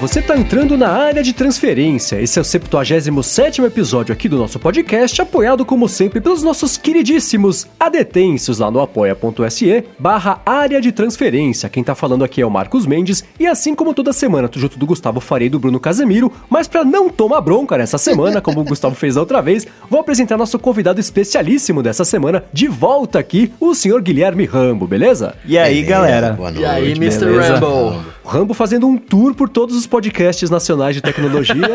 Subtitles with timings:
[0.00, 2.20] você está entrando na área de transferência.
[2.20, 7.66] Esse é o 77 episódio aqui do nosso podcast, apoiado como sempre pelos nossos queridíssimos
[7.80, 11.68] adetensos lá no apoia.se barra área de transferência.
[11.68, 14.78] Quem tá falando aqui é o Marcos Mendes e assim como toda semana, tô junto
[14.78, 18.60] do Gustavo Farei e do Bruno Casemiro, mas para não tomar bronca nessa semana, como
[18.60, 23.18] o Gustavo fez da outra vez, vou apresentar nosso convidado especialíssimo dessa semana, de volta
[23.18, 25.34] aqui, o senhor Guilherme Rambo, beleza?
[25.46, 26.32] E aí, Beleza, galera?
[26.32, 26.62] Boa noite.
[26.62, 27.24] E aí, Mr.
[27.24, 27.54] beleza?
[27.54, 28.16] Rambo?
[28.26, 31.56] O Rambo fazendo um tour por todos os podcasts nacionais de tecnologia.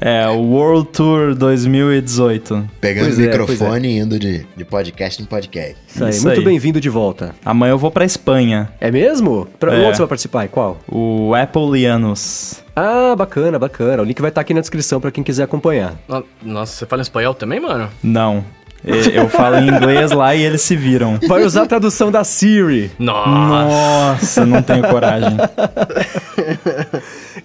[0.00, 2.68] É, o World Tour 2018.
[2.80, 5.76] Pegando Pois o é, microfone e indo de, de podcast em podcast.
[5.86, 7.34] Isso aí, Isso muito bem-vindo de volta.
[7.44, 8.70] Amanhã eu vou pra Espanha.
[8.80, 9.46] É mesmo?
[9.58, 9.86] Pra, É.
[9.86, 10.44] Onde você vai participar?
[10.44, 10.78] Em qual?
[10.90, 12.62] O Appleianos.
[12.74, 14.02] Ah, bacana, bacana.
[14.02, 15.94] O link vai estar aqui na descrição pra quem quiser acompanhar.
[16.08, 17.88] No- Nossa, você fala espanhol também, mano?
[18.02, 18.44] Não.
[18.84, 21.18] E- Eu falo em inglês lá e eles se viram.
[21.28, 22.90] Vai usar a tradução da Siri.
[22.98, 23.28] Nossa.
[23.30, 25.36] Nossa, não tenho coragem.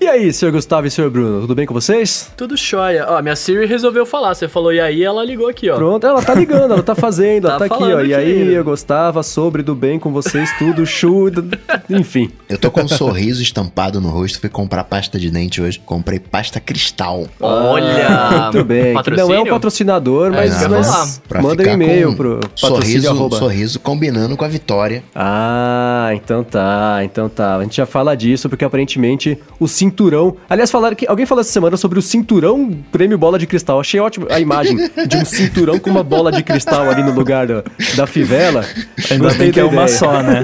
[0.04, 2.30] E aí, senhor Gustavo e senhor Bruno, tudo bem com vocês?
[2.36, 3.06] Tudo jóia.
[3.08, 4.36] Ó, minha Siri resolveu falar.
[4.36, 5.76] Você falou e aí, ela ligou aqui, ó.
[5.78, 7.88] Pronto, ela tá ligando, ela tá fazendo, ela Tá tá aqui, ó.
[7.90, 8.52] falando E aí, ainda.
[8.52, 11.58] eu gostava sobre do bem com vocês, tudo, chu, d-
[11.90, 12.30] enfim.
[12.50, 15.80] Eu tô com um sorriso estampado no rosto, fui comprar pasta de dente hoje.
[15.86, 17.26] Comprei pasta cristal.
[17.40, 18.08] Olha.
[18.10, 19.02] Ah, Muito bem.
[19.02, 19.54] que Não é um Patrocínio?
[19.54, 23.38] patrocinador, mas, eu mas manda um e-mail pro patrocínio sorriso, arroba.
[23.38, 25.02] sorriso combinando com a vitória.
[25.16, 27.56] Ah, então tá, então tá.
[27.58, 30.36] A gente já fala disso porque aparentemente o cinturão.
[30.49, 33.80] Aliás, falaram que alguém falou essa semana sobre o cinturão prêmio bola de cristal.
[33.80, 34.75] Achei ótimo a imagem
[35.08, 37.63] de um cinturão com uma bola de cristal ali no lugar da,
[37.95, 38.66] da fivela.
[39.09, 39.88] Ainda Gostei bem que é uma ideia.
[39.88, 40.44] só, né?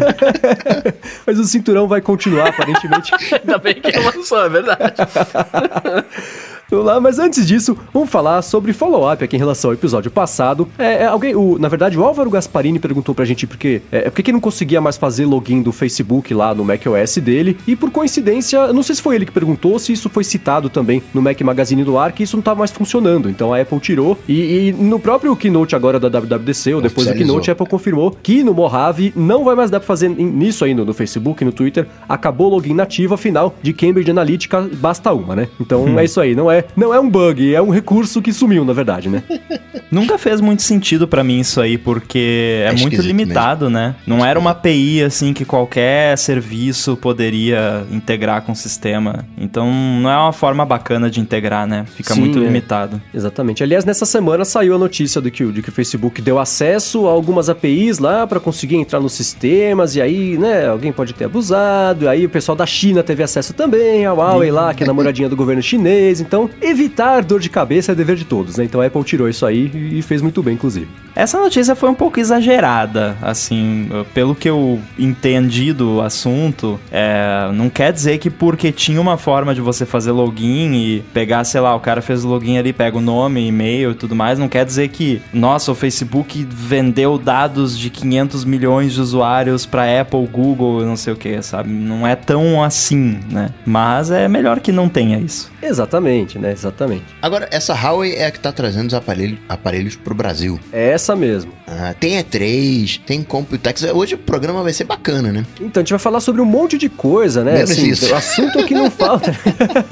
[1.25, 3.11] Mas o cinturão vai continuar, aparentemente.
[3.33, 4.93] Ainda bem que é uma só, é verdade.
[6.69, 10.67] Vamos lá, mas antes disso, vamos falar sobre follow-up aqui em relação ao episódio passado.
[10.77, 14.09] É, é, alguém, o, na verdade, o Álvaro Gasparini perguntou pra gente porque, é, é,
[14.09, 17.57] por que não conseguia mais fazer login do Facebook lá no macOS dele.
[17.67, 20.69] E por coincidência, não sei se foi ele que perguntou, ou se isso foi citado
[20.69, 23.29] também no Mac Magazine do Ar, que isso não tava mais funcionando.
[23.29, 24.17] Então a Apple tirou.
[24.27, 27.13] E, e no próprio Keynote agora da WWDC, ou depois do.
[27.13, 30.75] Keynote, a Apple confirmou que no Mojave não vai mais dar pra fazer nisso aí
[30.75, 31.87] no, no Facebook, no Twitter.
[32.07, 35.47] Acabou o login nativo, afinal, de Cambridge Analytica basta uma, né?
[35.59, 36.35] Então é isso aí.
[36.35, 39.23] Não é, não é um bug, é um recurso que sumiu, na verdade, né?
[39.91, 43.95] Nunca fez muito sentido pra mim isso aí, porque é, É muito limitado, né?
[44.05, 49.25] Não era uma API assim que qualquer serviço poderia integrar com o sistema.
[49.37, 51.85] Então não é uma forma bacana de integrar, né?
[51.95, 52.41] Fica Sim, muito é.
[52.43, 53.01] limitado.
[53.13, 53.63] Exatamente.
[53.63, 57.07] Aliás, nessa semana saiu a notícia de que, o- de que o Facebook deu acesso
[57.07, 61.25] a algumas APIs lá para conseguir entrar nos sistemas, e aí, né, alguém pode ter
[61.25, 64.87] abusado, e aí o pessoal da China teve acesso também, a Huawei lá, que é
[64.87, 66.19] namoradinha do governo chinês.
[66.21, 68.63] Então, evitar dor de cabeça é dever de todos, né?
[68.63, 70.87] Então a Apple tirou isso aí e fez muito bem, inclusive.
[71.15, 77.69] Essa notícia foi um pouco exagerada, assim, pelo que eu entendi do assunto, é, não
[77.69, 81.75] quer dizer que porque tinha uma forma de você fazer login e pegar, sei lá,
[81.75, 84.63] o cara fez o login ali, pega o nome, e-mail e tudo mais, não quer
[84.63, 90.85] dizer que, nossa, o Facebook vendeu dados de 500 milhões de usuários pra Apple, Google,
[90.85, 91.69] não sei o que, sabe?
[91.69, 93.49] Não é tão assim, né?
[93.65, 95.51] Mas é melhor que não tenha isso.
[95.61, 96.51] Exatamente, né?
[96.51, 97.05] Exatamente.
[97.21, 100.59] Agora, essa Huawei é a que tá trazendo os aparelhos, aparelhos pro Brasil.
[100.71, 101.51] É essa mesmo.
[101.67, 103.83] Ah, tem E3, tem Computex.
[103.93, 105.45] Hoje o programa vai ser bacana, né?
[105.61, 107.53] Então, a gente vai falar sobre um monte de coisa, né?
[107.53, 108.11] Menos isso.
[108.11, 109.31] O assunto é que não falta.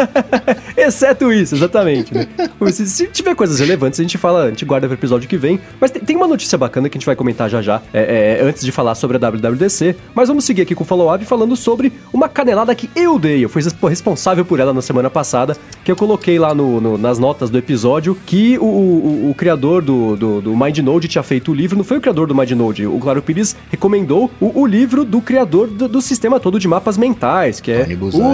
[0.75, 2.13] Exceto isso, exatamente.
[2.13, 2.27] Né?
[2.71, 5.59] Se, tiver coisas relevantes, a gente fala, a gente guarda para o episódio que vem.
[5.79, 8.63] Mas tem, uma notícia bacana que a gente vai comentar já já, é, é, antes
[8.63, 9.95] de falar sobre a WWDC.
[10.13, 13.43] Mas vamos seguir aqui com o follow-up falando sobre uma canelada que eu dei.
[13.43, 16.97] Eu fui respo- responsável por ela na semana passada, que eu coloquei lá no, no-
[16.97, 21.51] nas notas do episódio que o, o- o criador do, do, do MindNode tinha feito
[21.51, 21.77] o livro.
[21.77, 25.67] Não foi o criador do MindNode, o Claro Pires recomendou o, o livro do criador
[25.67, 27.83] do, do sistema todo de mapas mentais, que é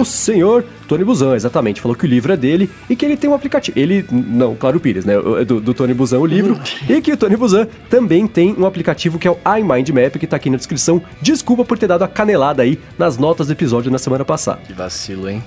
[0.00, 1.80] o senhor Tony Buzan, exatamente.
[1.80, 3.78] Falou que o livro é dele e que ele tem um aplicativo.
[3.78, 5.18] Ele, não, Claro Pires, né?
[5.18, 6.58] o- Do, do Tony Buzan, o livro.
[6.88, 10.36] e que o Tony Buzan também tem um aplicativo que é o iMindMap, que tá
[10.36, 11.00] aqui na descrição.
[11.20, 14.60] Desculpa por ter dado a canelada aí nas notas do episódio na semana passada.
[14.66, 15.42] Que vacilo, hein?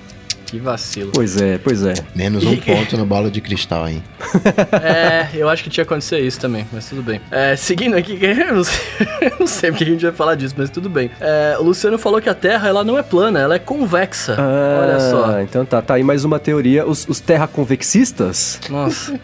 [0.48, 1.12] Que vacilo.
[1.14, 1.92] Pois é, pois é.
[2.14, 4.02] Menos um ponto no bola de cristal aí.
[4.80, 7.20] É, eu acho que tinha acontecido isso também, mas tudo bem.
[7.30, 8.80] É, seguindo aqui, eu não sei,
[9.20, 11.10] eu não sei porque a gente vai falar disso, mas tudo bem.
[11.20, 14.36] É, o Luciano falou que a Terra ela não é plana, ela é convexa.
[14.38, 15.36] Olha só.
[15.36, 16.86] Ah, então tá, tá aí mais uma teoria.
[16.86, 18.60] Os, os terraconvexistas?
[18.70, 19.18] Nossa.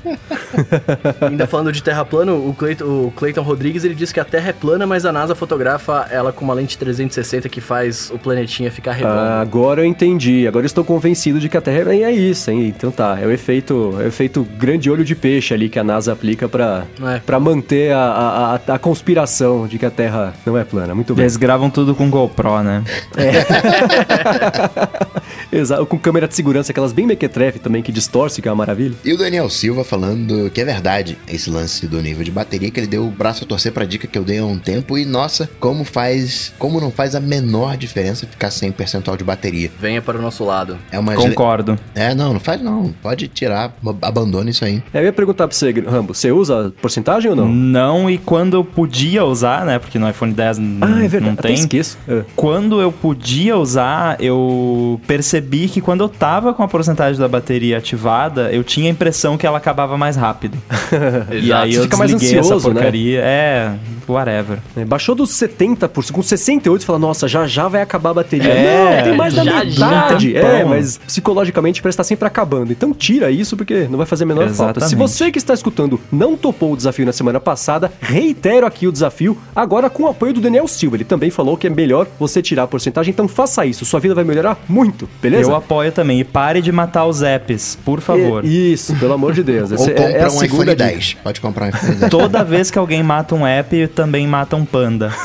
[1.20, 4.50] Ainda falando de terra plana, o Cleiton, o Clayton Rodrigues ele diz que a Terra
[4.50, 8.70] é plana, mas a NASA fotografa ela com uma lente 360 que faz o planetinha
[8.70, 9.15] ficar redondo.
[9.15, 10.47] Ah, agora eu entendi.
[10.47, 12.72] Agora eu estou convencido convencido de que a Terra é, é isso, hein?
[12.76, 15.84] Então tá, é o efeito, é o efeito grande olho de peixe ali que a
[15.84, 17.19] NASA aplica pra, É.
[17.20, 20.93] pra manter a, a, a, a conspiração de que a Terra não é plana.
[20.94, 21.22] Muito bem.
[21.22, 22.82] Eles gravam tudo com GoPro, né?
[25.52, 28.94] Exato, com câmera de segurança, aquelas bem mequetrefe também, que distorce, que é uma maravilha.
[29.05, 32.81] E o Daniel Silva falando que é verdade esse lance do nível de bateria, que
[32.81, 34.99] ele deu o braço a torcer pra dica que eu dei há um tempo.
[34.99, 36.52] E nossa, como faz.
[36.58, 39.70] Como não faz a menor diferença ficar sem percentual de bateria.
[39.81, 40.76] Venha para o nosso lado.
[40.90, 41.04] É uma.
[41.12, 41.79] Concordo.
[41.95, 42.93] É, não, não faz não.
[43.03, 44.83] Pode tirar, abandone isso aí.
[44.93, 47.49] Eu ia perguntar pra você, Rambo, você usa porcentagem ou não?
[47.49, 49.79] Não, e quando eu podia usar, né?
[49.79, 51.55] Porque no iPhone 10 n- ah, é verdade, não até tem.
[51.55, 51.99] esqueço.
[52.09, 52.23] É.
[52.37, 57.79] Quando eu podia usar, eu percebi que quando eu tava com a porcentagem da bateria
[57.79, 60.56] ativada, eu tinha a impressão que ela acabava mais rápido.
[61.33, 62.75] e aí eu Fica mais desliguei essa ansioso, né?
[62.75, 63.21] porcaria.
[63.23, 63.73] É,
[64.09, 64.59] whatever.
[64.77, 68.53] É, Baixou dos 70%, com 68% você fala, nossa, já já vai acabar a bateria.
[68.53, 70.33] É, não, tem mais da já, metade.
[70.33, 70.39] já.
[70.39, 70.71] É, Tempão.
[70.99, 72.73] Mas psicologicamente parece estar sempre acabando.
[72.73, 74.81] Então tira isso porque não vai fazer a menor falta.
[74.81, 74.96] Se Exatamente.
[74.96, 79.37] você que está escutando não topou o desafio na semana passada, reitero aqui o desafio,
[79.55, 80.96] agora com o apoio do Daniel Silva.
[80.96, 83.85] Ele também falou que é melhor você tirar a porcentagem, então faça isso.
[83.85, 85.50] Sua vida vai melhorar muito, beleza?
[85.50, 86.20] Eu apoio também.
[86.20, 88.44] E pare de matar os apps, por favor.
[88.44, 89.70] E- Isso, pelo amor de Deus.
[89.73, 90.76] Ou é- compra é a um iPhone dica.
[90.76, 91.17] 10.
[91.23, 92.11] Pode comprar um iPhone 10.
[92.11, 95.12] Toda vez que alguém mata um app, também mata um panda.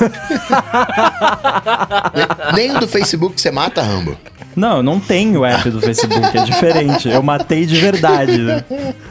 [2.56, 4.18] Nem o do Facebook você mata, Rambo.
[4.60, 7.08] Não, eu não tenho app do Facebook, é diferente.
[7.08, 8.38] Eu matei de verdade.
[8.38, 8.64] né?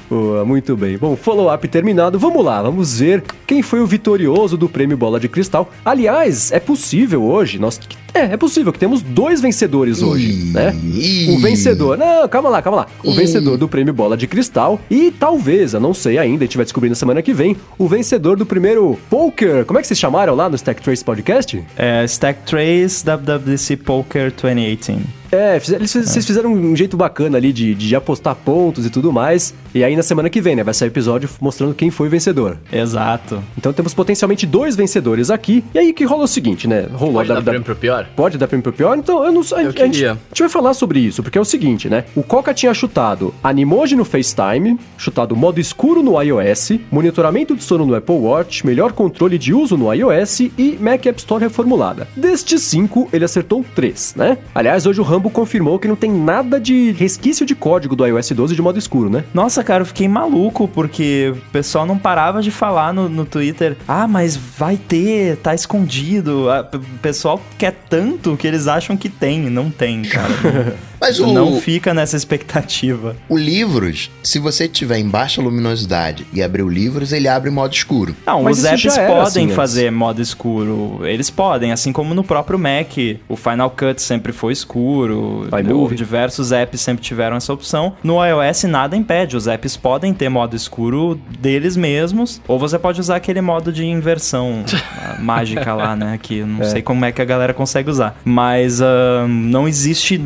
[0.09, 0.99] Boa, muito bem.
[0.99, 2.19] Bom, follow-up terminado.
[2.19, 5.71] Vamos lá, vamos ver quem foi o vitorioso do prêmio Bola de Cristal.
[5.83, 7.81] Aliás, é possível hoje, nós.
[8.19, 10.75] É, é possível que temos dois vencedores hoje, Ih, né?
[10.85, 11.31] ih.
[11.31, 11.97] O vencedor.
[11.97, 12.87] Não, calma lá, calma lá.
[13.05, 16.57] O vencedor do prêmio Bola de Cristal e talvez, eu não sei ainda, a gente
[16.57, 19.65] vai descobrir na semana que vem, o vencedor do primeiro Poker.
[19.65, 21.63] Como é que vocês chamaram lá no Stack Trace Podcast?
[21.77, 25.19] É, Stack Trace WWDC Poker 2018.
[25.31, 29.13] É, eles, fiz- vocês fizeram um jeito bacana ali de, de apostar pontos e tudo
[29.13, 29.53] mais.
[29.75, 32.11] E aí na semana que vem, né, vai sair o episódio mostrando quem foi o
[32.11, 32.57] vencedor.
[32.73, 33.45] Exato.
[33.59, 35.63] Então temos potencialmente dois vencedores aqui.
[35.75, 36.87] E aí que rola o seguinte, né?
[36.95, 38.08] Rolou Pode a dar WW prêmio pro pior?
[38.17, 38.97] Pode dar prêmio pro pior?
[38.97, 39.67] Então eu não sei.
[39.67, 42.05] Eu a, gente, a gente vai falar sobre isso, porque é o seguinte, né?
[42.15, 47.85] O Coca tinha chutado Animoji no FaceTime, chutado modo escuro no iOS, monitoramento de sono
[47.85, 52.09] no Apple Watch, melhor controle de uso no iOS e Mac App Store reformulada.
[52.17, 54.39] Destes cinco, ele acertou três, né?
[54.55, 58.31] Aliás, hoje o Rambo confirmou que não tem nada de resquício de código do iOS
[58.31, 59.25] 12 de modo escuro, né?
[59.35, 63.77] Nossa, cara, eu fiquei maluco porque o pessoal não parava de falar no, no Twitter.
[63.87, 66.47] Ah, mas vai ter, tá escondido.
[66.49, 67.98] O pessoal quer tanto
[68.37, 69.51] que eles acham que tem.
[69.51, 70.33] Não tem, cara.
[71.01, 73.17] Mas o, Não fica nessa expectativa.
[73.29, 77.53] o Livros, se você tiver em baixa luminosidade e abrir o Livros, ele abre em
[77.53, 78.15] modo escuro.
[78.27, 79.57] Não, Mas os apps podem assim antes.
[79.57, 81.01] fazer modo escuro.
[81.07, 82.97] Eles podem, assim como no próprio Mac.
[83.29, 85.49] O Final Cut sempre foi escuro.
[85.59, 85.97] iMovie.
[85.97, 87.95] Diversos apps sempre tiveram essa opção.
[88.03, 89.37] No iOS nada impede.
[89.37, 92.41] Os apps podem ter modo escuro deles mesmos.
[92.49, 94.65] Ou você pode usar aquele modo de inversão
[95.21, 96.19] mágica lá, né?
[96.21, 98.19] Que não sei como é que a galera consegue usar.
[98.25, 100.17] Mas ah, não existe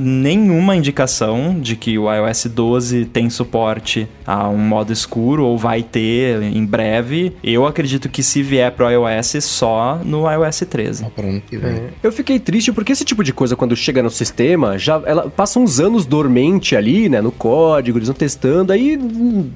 [0.62, 5.82] nenhuma indicação de que o iOS 12 tem suporte a um modo escuro ou vai
[5.82, 7.32] ter em breve.
[7.42, 11.02] Eu acredito que se vier pro iOS, só no iOS 13.
[11.02, 11.82] Só para ano que vem.
[12.00, 15.58] Eu fiquei triste porque esse tipo de coisa, quando chega no sistema, já ela passa
[15.58, 17.20] uns anos dormente ali, né?
[17.20, 18.98] No código, eles vão testando, aí,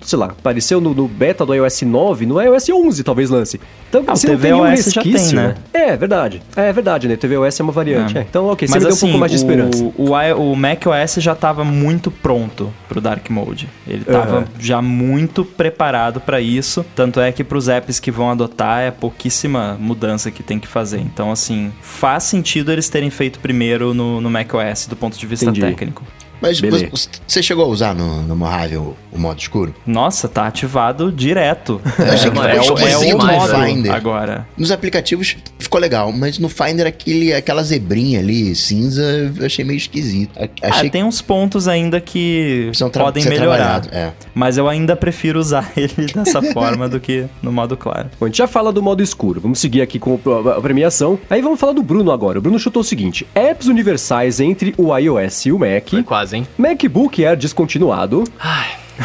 [0.02, 3.61] sei lá, apareceu no, no beta do iOS 9, no iOS 11 talvez lance.
[3.88, 5.33] Então Ah, o você não tem nenhum tvOS já tem, né?
[5.33, 5.54] né?
[5.73, 6.42] É, verdade.
[6.57, 7.16] É verdade, né?
[7.16, 8.16] tvOS é uma variante.
[8.19, 8.21] É.
[8.21, 8.26] É.
[8.28, 9.85] Então, ok, você Mas me deu assim, um pouco mais de esperança.
[9.85, 10.57] o, o, o
[10.97, 13.69] macOS já estava muito pronto pro Dark Mode.
[13.87, 14.45] Ele estava Aham.
[14.59, 16.85] já muito preparado para isso.
[16.95, 21.00] Tanto é que pros apps que vão adotar é pouquíssima mudança que tem que fazer.
[21.00, 25.47] Então, assim, faz sentido eles terem feito primeiro no, no macOS do ponto de vista
[25.47, 25.61] Entendi.
[25.61, 26.03] técnico.
[26.40, 26.88] Mas Beleza.
[27.26, 29.75] você, chegou a usar no, no Mojave o, o modo escuro?
[29.87, 31.81] Nossa, tá ativado direto.
[31.99, 33.93] Eu achei que É, ficou é o- é o no mais, modo Finder.
[33.95, 34.47] agora.
[34.57, 39.76] Nos aplicativos ficou legal, mas no Finder aquele, aquela zebrinha ali, cinza, eu achei meio
[39.78, 40.31] esquisito.
[40.38, 43.83] A- Achei Ah, tem uns pontos ainda que tra- podem ser melhorar.
[43.93, 44.12] É.
[44.35, 48.09] Mas eu ainda prefiro usar ele dessa forma do que no modo claro.
[48.19, 49.40] Bom, a gente já fala do modo escuro.
[49.40, 50.19] Vamos seguir aqui com
[50.57, 51.19] a premiação.
[51.31, 52.38] Aí vamos falar do Bruno agora.
[52.38, 55.88] O Bruno chutou o seguinte: apps universais entre o iOS e o Mac.
[55.90, 56.47] Foi quase, hein?
[56.59, 58.25] MacBook Air descontinuado.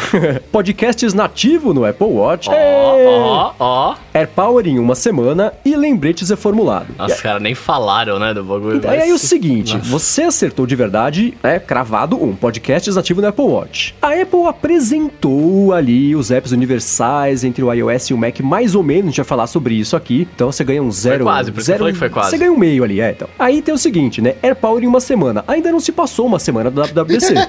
[0.50, 2.48] Podcasts nativo no Apple Watch.
[2.50, 3.94] Ó, ó, ó.
[4.14, 6.86] AirPower em uma semana e lembretes reformulado.
[6.98, 8.76] Nossa, os caras nem falaram, né, do bagulho.
[8.76, 9.88] Então, mas- aí é o seguinte, Nossa.
[9.88, 13.94] você acertou de verdade, é cravado um podcast nativo no Apple Watch.
[14.00, 18.82] A Apple apresentou ali os apps universais entre o iOS e o Mac, mais ou
[18.82, 20.28] menos, a gente vai falar sobre isso aqui.
[20.34, 21.24] Então você ganha um zero.
[21.24, 22.30] quase, por que eu zero que foi quase.
[22.30, 23.28] Você ganha um meio ali, é, então.
[23.38, 24.34] Aí tem o seguinte, né?
[24.42, 25.44] AirPower em uma semana.
[25.46, 27.34] Ainda não se passou uma semana do WWDC.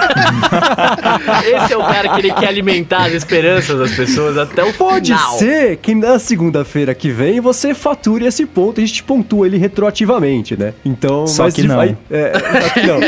[1.44, 5.12] Esse é o cara que ele quer alimentar as esperanças das pessoas até o Pode
[5.12, 5.38] final.
[5.38, 9.58] ser que na segunda-feira que vem você fature esse ponto e a gente pontua ele
[9.58, 10.74] retroativamente, né?
[10.84, 11.78] Então, Só mas que não.
[11.80, 13.00] aí- é, só que não.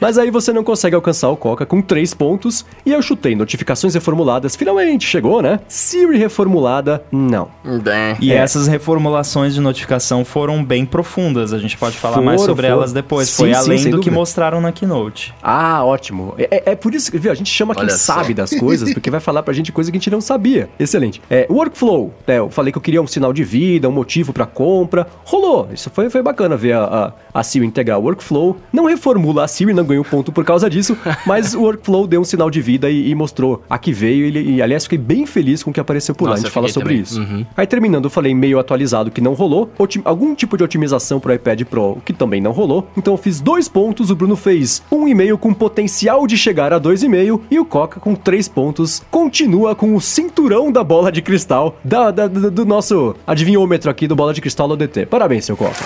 [0.00, 3.94] mas aí você não consegue alcançar o Coca com três pontos e eu chutei notificações
[3.94, 4.56] reformuladas.
[4.56, 5.60] Finalmente chegou, né?
[5.68, 7.48] Siri reformulada, não.
[7.82, 8.16] Bem.
[8.20, 8.36] E É.
[8.36, 11.52] essas reformulações de notificação foram bem profundas.
[11.52, 12.78] A gente pode falar Foram, mais sobre foram.
[12.78, 13.28] elas depois.
[13.28, 14.10] Sim, Foi sim, além do que dúvida.
[14.12, 15.34] mostraram na Keynote.
[15.42, 16.34] Ah, ótimo.
[16.38, 18.07] É, é- por isso que viu, a gente chama Olha só.
[18.14, 20.68] Sabe das coisas, porque vai falar pra gente coisa que a gente não sabia.
[20.78, 21.20] Excelente.
[21.30, 24.46] É, workflow, né, eu falei que eu queria um sinal de vida, um motivo pra
[24.46, 25.06] compra.
[25.24, 25.68] Rolou.
[25.72, 28.56] Isso foi, foi bacana ver a, a, a Siri integrar o workflow.
[28.72, 30.96] Não reformula a Siri, não ganhou ponto por causa disso,
[31.26, 34.26] mas o workflow deu um sinal de vida e, e mostrou a que veio.
[34.26, 36.30] E, e, aliás, fiquei bem feliz com o que apareceu por lá.
[36.30, 37.02] Nossa, A gente fala sobre também.
[37.02, 37.20] isso.
[37.20, 37.44] Uhum.
[37.56, 39.70] Aí terminando, eu falei meio atualizado que não rolou.
[39.78, 42.88] Otim- algum tipo de otimização pro iPad Pro que também não rolou.
[42.96, 46.78] Então eu fiz dois pontos, o Bruno fez um e-mail com potencial de chegar a
[46.78, 51.10] dois e meio e o Coca com três pontos continua com o cinturão da bola
[51.12, 55.06] de cristal da, da- do do nosso adivinhômetro aqui do bola de cristal ODT.
[55.06, 55.76] Parabéns, seu Coca.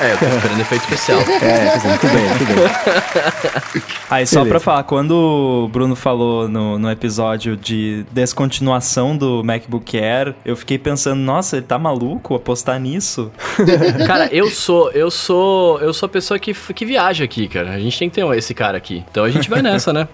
[0.00, 1.20] É, eu tô esperando efeito especial.
[1.42, 3.82] É, muito bem, muito bem.
[4.10, 4.48] Aí, só Beleza.
[4.50, 10.56] pra falar, quando o Bruno falou no, no episódio de descontinuação do MacBook Air, eu
[10.56, 13.30] fiquei pensando, nossa, ele tá maluco apostar nisso?
[14.06, 17.70] Cara, eu sou, eu sou, eu sou a pessoa que, que viaja aqui, cara.
[17.70, 19.04] A gente tem que ter esse cara aqui.
[19.10, 20.08] Então a gente vai nessa, né?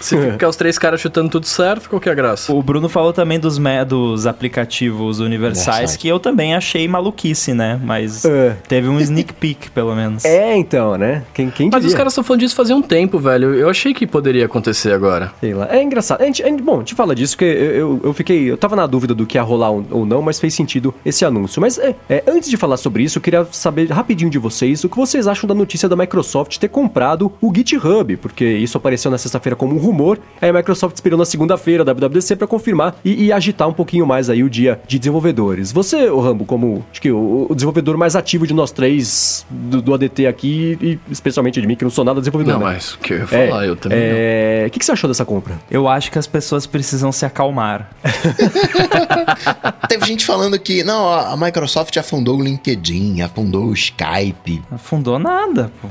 [0.00, 2.52] Se ficar os três caras chutando tudo certo, qual que é a graça?
[2.52, 7.78] O Bruno falou também dos, me- dos aplicativos universais, que eu também achei maluquice, né?
[7.82, 8.56] Mas É.
[8.68, 10.24] teve um sneak peek, pelo menos.
[10.24, 11.22] É, então, né?
[11.34, 11.88] Quem, quem Mas diria?
[11.88, 13.54] os caras estão falando disso fazia um tempo, velho.
[13.54, 15.32] Eu achei que poderia acontecer agora.
[15.40, 15.68] Sei lá.
[15.70, 16.22] É engraçado.
[16.22, 18.50] A gente, a gente- bom, a gente fala disso porque eu, eu, eu fiquei.
[18.50, 21.24] Eu tava na dúvida do que ia rolar ou ou não, mas fez sentido esse
[21.24, 21.60] anúncio.
[21.60, 24.88] Mas é, é, antes de falar sobre isso, eu queria saber rapidinho de vocês o
[24.88, 29.18] que vocês acham da notícia da Microsoft ter comprado o GitHub, porque isso apareceu na
[29.18, 30.18] sexta-feira como um rumor.
[30.40, 34.06] Aí a Microsoft esperou na segunda-feira da WWDC pra confirmar e, e agitar um pouquinho
[34.06, 35.72] mais aí o dia de desenvolvedores.
[35.72, 39.82] Você, o Rambo, como acho que o, o desenvolvedor mais ativo de nós três do,
[39.82, 42.54] do ADT aqui, e especialmente de mim, que não sou nada desenvolvedor.
[42.58, 42.72] Não, né?
[42.74, 44.06] mas o que eu ia É, falar, eu também não.
[44.08, 44.64] é...
[44.66, 45.58] O que, que você achou dessa compra?
[45.70, 47.90] Eu acho que as pessoas precisam se acalmar.
[49.88, 54.62] Teve gente falando que, não, a Microsoft afundou o LinkedIn, afundou o Skype.
[54.70, 55.88] Afundou nada, pô.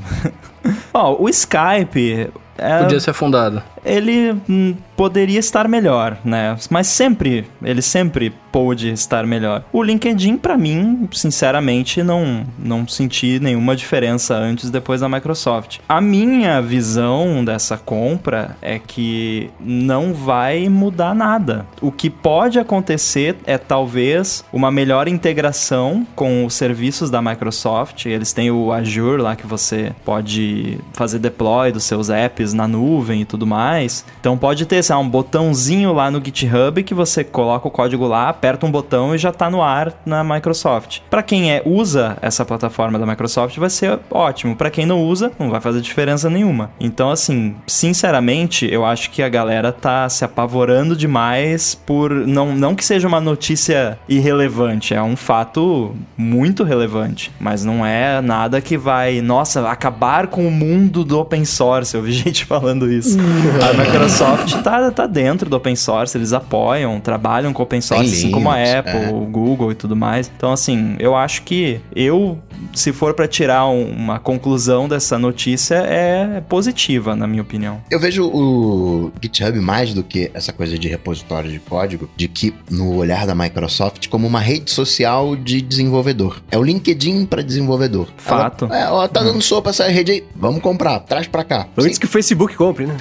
[0.92, 2.30] Ó, o Skype.
[2.58, 3.62] é- Podia ser afundado.
[3.84, 6.54] ele hum, poderia estar melhor, né?
[6.68, 9.62] Mas sempre, ele sempre pôde estar melhor.
[9.72, 15.78] O LinkedIn, pra mim, sinceramente, não, não senti nenhuma diferença antes e depois da Microsoft.
[15.88, 21.64] A minha visão dessa compra é que não vai mudar nada.
[21.80, 28.04] O que pode acontecer é talvez uma melhor integração com os serviços da Microsoft.
[28.06, 30.49] Eles têm o Azure lá que você pode
[30.92, 34.04] fazer deploy dos seus apps na nuvem e tudo mais.
[34.20, 38.28] Então pode ter sei um botãozinho lá no GitHub que você coloca o código lá,
[38.28, 41.00] aperta um botão e já tá no ar na Microsoft.
[41.10, 44.56] Para quem é usa essa plataforma da Microsoft vai ser ótimo.
[44.56, 46.70] Para quem não usa, não vai fazer diferença nenhuma.
[46.80, 52.74] Então assim, sinceramente, eu acho que a galera tá se apavorando demais por não não
[52.74, 58.76] que seja uma notícia irrelevante, é um fato muito relevante, mas não é nada que
[58.76, 61.94] vai, nossa, acabar com o mundo do open source.
[61.94, 63.16] Eu vi gente falando isso.
[63.18, 68.12] A Microsoft tá, tá dentro do open source, eles apoiam, trabalham com open source, Tem
[68.18, 69.10] assim como a Apple, é.
[69.12, 70.30] o Google e tudo mais.
[70.36, 72.38] Então, assim, eu acho que eu,
[72.74, 77.80] se for pra tirar um- uma conclusão dessa notícia, é positiva, na minha opinião.
[77.90, 82.54] Eu vejo o GitHub mais do que essa coisa de repositório de código, de que
[82.70, 86.40] no olhar da Microsoft como uma rede social de desenvolvedor.
[86.50, 88.08] É o LinkedIn para desenvolvedor.
[88.16, 88.66] Fato.
[88.66, 91.66] Ela, é, ó, tá dando sopa essa rede aí, vamos comprar, traz pra cá.
[91.76, 92.00] Antes Sim.
[92.00, 92.96] que o Facebook compre, né?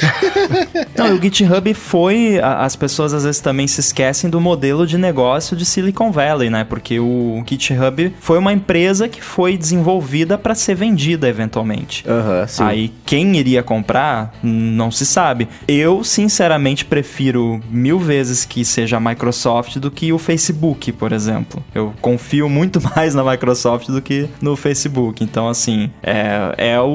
[0.98, 2.40] Não, e o GitHub foi.
[2.40, 6.64] As pessoas às vezes também se esquecem do modelo de negócio de Silicon Valley, né?
[6.64, 12.04] Porque o GitHub foi uma empresa que foi desenvolvida para ser vendida eventualmente.
[12.08, 12.64] Aham, sim.
[12.64, 15.48] Aí quem iria comprar, não se sabe.
[15.68, 21.64] Eu, sinceramente, prefiro mil vezes que seja a Microsoft do que o Facebook, por exemplo.
[21.74, 25.24] Eu confio muito mais na Microsoft do que no Facebook.
[25.24, 26.86] Então, assim, é, é o,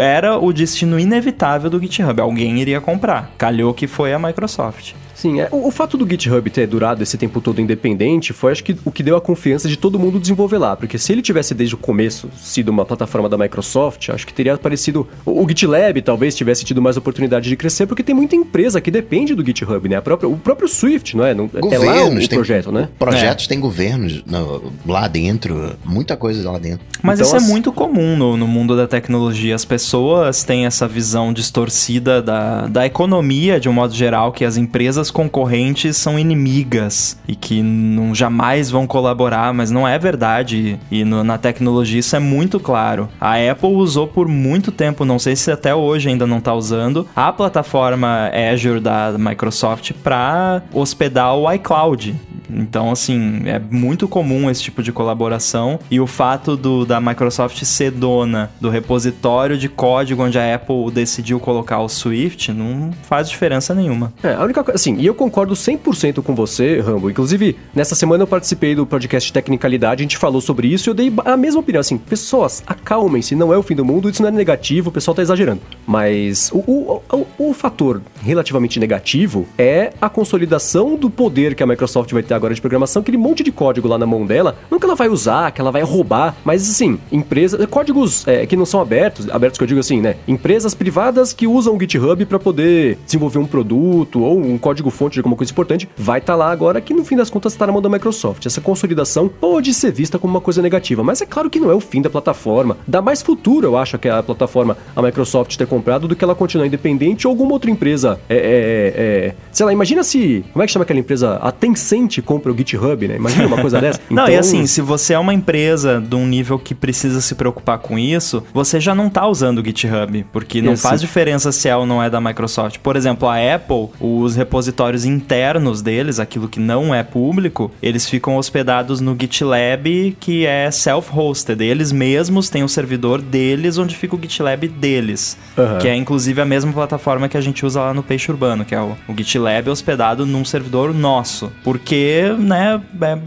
[0.00, 2.20] era o destino inevitável do GitHub.
[2.20, 3.30] Alguém iria comprar.
[3.38, 4.94] Calhou que foi a Microsoft.
[5.26, 5.48] Sim, é.
[5.50, 8.92] O, o, fato do GitHub ter durado esse tempo todo independente foi, acho que, o
[8.92, 10.76] que deu a confiança de todo mundo desenvolver lá.
[10.76, 14.54] Porque se ele tivesse desde o começo sido uma plataforma da Microsoft, acho que teria
[14.54, 15.06] aparecido.
[15.24, 18.90] O, o GitLab talvez tivesse tido mais oportunidade de crescer, porque tem muita empresa que
[18.90, 19.96] depende do GitHub, né?
[19.96, 21.34] A própria, o próprio Swift, não é?
[21.34, 22.88] Não, governos, é lá o, o projeto, né?
[22.98, 23.48] Projetos é.
[23.48, 26.86] tem governos no, lá dentro, muita coisa lá dentro.
[27.02, 29.54] Mas então, isso é muito comum no, no mundo da tecnologia.
[29.54, 34.56] As pessoas têm essa visão distorcida da, da economia, de um modo geral, que as
[34.56, 40.78] empresas concorrentes são inimigas e que não jamais vão colaborar, mas não é verdade.
[40.90, 43.08] E no, na tecnologia isso é muito claro.
[43.18, 47.08] A Apple usou por muito tempo, não sei se até hoje ainda não está usando,
[47.16, 52.14] a plataforma Azure da Microsoft para hospedar o iCloud.
[52.50, 57.62] Então, assim, é muito comum esse tipo de colaboração e o fato do, da Microsoft
[57.64, 63.28] ser dona do repositório de código onde a Apple decidiu colocar o Swift não faz
[63.28, 64.12] diferença nenhuma.
[64.22, 67.10] É, a única coisa, assim, e eu concordo 100% com você, Rambo.
[67.10, 70.94] Inclusive, nessa semana eu participei do podcast Tecnicalidade, a gente falou sobre isso e eu
[70.94, 71.80] dei a mesma opinião.
[71.80, 75.14] Assim, pessoas, acalmem-se, não é o fim do mundo, isso não é negativo, o pessoal
[75.14, 75.60] tá exagerando.
[75.86, 81.66] Mas o, o, o, o fator relativamente negativo é a consolidação do poder que a
[81.66, 84.78] Microsoft vai ter agora de programação, aquele monte de código lá na mão dela, não
[84.78, 88.66] que ela vai usar, que ela vai roubar, mas assim, empresas, códigos é, que não
[88.66, 90.16] são abertos, abertos que eu digo assim, né?
[90.26, 95.20] Empresas privadas que usam o GitHub para poder desenvolver um produto ou um código-fonte de
[95.20, 97.72] alguma coisa importante, vai estar tá lá agora que no fim das contas está na
[97.72, 98.46] mão da Microsoft.
[98.46, 101.74] Essa consolidação pode ser vista como uma coisa negativa, mas é claro que não é
[101.74, 102.76] o fim da plataforma.
[102.86, 106.34] Dá mais futuro, eu acho, que a plataforma, a Microsoft ter comprado do que ela
[106.34, 108.20] continuar independente ou alguma outra empresa.
[108.28, 110.44] É, é, é, é sei lá, imagina se.
[110.52, 111.36] Como é que chama aquela empresa?
[111.36, 113.16] A Tencent compra o GitHub, né?
[113.16, 114.00] Imagina uma coisa dessa.
[114.10, 114.24] Então...
[114.24, 117.34] Não, e então, assim, se você é uma empresa de um nível que precisa se
[117.34, 121.68] preocupar com isso, você já não está usando o GitHub, porque não faz diferença se
[121.68, 122.78] é ou não é da Microsoft.
[122.78, 128.36] Por exemplo, a Apple, os repositórios internos deles, aquilo que não é público, eles ficam
[128.36, 131.62] hospedados no GitLab, que é self-hosted.
[131.62, 135.36] Eles mesmos têm o servidor deles, onde fica o GitLab deles.
[135.56, 135.78] Uhum.
[135.78, 138.74] Que é inclusive a mesma plataforma que a gente usa lá no Peixe Urbano, que
[138.74, 141.52] é o, o GitLab hospedado num servidor nosso.
[141.62, 143.18] Porque, né, é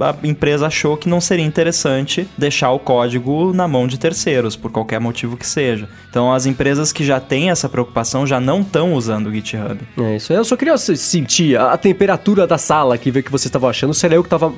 [0.00, 4.70] a empresa achou que não seria interessante deixar o código na mão de terceiros, por
[4.70, 5.88] qualquer motivo que seja.
[6.08, 9.80] Então, as empresas que já têm essa preocupação já não estão usando o GitHub.
[9.98, 10.32] É isso.
[10.32, 13.94] Eu só queria sentir a, temperatura da sala aqui, ver o que vocês estavam achando.
[13.94, 14.52] Se era eu que estava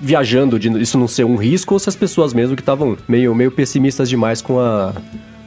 [0.00, 3.34] viajando de isso não ser um risco ou se as pessoas mesmo que estavam meio,
[3.34, 4.92] meio pessimistas demais com a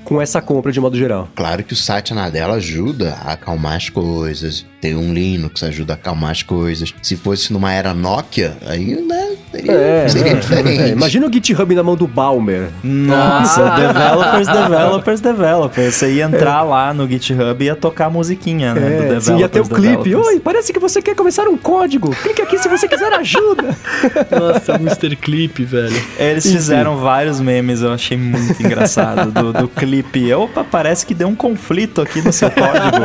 [0.08, 1.28] com essa compra de modo geral.
[1.36, 4.66] Claro que o Satya Nadella ajuda a acalmar as coisas.
[4.80, 6.94] Tem um Linux ajuda a acalmar as coisas.
[7.02, 10.82] Se fosse numa era Nokia, aí, né, seria, é, seria é, diferente.
[10.84, 10.88] É.
[10.90, 12.70] Imagina o GitHub na mão do Balmer.
[12.84, 15.96] Nossa, developers, developers, developers.
[15.96, 16.68] Você ia entrar é.
[16.68, 19.10] lá no GitHub e ia tocar musiquinha, né?
[19.10, 20.14] É, do sim, ia ter o clipe.
[20.14, 22.12] Oi, parece que você quer começar um código.
[22.12, 23.76] Clique aqui se você quiser ajuda.
[24.30, 25.16] Nossa, Mr.
[25.16, 26.04] Clip, velho.
[26.20, 26.56] Eles Enfim.
[26.56, 29.32] fizeram vários memes, eu achei muito engraçado.
[29.32, 32.98] Do, do clipe opa, parece que deu um conflito aqui no seu código.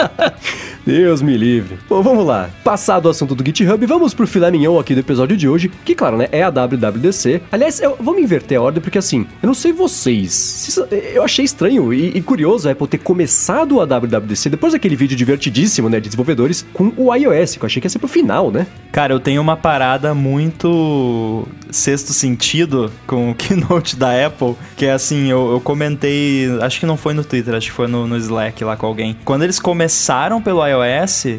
[0.84, 1.78] Deus me livre.
[1.88, 2.50] Bom, vamos lá.
[2.64, 5.94] Passado o assunto do GitHub, vamos pro filé mignon aqui do episódio de hoje, que
[5.94, 7.42] claro, né, é a WWDC.
[7.50, 10.78] Aliás, eu, vamos inverter a ordem, porque assim, eu não sei vocês,
[11.14, 15.16] eu achei estranho e, e curioso a Apple ter começado a WWDC depois daquele vídeo
[15.16, 18.50] divertidíssimo, né, de desenvolvedores, com o iOS, que eu achei que ia ser pro final,
[18.50, 18.66] né?
[18.92, 24.92] Cara, eu tenho uma parada muito sexto sentido com o keynote da Apple, que é
[24.92, 28.16] assim, eu, eu comentei, acho que não foi no Twitter, acho que foi no, no
[28.16, 29.16] Slack lá com alguém.
[29.24, 30.79] Quando eles começaram pelo iOS,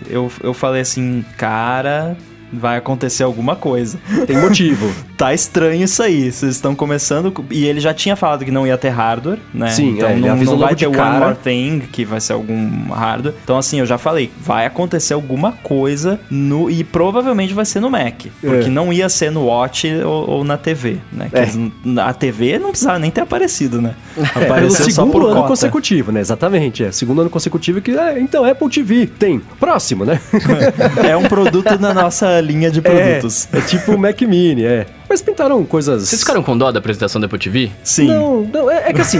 [0.10, 2.16] eu, eu falei assim, cara,
[2.52, 3.98] vai acontecer alguma coisa.
[4.26, 4.92] Tem motivo.
[5.18, 6.32] tá estranho isso aí.
[6.32, 7.34] Vocês estão começando.
[7.50, 9.70] E ele já tinha falado que não ia ter hardware, né?
[9.70, 11.10] Sim, então é, não, não vai ter cara.
[11.10, 13.34] One More Thing, que vai ser algum hardware.
[13.44, 16.70] Então, assim, eu já falei, vai acontecer alguma coisa no.
[16.70, 18.26] E provavelmente vai ser no Mac.
[18.42, 18.70] Porque é.
[18.70, 21.30] não ia ser no Watch ou, ou na TV, né?
[21.32, 21.42] É.
[21.44, 21.58] Eles,
[21.98, 23.96] a TV não precisava nem ter aparecido, né?
[24.18, 25.48] É, Apareceu é, segundo ano cota.
[25.48, 26.20] consecutivo, né?
[26.20, 26.84] Exatamente.
[26.84, 26.92] É.
[26.92, 27.92] Segundo ano consecutivo que.
[27.92, 29.40] É, então, Apple TV tem.
[29.60, 30.20] Próximo, né?
[31.08, 33.48] é um produto na nossa linha de produtos.
[33.54, 34.86] É, é tipo o Mac Mini, é.
[35.12, 36.08] Mas pintaram coisas.
[36.08, 37.70] Vocês ficaram com dó da apresentação da Apple TV?
[37.84, 38.08] Sim.
[38.08, 39.18] Não, não, é, é que assim.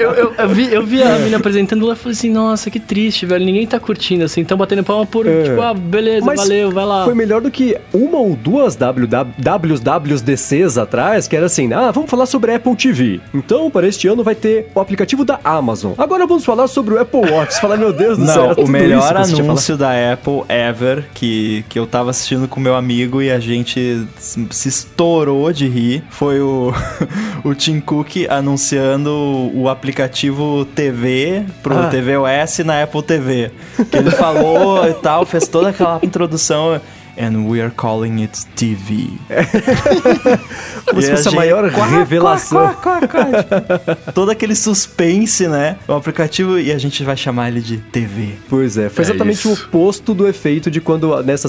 [0.00, 2.80] eu, eu, eu, vi, eu vi a menina apresentando lá e falei assim: nossa, que
[2.80, 3.44] triste, velho.
[3.44, 5.42] Ninguém tá curtindo assim, tão batendo palma por, é.
[5.42, 7.04] tipo, ah, beleza, Mas valeu, vai lá.
[7.04, 12.24] Foi melhor do que uma ou duas WWDCs atrás, que era assim: ah, vamos falar
[12.24, 13.20] sobre a Apple TV.
[13.34, 15.92] Então, para este ano vai ter o aplicativo da Amazon.
[15.98, 17.60] Agora vamos falar sobre o Apple Watch.
[17.60, 18.64] Falar, meu Deus do não, céu.
[18.64, 23.30] O melhor anúncio da Apple ever que, que eu tava assistindo com meu amigo e
[23.30, 24.06] a gente gente
[24.50, 26.72] se estourou de rir foi o,
[27.44, 29.10] o Tim Cook anunciando
[29.54, 31.88] o aplicativo TV pro Ah.
[31.90, 33.50] tvOS na Apple TV.
[33.90, 36.80] Que ele falou e tal, fez toda aquela introdução.
[37.20, 39.08] And we are calling it TV.
[40.86, 42.58] Como se E fosse a maior Quá, revelação.
[42.74, 43.42] quá, quá, quá, quá,
[43.96, 45.76] tipo, todo aquele suspense, né?
[45.88, 48.34] O aplicativo e a gente vai chamar ele de TV.
[48.48, 49.48] Pois é, foi É exatamente isso.
[49.48, 51.48] o oposto do efeito de quando, nessa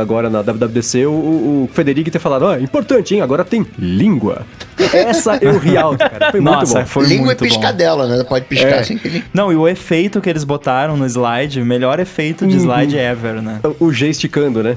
[0.00, 4.46] agora na WWDC, o, o, o Federico ter falado, ó, importante, hein, agora tem língua.
[4.92, 6.86] Essa eu ri alto, cara, foi Nossa, muito bom.
[6.86, 7.44] foi Língua muito bom.
[7.44, 8.24] piscadela, né?
[8.24, 8.84] Pode piscar É.
[8.84, 9.24] sem que ele...
[9.34, 12.60] Não, e o efeito que eles botaram no slide, melhor efeito de Uhum.
[12.62, 13.60] slide ever, né?
[13.78, 14.76] O G esticando, né?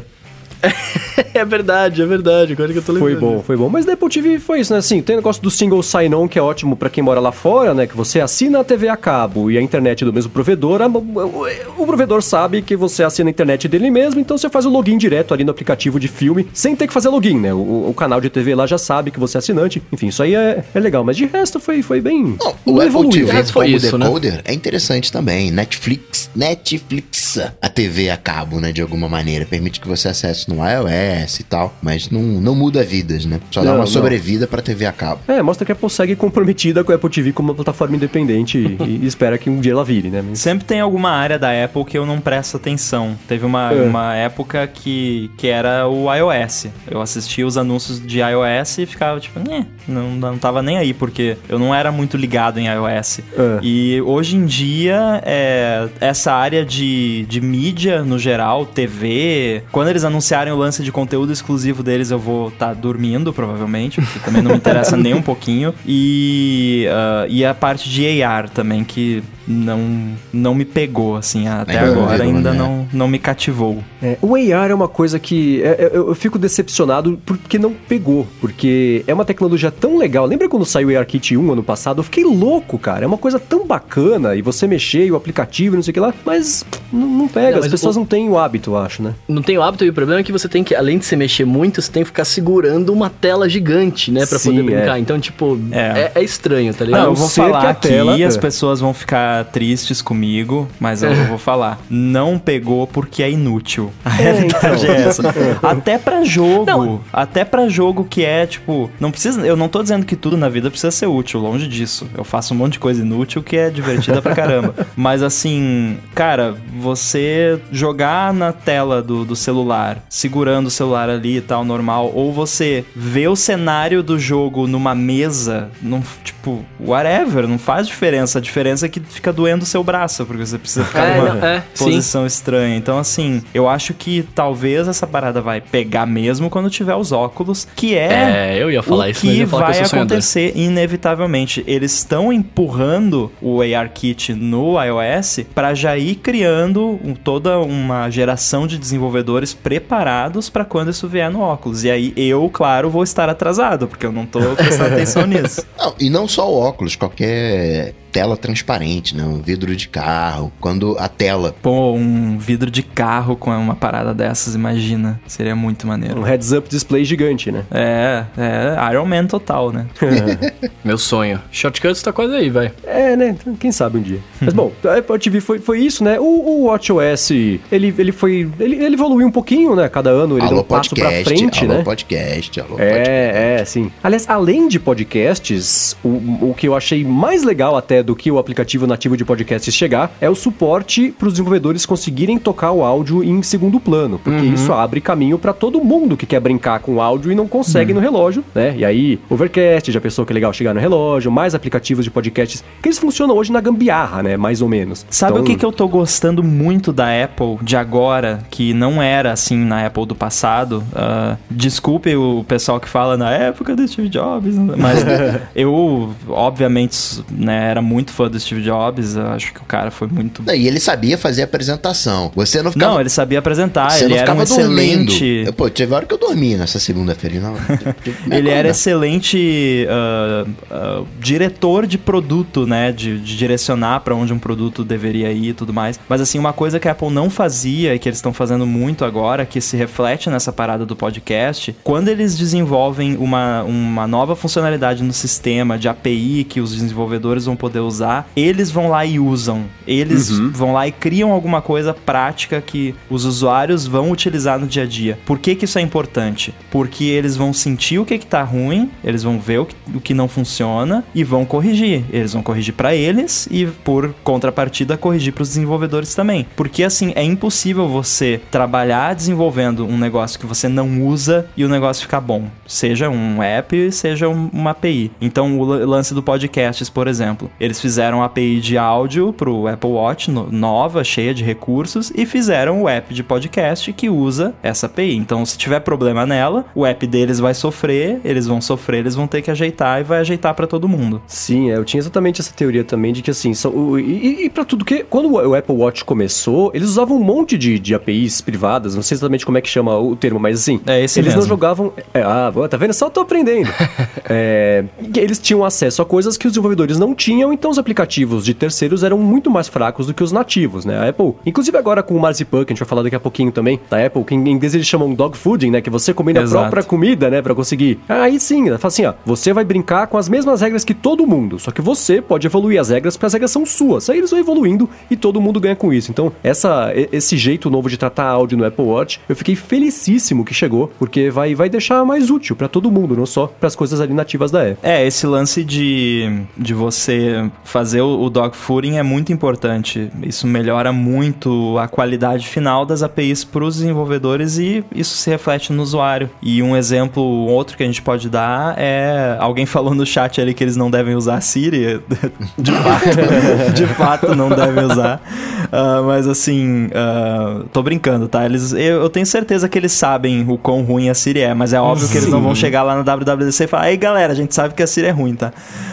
[1.36, 2.54] É verdade, é verdade.
[2.54, 3.19] Agora que eu tô lembrando.
[3.19, 3.69] Foi bom, foi bom.
[3.69, 4.80] Mas da Apple TV foi isso, né?
[4.80, 7.73] Assim, tem o negócio do single sign-on, que é ótimo pra quem mora lá fora,
[7.73, 7.88] né?
[7.88, 10.82] Que você assina a TV a cabo e a internet do mesmo provedor.
[10.82, 11.47] a- o,
[11.78, 14.97] o provedor sabe que você assina a internet dele mesmo, então você faz o login
[14.97, 17.54] direto ali no aplicativo de filme, sem ter que fazer login, né?
[17.54, 19.82] O, o canal de TV lá já sabe que você é assinante.
[19.91, 21.04] Enfim, isso aí é, é legal.
[21.04, 22.38] Mas de resto foi, foi bem.
[22.39, 23.26] Não, o Apple evoluiu.
[23.28, 24.06] TV foi como isso, né?
[24.06, 25.49] decoder é interessante também.
[25.52, 29.45] Netflix, Netflix, a TV a cabo, né, de alguma maneira.
[29.45, 33.39] Permite que você acesse no iOS e tal, mas não, não muda vidas, né?
[33.51, 33.87] Só dá Não, uma não.
[33.87, 35.21] sobrevida pra TV a cabo.
[35.27, 38.57] É, mostra que a Apple segue comprometida com a Apple TV como uma plataforma independente
[38.57, 40.23] e, e espera que um dia ela vire, né?
[40.27, 43.15] Mas- Sempre tem alguma área da Apple que eu não presto atenção.
[43.27, 43.81] Teve uma, É.
[43.81, 46.67] uma época que, que era o iOS.
[46.89, 50.93] Eu assistia os anúncios de iOS e ficava tipo, "Nhê", não, não tava nem aí,
[50.93, 53.19] porque eu não era muito ligado em iOS.
[53.37, 53.59] É.
[53.61, 60.03] E hoje em dia, é, essa área de, de mídia no geral, TV, quando eles
[60.43, 64.51] anunciarem o lance de conteúdo exclusivo deles, eu vou estar dormindo, provavelmente, porque também não
[64.51, 65.73] me interessa nem um pouquinho.
[65.86, 71.82] E, ah, e a parte de AR também, que não, não me pegou, assim, até
[71.86, 72.58] não agora ainda né?
[72.58, 73.84] não, não me cativou.
[74.01, 77.71] É, o AR é uma coisa que é, é, eu, eu fico decepcionado porque não
[77.73, 80.25] pegou, porque é uma tecnologia tão legal.
[80.25, 81.99] Lembra quando saiu o ARKit 1 ano passado?
[81.99, 83.03] Eu fiquei louco, cara.
[83.03, 85.93] É uma coisa tão bacana e você mexer e o aplicativo e não sei o
[85.93, 87.51] que lá, mas não, não pega.
[87.51, 89.13] Não, As pessoas o- não têm o hábito, eu acho, né?
[89.27, 91.15] Não tem o hábito e o problema é que você tem que, além de se
[91.15, 94.25] mexer muito, você tem que ficar segurando uma tela gigante, né?
[94.25, 94.97] Pra Sim, poder brincar.
[94.97, 94.99] é.
[94.99, 95.79] Então, tipo, É.
[95.79, 97.06] é, é estranho, tá Não, ligado?
[97.08, 98.39] eu vou que falar a aqui tela- e as é.
[98.39, 101.80] pessoas vão ficar tristes comigo, mas eu vou falar.
[101.89, 103.91] Não pegou porque é inútil.
[104.04, 104.96] A realidade então.
[104.96, 105.24] é essa.
[105.63, 107.02] Até pra jogo, Não.
[107.12, 110.50] até pra jogo que é, tipo, não precisa, eu não tô dizendo que tudo na
[110.50, 112.08] vida precisa ser útil, longe disso.
[112.17, 114.76] Eu faço um monte de coisa inútil que é divertida pra caramba.
[114.96, 121.41] Mas assim, cara, você jogar na tela do, do celular, segurando o celular ali e
[121.41, 127.58] tal, normal, ou você ver o cenário do jogo numa mesa, não, tipo, whatever, não
[127.58, 128.39] faz diferença.
[128.39, 131.33] A diferença é que fica doendo o seu braço, porque você precisa ficar É, numa
[131.36, 131.86] não, é, sim.
[131.86, 132.75] posição estranha.
[132.75, 137.65] Então, assim, eu acho que talvez essa parada vai pegar mesmo quando tiver os óculos,
[137.73, 138.51] que é.
[138.53, 140.12] É, eu ia falar o isso, que ia falar que vai eu sou sonhador.
[140.17, 141.63] acontecer inevitavelmente.
[141.65, 148.67] Eles estão empurrando o ARKit no iOS para já ir criando um- toda uma geração
[148.67, 151.86] de desenvolvedores preparados para quando isso vier no óculos.
[151.86, 155.65] E aí eu, claro, vou estar atrasado, porque eu não tô prestando atenção nisso.
[155.77, 159.23] Não, e não só o óculos, qualquer tela transparente, né?
[159.23, 160.54] Um vidro de carro.
[160.62, 165.19] Quando a tela Pô, um vidro de carro com uma parada dessas, imagina.
[165.26, 166.19] Seria muito maneiro.
[166.19, 167.65] Um heads-up display gigante, né?
[167.71, 169.88] É, é Iron Man total, né?
[170.86, 171.41] Meu sonho.
[171.52, 172.71] Shortcuts tá quase aí, vai.
[172.86, 173.36] É, né?
[173.60, 174.19] Quem sabe um dia.
[174.39, 176.19] Mas bom, a Apple TV foi, foi isso, né?
[176.19, 178.47] O, o WatchOS, ele, ele foi.
[178.60, 179.89] Ele, ele evoluiu um pouquinho, né?
[179.89, 181.84] Cada ano ele deu alô um passo pra podcast, frente, alô né?
[181.84, 183.10] podcast, alô podcast.
[183.10, 183.91] É, é, sim.
[184.04, 188.37] Aliás, além de podcasts, o, o que eu achei mais legal até do que o
[188.37, 193.23] aplicativo nativo de podcasts chegar é o suporte para os desenvolvedores conseguirem tocar o áudio
[193.23, 197.31] em segundo plano, porque isso abre caminho para todo mundo que quer brincar com áudio
[197.31, 198.73] e não consegue no relógio, né?
[198.77, 202.63] E aí, Overcast, já pensou que é legal chegar no relógio, mais aplicativos de podcasts,
[202.81, 204.37] que eles funcionam hoje na gambiarra, né?
[204.37, 205.05] Mais ou menos.
[205.09, 209.01] Sabe Então, o que, que eu tô gostando muito da Apple de agora, que não
[209.01, 210.83] era assim na Apple do passado?
[210.93, 214.99] Ah, desculpe o pessoal que fala na época do Steve Jobs, mas
[215.55, 219.15] eu, obviamente, né, era muito fã do Steve Jobs.
[219.15, 220.43] eu acho que o cara foi muito.
[220.51, 222.32] E ele sabia fazer apresentação.
[222.36, 225.12] Você não ficava Não, ele sabia apresentar, Você ele não era um ficava dormindo.
[225.12, 225.43] excelente.
[225.45, 227.39] Eu, pô, teve hora que eu dormi nessa segunda-feira.
[227.39, 227.56] Não,
[228.32, 232.91] Ele era excelente ah, ah, diretor de produto, né?
[232.91, 235.99] De, de direcionar pra onde um produto deveria ir e tudo mais.
[236.08, 239.06] Mas assim, uma coisa que a Apple não fazia e que eles estão fazendo muito
[239.06, 245.03] agora, que se reflete nessa parada do podcast, quando eles desenvolvem uma, uma nova funcionalidade
[245.03, 249.65] no sistema de API que os desenvolvedores vão poder usar, eles vão lá e usam.
[249.88, 250.52] Eles uhum.
[250.52, 254.86] vão lá e criam alguma coisa prática que os usuários vão utilizar no dia a
[254.86, 255.19] dia.
[255.26, 256.54] Por que, que isso é importante?
[256.72, 260.02] Porque eles vão sentir o que, que tá ruim, eles vão ver o que, o
[260.02, 262.04] que não funciona e vão corrigir.
[262.12, 266.46] Eles vão corrigir para eles e, por contrapartida, corrigir para os desenvolvedores também.
[266.56, 271.69] Porque assim, é impossível você trabalhar desenvolvendo um negócio que você não usa e o
[271.69, 272.48] negócio ficar bom.
[272.65, 275.12] Seja um app, seja uma API.
[275.22, 279.91] Então, o lance do podcasts, por exemplo, eles fizeram a API de áudio pro Apple
[279.91, 285.15] Watch nova, cheia de recursos, e fizeram o app de podcast que usa essa API.
[285.15, 289.28] Então, se tiver problema nela, o app deles vai sofrer, eles vão sofrer, eles vão
[289.28, 291.21] ter que ajeitar e vai ajeitar para todo mundo.
[291.26, 294.65] Sim, é, eu tinha exatamente essa teoria também de que assim, são, e, e para
[294.65, 298.93] tudo que quando o Apple Watch começou, eles usavam um monte de, de APIs privadas,
[298.93, 301.39] não sei exatamente como é que chama o termo, mas assim, é eles mesmo.
[301.39, 302.93] não jogavam, é, ah, tá vendo?
[302.93, 303.69] Só tô aprendendo.
[304.30, 304.84] é,
[305.15, 309.03] eles tinham acesso a coisas que os desenvolvedores não tinham, então os aplicativos de terceiros
[309.03, 310.97] eram muito mais fracos do que os nativos, né?
[310.97, 313.51] A Apple, inclusive agora com o Marzipan, que a gente vai falar daqui a pouquinho
[313.51, 315.81] também, da Apple, que em inglês eles chamam dog fooding, né?
[315.81, 316.57] Que você comendo Exato.
[316.57, 317.41] a própria comida, né?
[317.41, 317.99] Pra conseguir.
[318.09, 321.25] Aí sim, ela fala assim, ó, você vai brincar com as mesmas regras que todo
[321.27, 324.09] mundo, só que você pode evoluir as regras porque as regras são suas.
[324.09, 326.11] Aí eles vão evoluindo e todo mundo ganha com isso.
[326.11, 330.53] Então, essa, esse jeito novo de tratar áudio no Apple Watch, eu fiquei felicíssimo que
[330.53, 334.01] chegou, porque vai, vai deixar mais útil para todo mundo, não só para as coisas
[334.01, 334.77] ali nativas da Apple.
[334.81, 340.10] É, esse lance de, de você fazer o, o dog fooding é muito importante.
[340.21, 345.71] Isso melhora muito a qualidade final das APIs para os desenvolvedores e isso se reflete
[345.71, 346.29] no usuário.
[346.41, 350.53] E um exemplo, outro que a gente pode dar é alguém falou no chat ali
[350.53, 352.01] que eles não devem usar Siri.
[352.58, 355.21] De fato, de fato não devem usar.
[355.65, 358.45] Uh, mas assim, uh, tô brincando, tá?
[358.45, 361.73] Eles, eu, eu, tenho certeza que eles sabem o quão ruim a Siri é, mas
[361.73, 362.12] é óbvio Sim.
[362.12, 364.73] que eles não vão chegar lá no WWDC e falar, ei galera, a gente sabe
[364.73, 365.51] que a Siri é ruim, tá?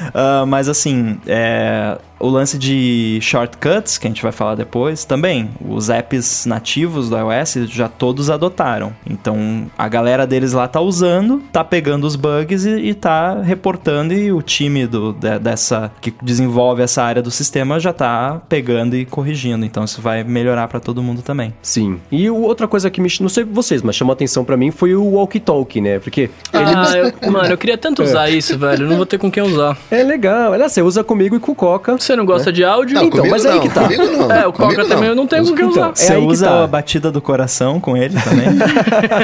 [0.08, 5.50] Uh, mas assim, ええ、o lance de shortcuts, que a gente vai falar depois, também.
[5.66, 8.92] Os apps nativos do iOS já todos adotaram.
[9.08, 14.12] Então a galera deles lá tá usando, tá pegando os bugs e, e tá reportando,
[14.12, 18.94] e o time do, de, dessa que desenvolve essa área do sistema já tá pegando
[18.94, 19.64] e corrigindo.
[19.64, 21.54] Então isso vai melhorar para todo mundo também.
[21.62, 21.98] Sim.
[22.12, 23.08] E outra coisa que me.
[23.20, 25.98] Não sei vocês, mas chamou atenção para mim foi o walkie talkie, né?
[25.98, 26.30] Porque.
[26.52, 27.14] Ah, ele...
[27.22, 28.32] eu, mano, eu queria tanto usar é.
[28.32, 28.84] isso, velho.
[28.84, 29.76] Eu não vou ter com quem usar.
[29.90, 30.52] É legal.
[30.52, 31.96] Olha, você usa comigo e com o Coca.
[32.10, 32.52] Você não gosta né?
[32.52, 32.94] de áudio?
[32.96, 33.82] Não, então, mas é aí que tá.
[33.82, 34.32] Comigo não.
[34.32, 35.80] É, o Coca também eu não tenho com quem usar.
[35.80, 36.64] Então, você é usa tá.
[36.64, 38.46] a batida do coração com ele também?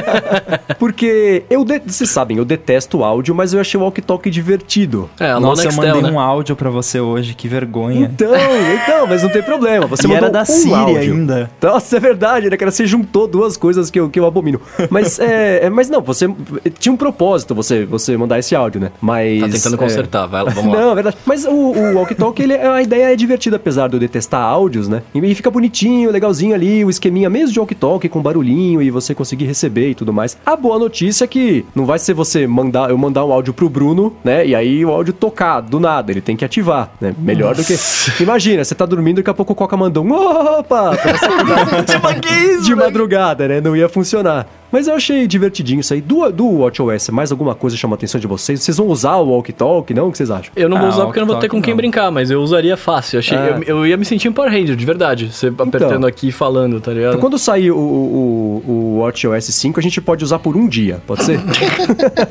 [0.79, 1.79] Porque eu, de...
[1.85, 5.09] vocês sabem, eu detesto áudio, mas eu achei o walkie talkie divertido.
[5.19, 6.09] É, a Nossa, eu mandei né?
[6.09, 8.05] um áudio para você hoje, que vergonha.
[8.05, 8.31] Então,
[8.73, 9.85] então, mas não tem problema.
[9.87, 10.97] Você e era da um Siri áudio.
[10.97, 11.51] ainda.
[11.61, 12.55] Nossa, é verdade, né?
[12.55, 14.61] Que você juntou duas coisas que eu, que eu abomino.
[14.89, 16.33] Mas, é, é, mas não, você
[16.79, 18.91] tinha um propósito você, você mandar esse áudio, né?
[19.01, 19.41] Mas.
[19.41, 19.77] Tá tentando é...
[19.77, 20.79] consertar, vai lá, vamos lá.
[20.79, 21.17] Não, é verdade.
[21.25, 24.87] Mas o, o walkie talkie, ele, a ideia é divertida, apesar de eu detestar áudios,
[24.87, 25.01] né?
[25.13, 29.13] E fica bonitinho, legalzinho ali, o esqueminha mesmo de walkie talkie com barulhinho e você
[29.13, 30.37] conseguir receber e tudo mais.
[30.45, 33.69] A boa notícia é que não vai ser você mandar, eu mandar um áudio pro
[33.69, 34.45] Bruno, né?
[34.45, 37.13] E aí o áudio tocar do nada, ele tem que ativar, né?
[37.17, 37.61] Melhor Nossa.
[37.61, 38.23] do que.
[38.23, 40.91] Imagina, você tá dormindo e daqui a pouco o Coca mandou um opa!
[42.63, 43.61] de madrugada, né?
[43.61, 44.47] Não ia funcionar.
[44.71, 46.01] Mas eu achei divertidinho isso aí.
[46.01, 48.61] Do, do WatchOS, mais alguma coisa chama a atenção de vocês?
[48.61, 50.09] Vocês vão usar o Walk Talk, não?
[50.09, 50.51] O que vocês acham?
[50.55, 51.77] Eu não vou ah, usar porque eu não vou ter com quem não.
[51.77, 53.19] brincar, mas eu usaria fácil.
[53.19, 53.57] Achei, é.
[53.65, 55.31] eu, eu, ia me sentir um Power Ranger, de verdade.
[55.31, 57.11] Você então, apertando aqui e falando, tá ligado?
[57.11, 61.01] Então, quando sair o, o, o WatchOS 5, a gente pode usar por um dia,
[61.07, 61.39] pode ser?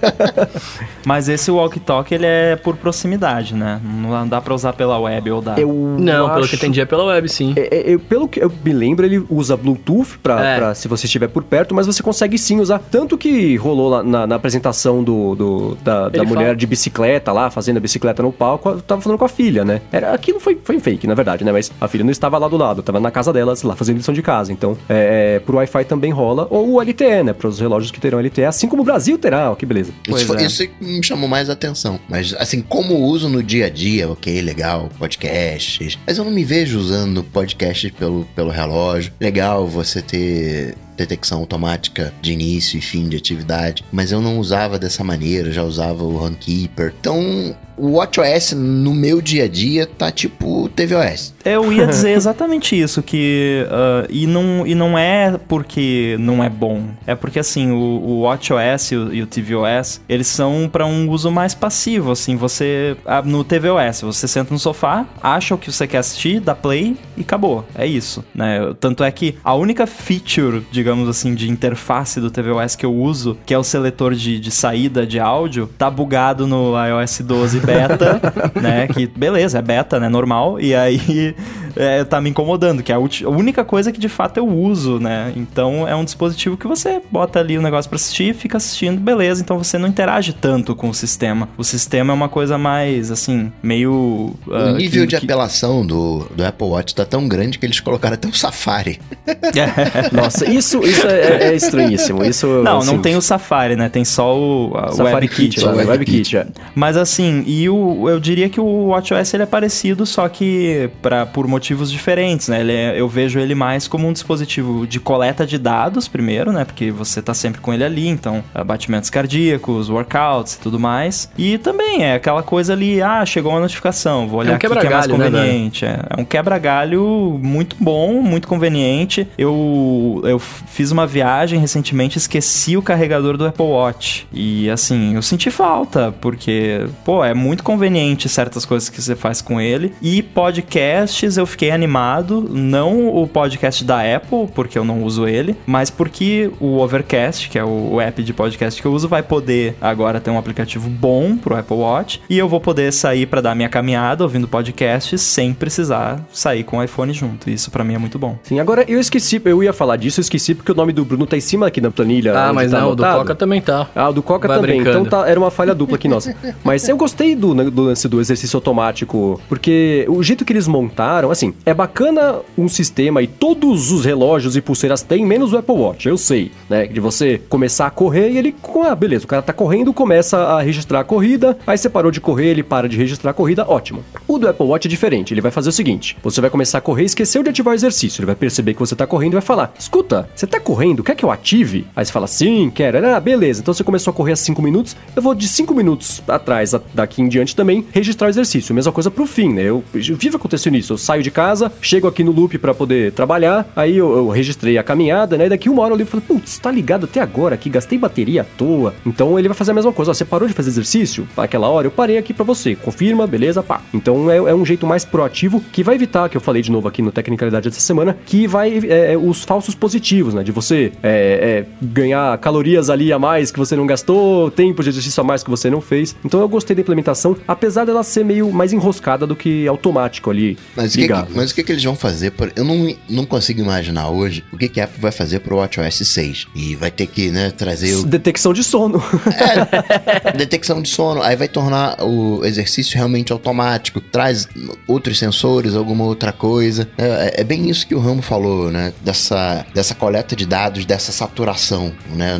[1.06, 3.80] mas esse Walk Talk, ele é por proximidade, né?
[3.82, 5.58] Não dá pra usar pela web ou dá.
[5.58, 6.34] Eu não, acho...
[6.34, 7.54] pelo que entendi é pela web, sim.
[7.56, 10.56] É, é, pelo que eu me lembro, ele usa Bluetooth pra, é.
[10.58, 14.02] pra se você estiver por perto, mas você consegue sim usar tanto que rolou lá
[14.02, 16.56] na, na apresentação do, do da, da mulher fala...
[16.56, 19.80] de bicicleta lá, fazendo a bicicleta no palco, tava falando com a filha, né?
[19.92, 21.52] Era, aquilo foi, foi fake, na verdade, né?
[21.52, 23.96] Mas a filha não estava lá do lado, estava na casa dela, sei lá, fazendo
[23.96, 24.52] lição de casa.
[24.52, 26.46] Então, é, é, pro Wi-Fi também rola.
[26.50, 27.32] Ou o LTE, né?
[27.32, 29.92] Para os relógios que terão LTE, assim como o Brasil terá, ó, que beleza.
[30.08, 30.44] Isso, é.
[30.44, 31.98] isso me chamou mais atenção.
[32.08, 35.98] Mas, assim, como uso no dia a dia, ok, legal, podcasts.
[36.06, 39.12] Mas eu não me vejo usando podcast pelo, pelo relógio.
[39.20, 44.78] Legal você ter detecção automática de início e fim de atividade, mas eu não usava
[44.78, 46.94] dessa maneira, já usava o Runkeeper.
[46.98, 51.34] Então, o WatchOS no meu dia a dia tá tipo tvOS.
[51.44, 56.48] Eu ia dizer exatamente isso, que uh, e, não, e não é porque não é
[56.48, 60.86] bom, é porque assim, o, o WatchOS e o, e o tvOS, eles são para
[60.86, 65.58] um uso mais passivo, assim, você ah, no tvOS, você senta no sofá, acha o
[65.58, 68.74] que você quer assistir, dá play e acabou, é isso, né?
[68.80, 72.94] Tanto é que a única feature, digamos digamos assim, de interface do tvOS que eu
[72.94, 77.60] uso, que é o seletor de, de saída de áudio, tá bugado no iOS 12
[77.66, 78.20] beta,
[78.60, 78.86] né?
[78.88, 80.08] Que beleza, é beta, né?
[80.08, 80.60] Normal.
[80.60, 81.34] E aí
[81.76, 84.98] é, tá me incomodando, que é a, a, única coisa que de fato eu uso,
[84.98, 85.32] né?
[85.36, 89.42] Então é um dispositivo que você bota ali o negócio pra assistir, fica assistindo, beleza.
[89.42, 91.48] Então você não interage tanto com o sistema.
[91.56, 94.34] O sistema é uma coisa mais, assim, meio.
[94.46, 95.24] Uh, o nível que, de que...
[95.24, 98.98] apelação do, do Apple Watch tá tão grande que eles colocaram até o Safari.
[100.12, 102.24] Nossa, isso, isso é, é, estranhíssimo.
[102.24, 103.88] Isso, não, assim, não tem o Safari, né?
[103.88, 105.60] Tem só o Safari WebKit.
[105.60, 106.46] Lá, Web WebKit, é.
[106.74, 111.26] Mas assim, e o, eu diria que o WatchOS ele é parecido, só que pra,
[111.26, 112.60] por motivos motivos diferentes, né?
[112.60, 116.64] Ele é, eu vejo ele mais como um dispositivo de coleta de dados, primeiro, né?
[116.64, 121.28] Porque você tá sempre com ele ali, então, batimentos cardíacos, workouts e tudo mais.
[121.36, 124.68] E também é aquela coisa ali, ah, chegou uma notificação, vou olhar é um aqui
[124.68, 125.84] que é mais né, conveniente.
[125.84, 129.26] Né, é, é um quebra-galho muito bom, muito conveniente.
[129.36, 134.28] Eu, eu fiz uma viagem recentemente, esqueci o carregador do Apple Watch.
[134.32, 139.42] E assim, eu senti falta, porque, pô, é muito conveniente certas coisas que você faz
[139.42, 139.92] com ele.
[140.00, 145.56] E podcasts eu fiquei animado, não o podcast da Apple, porque eu não uso ele,
[145.66, 149.74] mas porque o Overcast, que é o app de podcast que eu uso, vai poder
[149.80, 153.54] agora ter um aplicativo bom pro Apple Watch e eu vou poder sair para dar
[153.54, 157.48] minha caminhada ouvindo podcast sem precisar sair com o iPhone junto.
[157.48, 158.38] Isso para mim é muito bom.
[158.42, 161.26] Sim, agora eu esqueci, eu ia falar disso, eu esqueci porque o nome do Bruno
[161.26, 162.38] tá em cima aqui na planilha.
[162.38, 163.14] Ah, mas tá não, anotado.
[163.14, 163.88] o do Coca também tá.
[163.94, 164.82] Ah, o do Coca vai também.
[164.82, 165.06] Brincando.
[165.06, 166.36] Então tá, era uma falha dupla aqui nossa.
[166.62, 171.30] Mas eu gostei do, do lance do exercício automático, porque o jeito que eles montaram,
[171.30, 175.58] assim, assim, é bacana um sistema e todos os relógios e pulseiras têm, menos o
[175.58, 176.86] Apple Watch, eu sei, né?
[176.86, 178.54] De você começar a correr e ele,
[178.84, 182.20] ah, beleza, o cara tá correndo, começa a registrar a corrida, aí você parou de
[182.20, 184.04] correr, ele para de registrar a corrida, ótimo.
[184.26, 186.80] O do Apple Watch é diferente, ele vai fazer o seguinte: você vai começar a
[186.80, 189.34] correr e esqueceu de ativar o exercício, ele vai perceber que você tá correndo e
[189.34, 191.86] vai falar: escuta, você tá correndo, quer que eu ative?
[191.94, 192.96] Aí você fala, sim, quero.
[193.06, 196.22] Ah, beleza, então você começou a correr há 5 minutos, eu vou de 5 minutos
[196.26, 198.74] atrás, daqui em diante também, registrar o exercício.
[198.74, 199.62] Mesma coisa pro fim, né?
[199.62, 203.12] Eu, eu vivo acontecendo isso, eu saio de casa, chego aqui no loop para poder
[203.12, 205.50] trabalhar, aí eu, eu, registrei a caminhada, né?
[205.50, 208.40] Daqui uma hora eu ligo e falei, putz, tá ligado até agora aqui, gastei bateria
[208.40, 208.94] à toa.
[209.04, 211.28] Então ele vai fazer a mesma coisa, ó, você parou de fazer exercício?
[211.36, 213.82] Aquela hora eu parei aqui para você, confirma, beleza, pá.
[213.92, 216.88] Então é, é, um jeito mais proativo que vai evitar, que eu falei de novo
[216.88, 220.42] aqui no Tecnicalidade dessa semana, que vai é, é os falsos positivos, né?
[220.42, 224.88] De você é, é, ganhar calorias ali a mais que você não gastou, tempo de
[224.88, 226.16] exercício a mais que você não fez.
[226.24, 230.56] Então eu gostei da implementação, apesar dela ser meio mais enroscada do que automático ali.
[230.74, 232.30] Mas o que, mas o que, que eles vão fazer?
[232.32, 232.52] Por...
[232.56, 236.08] Eu não, não consigo imaginar hoje o que, que a Apple vai fazer pro WatchOS
[236.08, 236.46] 6.
[236.54, 238.04] E vai ter que, né, trazer o...
[238.04, 239.02] Detecção de sono.
[239.36, 241.22] É, detecção de sono.
[241.22, 244.00] Aí vai tornar o exercício realmente automático.
[244.00, 244.48] Traz
[244.86, 246.88] outros sensores, alguma outra coisa.
[246.98, 248.92] É, é bem isso que o Ramo falou, né?
[249.02, 252.38] Dessa, dessa coleta de dados, dessa saturação, né?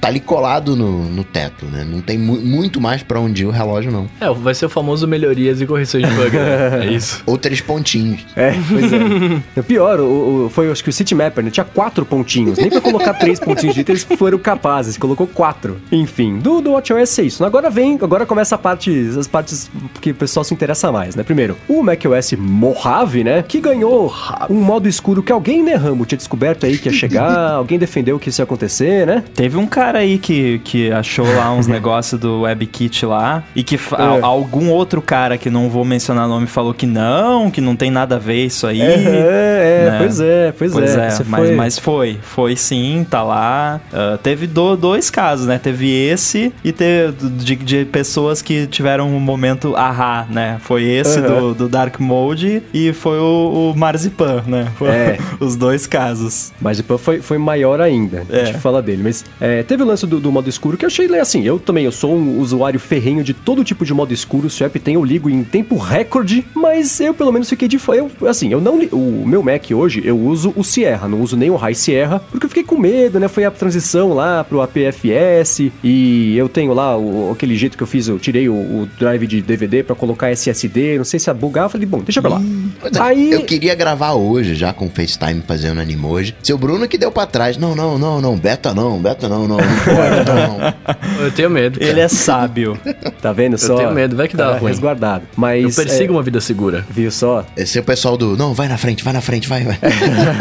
[0.00, 1.86] Tá ali colado no, no teto, né?
[1.88, 4.08] Não tem mu muito mais para onde ir o relógio, não.
[4.20, 6.56] É, vai ser o famoso melhorias e correções de bug, né?
[6.86, 7.22] É isso.
[7.26, 8.24] Ou três pontinhos.
[8.36, 8.98] É, pois é.
[9.60, 11.50] o pior, o, o, foi acho que o Citymapper, né?
[11.50, 12.58] Tinha quatro pontinhos.
[12.58, 14.96] Nem pra colocar três pontinhos de eles foram capazes.
[14.98, 15.80] Colocou quatro.
[15.90, 17.44] Enfim, do, do WatchOS é isso.
[17.44, 21.22] Agora vem, agora começa a parte, as partes que o pessoal se interessa mais, né?
[21.22, 23.42] Primeiro, o macOS Mojave, né?
[23.42, 24.12] Que ganhou
[24.50, 28.18] um modo escuro que alguém, né, Ramo, tinha descoberto aí que ia chegar, alguém defendeu
[28.18, 29.24] que isso ia acontecer, né?
[29.34, 33.62] Teve um cara cara aí que, que achou lá uns negócios do WebKit lá e
[33.62, 33.78] que é.
[34.20, 37.90] algum outro cara que não vou mencionar o nome falou que não, que não tem
[37.90, 38.80] nada a ver isso aí.
[38.80, 39.98] É, é né?
[39.98, 41.08] pois é, pois, pois é.
[41.08, 41.54] é mas, foi...
[41.54, 43.80] mas foi, foi sim, tá lá.
[43.92, 45.58] Uh, teve do, dois casos, né?
[45.58, 50.58] Teve esse e teve de, de pessoas que tiveram um momento ahá, né?
[50.62, 51.52] Foi esse uhum.
[51.52, 54.68] do, do Dark Mode e foi o, o Marzipan, né?
[54.76, 55.18] Foi é.
[55.38, 56.52] os dois casos.
[56.60, 58.40] Marzipan foi, foi maior ainda, é.
[58.40, 60.88] a gente fala dele, mas é, teve o lance do, do, modo escuro que eu
[60.88, 61.44] achei assim.
[61.44, 64.50] Eu também eu sou um usuário ferrenho de todo tipo de modo escuro.
[64.50, 66.44] Se o app tem, eu ligo em tempo recorde.
[66.54, 68.06] Mas eu pelo menos fiquei de fora.
[68.28, 68.76] Assim, eu não.
[68.92, 72.46] O meu Mac hoje eu uso o Sierra, não uso nem o High Sierra, porque
[72.46, 73.28] eu fiquei com medo, né?
[73.28, 77.86] Foi a transição lá pro APFS e eu tenho lá o, aquele jeito que eu
[77.86, 80.98] fiz, eu tirei o, o drive de DVD para colocar SSD.
[80.98, 82.38] Não sei se a bugar, eu falei, bom, deixa pra lá.
[82.38, 83.30] Hum, Aí...
[83.32, 86.34] Eu queria gravar hoje já com o FaceTime fazendo Animoji.
[86.42, 87.56] Seu Bruno que deu para trás.
[87.56, 89.58] Não, não, não, não, beta não, beta não, não.
[89.66, 91.24] Não não.
[91.24, 91.78] Eu tenho medo.
[91.78, 91.90] Cara.
[91.90, 92.78] Ele é sábio.
[93.20, 93.74] Tá vendo só?
[93.74, 94.70] Eu tenho medo, vai que dá tá ruim.
[94.70, 95.24] resguardado.
[95.36, 96.16] Mas, eu persigo é...
[96.16, 96.84] uma vida segura.
[96.90, 97.44] Viu só?
[97.56, 99.78] Esse é o pessoal do, não, vai na frente, vai na frente, vai, vai.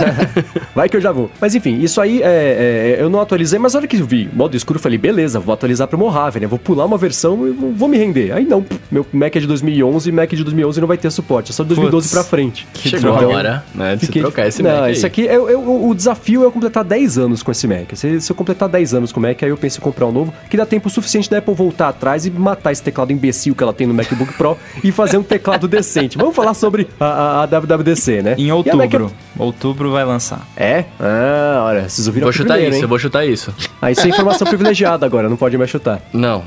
[0.73, 1.29] vai que eu já vou.
[1.39, 4.29] Mas enfim, isso aí é, é, eu não atualizei, mas na hora que eu vi
[4.33, 6.47] modo escuro, eu falei, beleza, vou atualizar pro Mojave, né?
[6.47, 8.31] Vou pular uma versão e vou me render.
[8.31, 11.51] Aí não, meu Mac é de 2011 e Mac de 2011 não vai ter suporte.
[11.51, 12.13] É só de 2012 Puts.
[12.13, 12.67] pra frente.
[12.75, 14.91] Chegou Então, a hora, né, de fiquei- se trocar esse Não, Mac aí.
[14.93, 17.93] esse aqui, é, é o- o desafio é eu completar 10 anos com esse Mac.
[17.93, 20.11] Se, se eu completar 10 anos com o Mac, aí eu penso em comprar um
[20.11, 23.63] novo, que dá tempo suficiente da Apple voltar atrás e matar esse teclado imbecil que
[23.63, 26.17] ela tem no MacBook Pro e fazer um teclado decente.
[26.17, 28.35] Vamos falar sobre a, a- a WWDC, né?
[28.37, 29.11] Em a Mac- outubro.
[29.39, 30.45] Outubro vai lançar.
[30.57, 30.85] É?
[30.99, 32.83] Ah, olha, vocês ouviram Vou chutar primeiro, isso, hein?
[32.83, 33.53] eu vou chutar isso.
[33.81, 36.01] Aí isso é informação privilegiada agora, não pode mais chutar.
[36.13, 36.43] Não,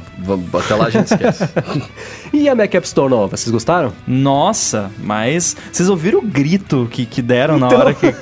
[0.55, 1.49] até lá a gente esquece.
[2.30, 3.90] E a Mac App Store nova, vocês gostaram?
[4.07, 7.78] Nossa, mas vocês ouviram o grito que, que deram na Então.
[7.78, 8.14] hora que.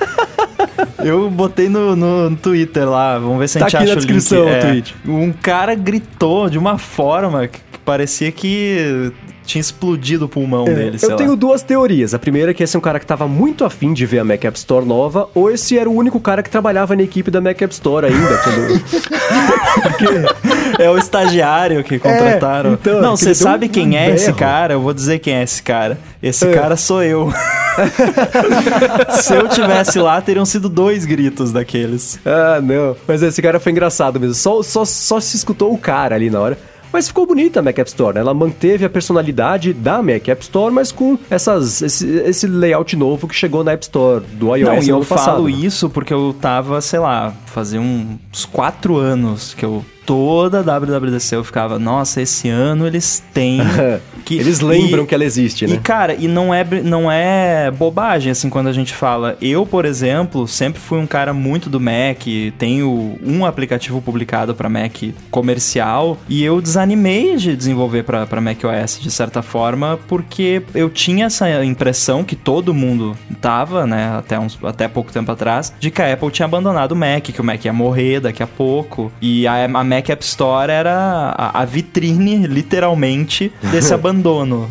[1.04, 4.00] Eu botei no, no Twitter lá, vamos ver se a Tá gente aqui acha na
[4.00, 4.06] o link.
[4.36, 4.94] Descrição o É, tweet.
[5.06, 9.12] Um cara gritou de uma forma que parecia que
[9.46, 11.16] tinha explodido o pulmão dele, sei É, eu lá.
[11.16, 12.12] tenho duas teorias.
[12.12, 14.24] A primeira é que esse é um cara que tava muito afim de ver a
[14.24, 17.40] Mac App Store nova, ou esse era o único cara que trabalhava na equipe da
[17.40, 18.38] Mac App Store ainda.
[18.42, 20.36] quando...
[20.78, 22.72] É o estagiário que contrataram.
[22.74, 24.74] então, Não, você sabe um quem é esse cara?
[24.74, 25.98] Eu vou dizer quem é esse cara.
[26.22, 26.52] Esse É.
[26.52, 27.32] cara sou eu.
[29.10, 32.18] Se eu tivesse lá, teriam sido dois gritos daqueles.
[32.24, 32.96] ah, não.
[33.06, 34.34] Mas esse cara foi engraçado mesmo.
[34.34, 36.58] Só, só, só se escutou o cara ali na hora.
[36.96, 38.22] Mas ficou bonita a Mac App Store, né?
[38.22, 43.28] Ela manteve a personalidade da Mac App Store, mas com essas, esse, esse layout novo
[43.28, 45.26] que chegou na App Store do iOS Não, e eu passado.
[45.26, 49.84] falo isso porque eu tava, sei lá, fazia uns quatro anos que eu.
[50.06, 53.60] Toda a WWDC eu ficava, nossa, esse ano eles têm.
[54.26, 55.74] que Eles lembram e- que ela existe, né?
[55.74, 59.38] E, cara, e não é, não é bobagem, assim, quando a gente fala.
[59.40, 62.24] Eu, por exemplo, sempre fui um cara muito do Mac,
[62.58, 64.96] tenho um aplicativo publicado para Mac
[65.30, 71.26] comercial, e eu desanimei de desenvolver para Mac OS, de certa forma, porque eu tinha
[71.26, 76.02] essa impressão que todo mundo tava, né, até, uns, até pouco tempo atrás, de que
[76.02, 79.46] a Apple tinha abandonado o Mac, que o Mac ia morrer daqui a pouco, e
[79.46, 84.15] a, a Mac App Store era a, a vitrine, literalmente, desse abandono,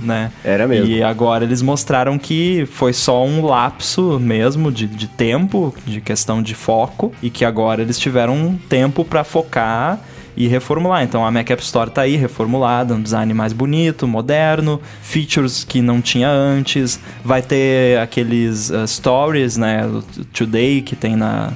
[0.02, 0.32] né?
[0.44, 0.88] Era mesmo.
[0.88, 6.42] E agora eles mostraram que foi só um lapso mesmo de, de tempo, de questão
[6.42, 10.00] de foco, e que agora eles tiveram um tempo pra focar
[10.36, 11.04] e reformular.
[11.04, 15.82] Então a Mac App Store tá aí reformulada, um design mais bonito, moderno, features que
[15.82, 19.90] não tinha antes, vai ter aqueles uh, stories, né,
[20.34, 21.52] Today que tem na,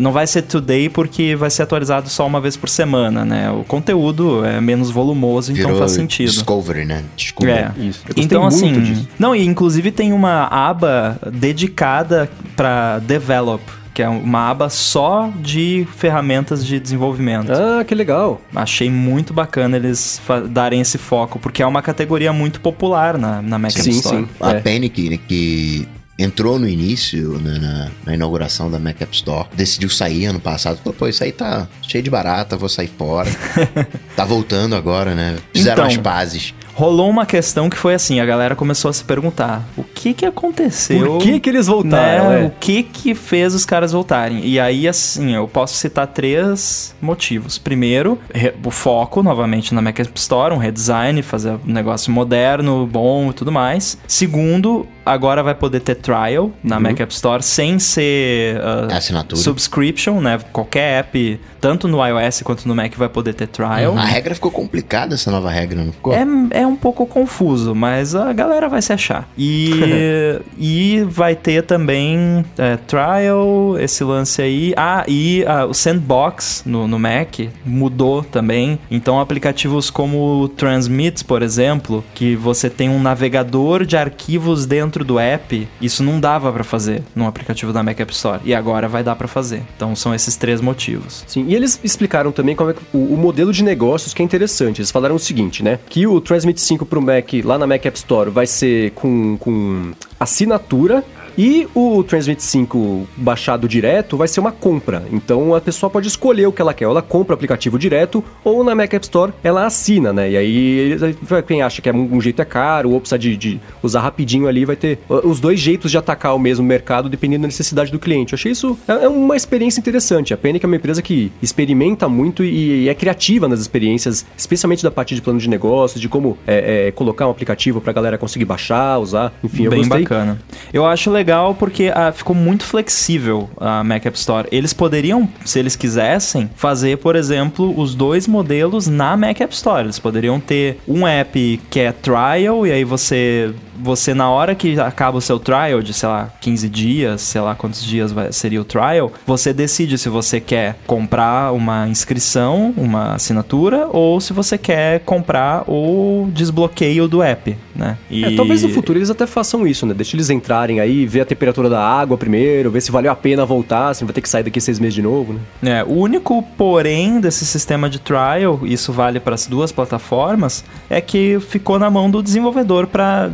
[0.00, 3.50] Não vai ser today porque vai ser atualizado só uma vez por semana, né?
[3.50, 6.30] O conteúdo é menos volumoso, então Virou faz sentido.
[6.30, 7.04] Discovery, né?
[7.16, 7.70] Discovery.
[7.78, 7.84] É.
[7.84, 8.04] Isso.
[8.16, 8.72] Então, assim.
[8.80, 9.08] disso.
[9.18, 13.62] Não, e inclusive tem uma aba dedicada para develop,
[13.94, 17.50] que é uma aba só de ferramentas de desenvolvimento.
[17.52, 18.40] Ah, que legal.
[18.54, 20.20] Achei muito bacana eles
[20.50, 24.16] darem esse foco, porque é uma categoria muito popular na, na Mac App Sim, Store.
[24.22, 24.28] sim.
[24.40, 24.60] A É.
[24.60, 25.88] Penny que, que
[26.18, 30.78] entrou no início, né, na, na inauguração da Mac App Store, decidiu sair ano passado.
[30.78, 33.30] Falou, pô, isso aí tá cheio de barata, vou sair fora.
[34.16, 35.36] tá voltando agora, né?
[35.52, 36.54] Fizeram Então, as pazes.
[36.74, 40.24] Rolou uma questão que foi assim, a galera começou a se perguntar, o que que
[40.24, 41.06] aconteceu?
[41.06, 42.42] Por que que eles voltaram, né?
[42.42, 42.46] é?
[42.46, 44.44] O que que fez os caras voltarem?
[44.44, 47.58] E aí, assim, eu posso citar três motivos.
[47.58, 48.18] Primeiro,
[48.64, 53.32] o foco, novamente, na Mac App Store, um redesign, fazer um negócio moderno, bom e
[53.32, 53.98] tudo mais.
[54.06, 58.60] Segundo, agora vai poder ter trial na Mac App Store sem ser...
[58.90, 59.40] É assinatura.
[59.40, 60.38] Subscription, né?
[60.52, 63.96] Qualquer app, tanto no iOS quanto no Mac, vai poder ter trial.
[63.96, 66.14] A regra ficou complicada, essa nova regra, não ficou?
[66.14, 69.28] É, é um pouco confuso, mas a galera vai se achar.
[69.36, 74.72] E, e vai ter também é, trial, esse lance aí.
[74.76, 78.78] Ah, e ah, o Sandbox no, no Mac mudou também.
[78.90, 85.04] Então, aplicativos como o Transmit, por exemplo, que você tem um navegador de arquivos dentro
[85.04, 88.40] do app, isso não dava pra fazer no aplicativo da Mac App Store.
[88.44, 89.62] E agora vai dar pra fazer.
[89.76, 91.24] Então, são esses três motivos.
[91.26, 94.24] Sim, e eles explicaram também como é que o, o modelo de negócios que é
[94.24, 94.80] interessante.
[94.80, 95.78] Eles falaram o seguinte, né?
[95.88, 99.92] Que o Transmit 5 pro Mac, lá na Mac App Store, vai ser com, com
[100.18, 101.04] assinatura.
[101.36, 105.04] E o Transmit 5 baixado direto vai ser uma compra.
[105.10, 106.84] Então a pessoa pode escolher o que ela quer.
[106.84, 110.30] Ela compra o aplicativo direto, ou na Mac App Store ela assina, né?
[110.30, 110.98] E aí
[111.46, 114.64] quem acha que é um, jeito é caro, ou precisa de, de usar rapidinho ali,
[114.64, 118.32] vai ter os dois jeitos de atacar o mesmo mercado dependendo da necessidade do cliente.
[118.32, 120.34] Eu achei isso é, é uma experiência interessante.
[120.34, 124.82] A Panic é uma empresa que experimenta muito e, e é criativa nas experiências, especialmente
[124.82, 128.18] da parte de plano de negócios, de como é, é, colocar um aplicativo pra galera
[128.18, 129.32] conseguir baixar, usar.
[129.42, 130.02] Enfim, eu Bem gostei.
[130.02, 130.38] bacana.
[130.72, 131.21] Eu acho legal
[131.54, 134.48] porque ah, ficou muito flexível a Mac App Store.
[134.50, 139.84] Eles poderiam, se eles quisessem, fazer, por exemplo, os dois modelos na Mac App Store.
[139.84, 144.78] Eles poderiam ter um app que é trial e aí você você, na hora que
[144.78, 148.60] acaba o seu trial, de sei lá, 15 dias, sei lá quantos dias vai, seria
[148.60, 154.56] o trial, você decide se você quer comprar uma inscrição, uma assinatura, ou se você
[154.56, 157.98] quer comprar o desbloqueio do app, né?
[158.10, 158.24] E...
[158.24, 159.94] É, talvez no futuro eles até façam isso, né?
[159.94, 163.44] Deixa eles entrarem aí, ver a temperatura da água primeiro, ver se valeu a pena
[163.44, 165.80] voltar, se vai ter que sair daqui seis meses de novo, né?
[165.80, 171.00] É, o único porém desse sistema de trial, isso vale para as duas plataformas, é
[171.00, 173.30] que ficou na mão do desenvolvedor para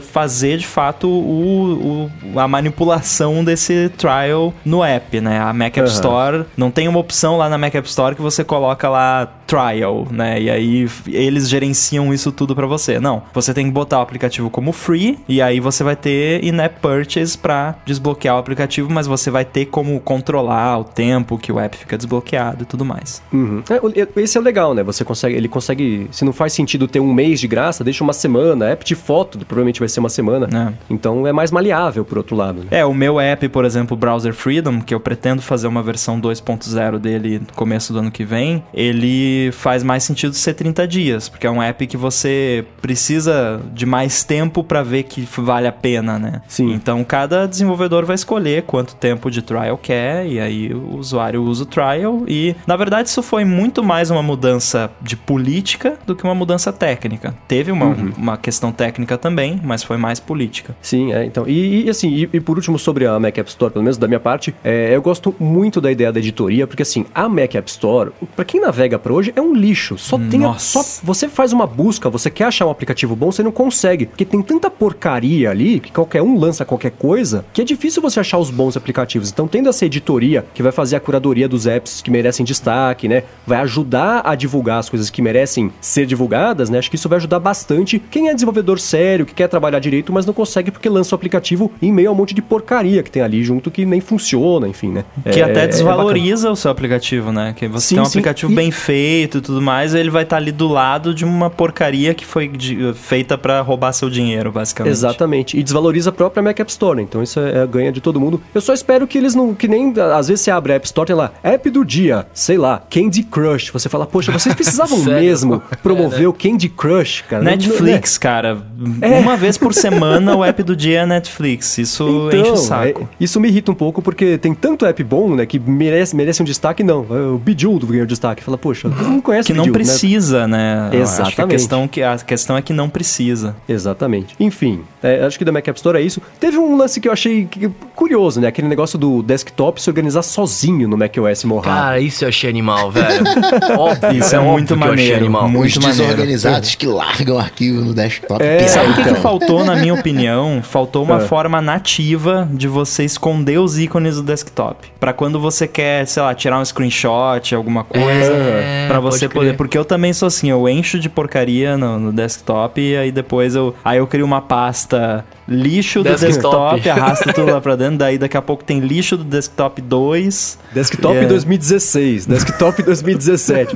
[0.00, 5.40] fazer de fato o, o, a manipulação desse trial no app, né?
[5.40, 5.86] A Mac App uhum.
[5.86, 10.06] Store não tem uma opção lá na Mac App Store que você coloca lá trial,
[10.10, 10.40] né?
[10.40, 12.98] E aí eles gerenciam isso tudo para você.
[12.98, 16.80] Não, você tem que botar o aplicativo como free e aí você vai ter in-app
[16.80, 21.60] purchase para desbloquear o aplicativo, mas você vai ter como controlar o tempo que o
[21.60, 23.22] app fica desbloqueado e tudo mais.
[23.32, 23.62] Uhum.
[23.68, 24.82] É, esse é legal, né?
[24.82, 28.12] Você consegue, ele consegue, se não faz sentido ter um mês de graça, deixa uma
[28.12, 30.48] semana, app de foto, provavelmente provavelmente vai ser uma semana.
[30.52, 30.72] É.
[30.90, 32.60] Então é mais maleável por outro lado.
[32.60, 32.66] Né?
[32.70, 36.98] É, o meu app, por exemplo, Browser Freedom, que eu pretendo fazer uma versão 2.0
[36.98, 41.46] dele no começo do ano que vem, ele faz mais sentido ser 30 dias, porque
[41.46, 46.18] é um app que você precisa de mais tempo para ver que vale a pena,
[46.18, 46.42] né?
[46.46, 46.72] Sim.
[46.72, 51.62] Então cada desenvolvedor vai escolher quanto tempo de trial quer e aí o usuário usa
[51.62, 56.24] o trial e na verdade isso foi muito mais uma mudança de política do que
[56.24, 57.34] uma mudança técnica.
[57.46, 58.12] Teve uma, uhum.
[58.16, 60.74] uma questão técnica também, mas foi mais política.
[60.80, 61.46] Sim, é, então.
[61.46, 64.08] E, e assim, e, e, por último, sobre a Mac App Store, pelo menos da
[64.08, 67.70] minha parte, é, eu gosto muito da ideia da editoria, porque assim, a Mac App
[67.70, 69.96] Store, para quem navega para hoje, é um lixo.
[69.98, 70.44] Só tem.
[70.44, 74.06] A, só, você faz uma busca, você quer achar um aplicativo bom, você não consegue.
[74.06, 78.20] Porque tem tanta porcaria ali, que qualquer um lança qualquer coisa, que é difícil você
[78.20, 79.30] achar os bons aplicativos.
[79.30, 83.24] Então, tendo essa editoria que vai fazer a curadoria dos apps que merecem destaque, né?
[83.46, 86.78] Vai ajudar a divulgar as coisas que merecem ser divulgadas, né?
[86.78, 90.26] Acho que isso vai ajudar bastante quem é desenvolvedor sério, que quer trabalhar direito, mas
[90.26, 93.22] não consegue porque lança o aplicativo em meio a um monte de porcaria que tem
[93.22, 95.04] ali junto que nem funciona, enfim, né?
[95.30, 97.54] Que é, até desvaloriza é o seu aplicativo, né?
[97.56, 98.54] Que você sim, tem um sim, aplicativo e...
[98.54, 102.24] bem feito e tudo mais, ele vai estar ali do lado de uma porcaria que
[102.24, 104.92] foi de, feita para roubar seu dinheiro, basicamente.
[104.92, 105.58] Exatamente.
[105.58, 107.02] E desvaloriza a própria Mac App Store, né?
[107.02, 108.40] Então isso é, é ganha de todo mundo.
[108.54, 109.54] Eu só espero que eles não.
[109.54, 109.92] Que nem.
[110.14, 113.22] Às vezes você abre a App Store, tem lá, app do dia, sei lá, Candy
[113.22, 113.70] Crush.
[113.70, 116.28] Você fala, poxa, vocês precisavam mesmo promover é, né?
[116.28, 117.42] o Candy Crush, cara.
[117.42, 118.20] Netflix, né?
[118.20, 118.62] cara.
[119.00, 119.18] É.
[119.18, 121.76] Uma vez por semana o app do dia é Netflix.
[121.78, 123.02] Isso então, enche o saco.
[123.02, 126.40] É, isso me irrita um pouco porque tem tanto app bom, né, que merece, merece
[126.40, 127.00] um destaque, não.
[127.34, 128.42] O Bejeweled ganhou destaque.
[128.42, 129.72] Fala, poxa, não conhece Que não né?
[129.72, 130.88] precisa, né?
[130.90, 131.00] né?
[131.00, 131.40] Exatamente.
[131.40, 133.56] a, questão que, a questão é que não precisa.
[133.68, 134.34] Exatamente.
[134.38, 136.22] Enfim, é, acho que da Mac App Store é isso.
[136.38, 137.48] Teve um lance que eu achei
[137.94, 138.46] curioso, né?
[138.46, 141.76] Aquele negócio do desktop se organizar sozinho no macOS Mojave.
[141.76, 143.24] Cara, isso eu achei animal, velho.
[143.78, 145.16] óbvio, isso é, é muito maneiro.
[145.16, 145.48] Animal.
[145.48, 148.42] Muito Os desorganizados que largam arquivo no desktop.
[148.42, 149.22] É, sabe o que, que então.
[149.38, 150.62] Faltou, na minha opinião?
[150.62, 151.20] Faltou uma é.
[151.20, 154.88] forma nativa de você esconder os ícones do desktop.
[154.98, 159.56] Para quando você quer, sei lá, tirar um screenshot, alguma coisa, é, para você poder.
[159.56, 163.54] Porque eu também sou assim, eu encho de porcaria no, no desktop e aí depois
[163.54, 163.74] eu.
[163.84, 167.98] Aí eu crio uma pasta lixo do desktop, desktop arrasta tudo lá pra dentro.
[167.98, 170.58] Daí daqui a pouco tem lixo do desktop 2.
[170.72, 171.28] Desktop yeah.
[171.28, 173.74] 2016, desktop 2017.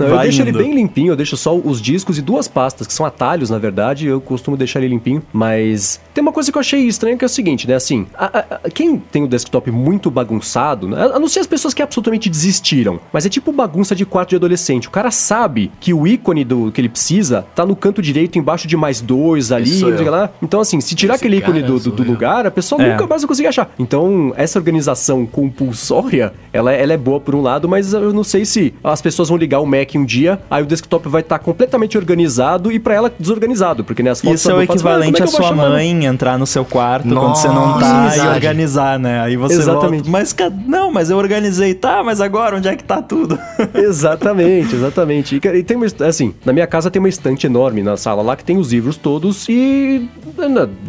[0.00, 0.48] Não, eu deixo indo.
[0.48, 3.58] ele bem limpinho, eu deixo só os discos e duas pastas, que são atalhos, na
[3.58, 7.24] verdade, eu costumo deixar ele limpinho, mas tem uma coisa que eu achei estranha que
[7.24, 11.18] é o seguinte, né, assim, a, a, quem tem o desktop muito bagunçado, né, a
[11.18, 14.88] não ser as pessoas que absolutamente desistiram, mas é tipo bagunça de quarto de adolescente,
[14.88, 18.66] o cara sabe que o ícone do que ele precisa tá no canto direito, embaixo
[18.66, 20.30] de mais dois ali, lá.
[20.40, 22.92] então assim, se tirar aquele ícone do, do, do lugar, a pessoa é.
[22.92, 23.70] nunca mais vai conseguir achar.
[23.78, 28.44] Então, essa organização compulsória, ela, ela é boa por um lado, mas eu não sei
[28.44, 31.44] se as pessoas vão ligar o Mac um dia, aí o desktop vai estar tá
[31.44, 35.24] completamente organizado e para ela desorganizado, porque né, as fotos Isso é o equivalente é
[35.24, 39.20] a sua mãe entrar no seu quarto Nossa, quando você não tá e organizar, né?
[39.20, 40.08] Aí você Exatamente.
[40.08, 40.36] Volta, mas
[40.66, 43.38] não, mas eu organizei, tá, mas agora onde é que tá tudo?
[43.74, 45.36] exatamente, exatamente.
[45.36, 48.36] E, e tem uma, assim, na minha casa tem uma estante enorme na sala lá
[48.36, 50.08] que tem os livros todos e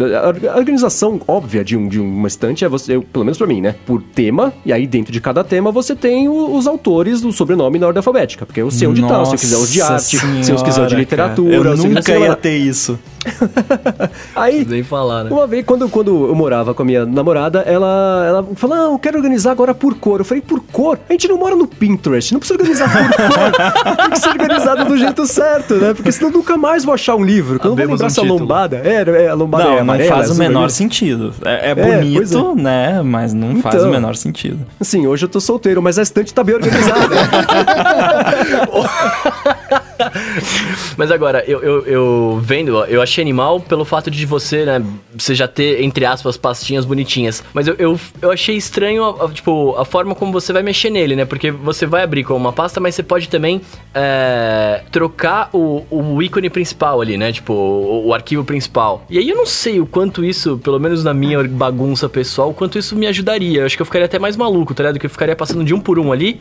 [0.05, 3.61] a organização óbvia de, um, de uma estante é você, eu, pelo menos para mim,
[3.61, 3.75] né?
[3.85, 7.79] Por tema, e aí dentro de cada tema você tem o, os autores do sobrenome
[7.79, 10.43] na ordem alfabética, porque o seu onde tá, se eu quiser os de arte, senhora,
[10.43, 11.57] se eu quiser os de literatura.
[11.57, 12.99] Cara, eu nunca ia ter isso.
[14.35, 15.29] Aí, Nem falar, né?
[15.31, 18.99] uma vez, quando, quando eu morava com a minha namorada, ela, ela falou: Não, eu
[18.99, 20.21] quero organizar agora por cor.
[20.21, 20.99] Eu falei: Por cor?
[21.07, 23.95] A gente não mora no Pinterest, não precisa organizar por cor.
[24.01, 25.93] Tem que ser organizado do jeito certo, né?
[25.93, 27.59] Porque senão nunca mais vou achar um livro.
[27.59, 28.81] Que eu não vou lembrar um se a lombada.
[28.83, 31.33] É, é, a lombada não, é amarela, não faz o menor sentido.
[31.45, 33.01] É, é, é bonito, é, né?
[33.01, 34.65] Mas não então, faz o menor sentido.
[34.81, 37.15] Sim, hoje eu tô solteiro, mas a estante tá bem organizada.
[40.97, 44.83] Mas agora, eu, eu, eu vendo, eu achei animal pelo fato de você, né,
[45.15, 47.43] você já ter, entre aspas, pastinhas bonitinhas.
[47.53, 50.89] Mas eu, eu, eu achei estranho, a- a, tipo, a forma como você vai mexer
[50.89, 51.25] nele, né?
[51.25, 53.61] Porque você vai abrir com uma pasta, mas você pode também
[53.93, 57.31] é, trocar o, o ícone principal ali, né?
[57.31, 59.05] Tipo, o, o arquivo principal.
[59.09, 62.53] E aí eu não sei o quanto isso, pelo menos na minha bagunça pessoal, o
[62.53, 63.61] quanto isso me ajudaria.
[63.61, 64.99] Eu acho que eu ficaria até mais maluco, tá ligado?
[64.99, 66.39] Que eu ficaria passando de um por um ali.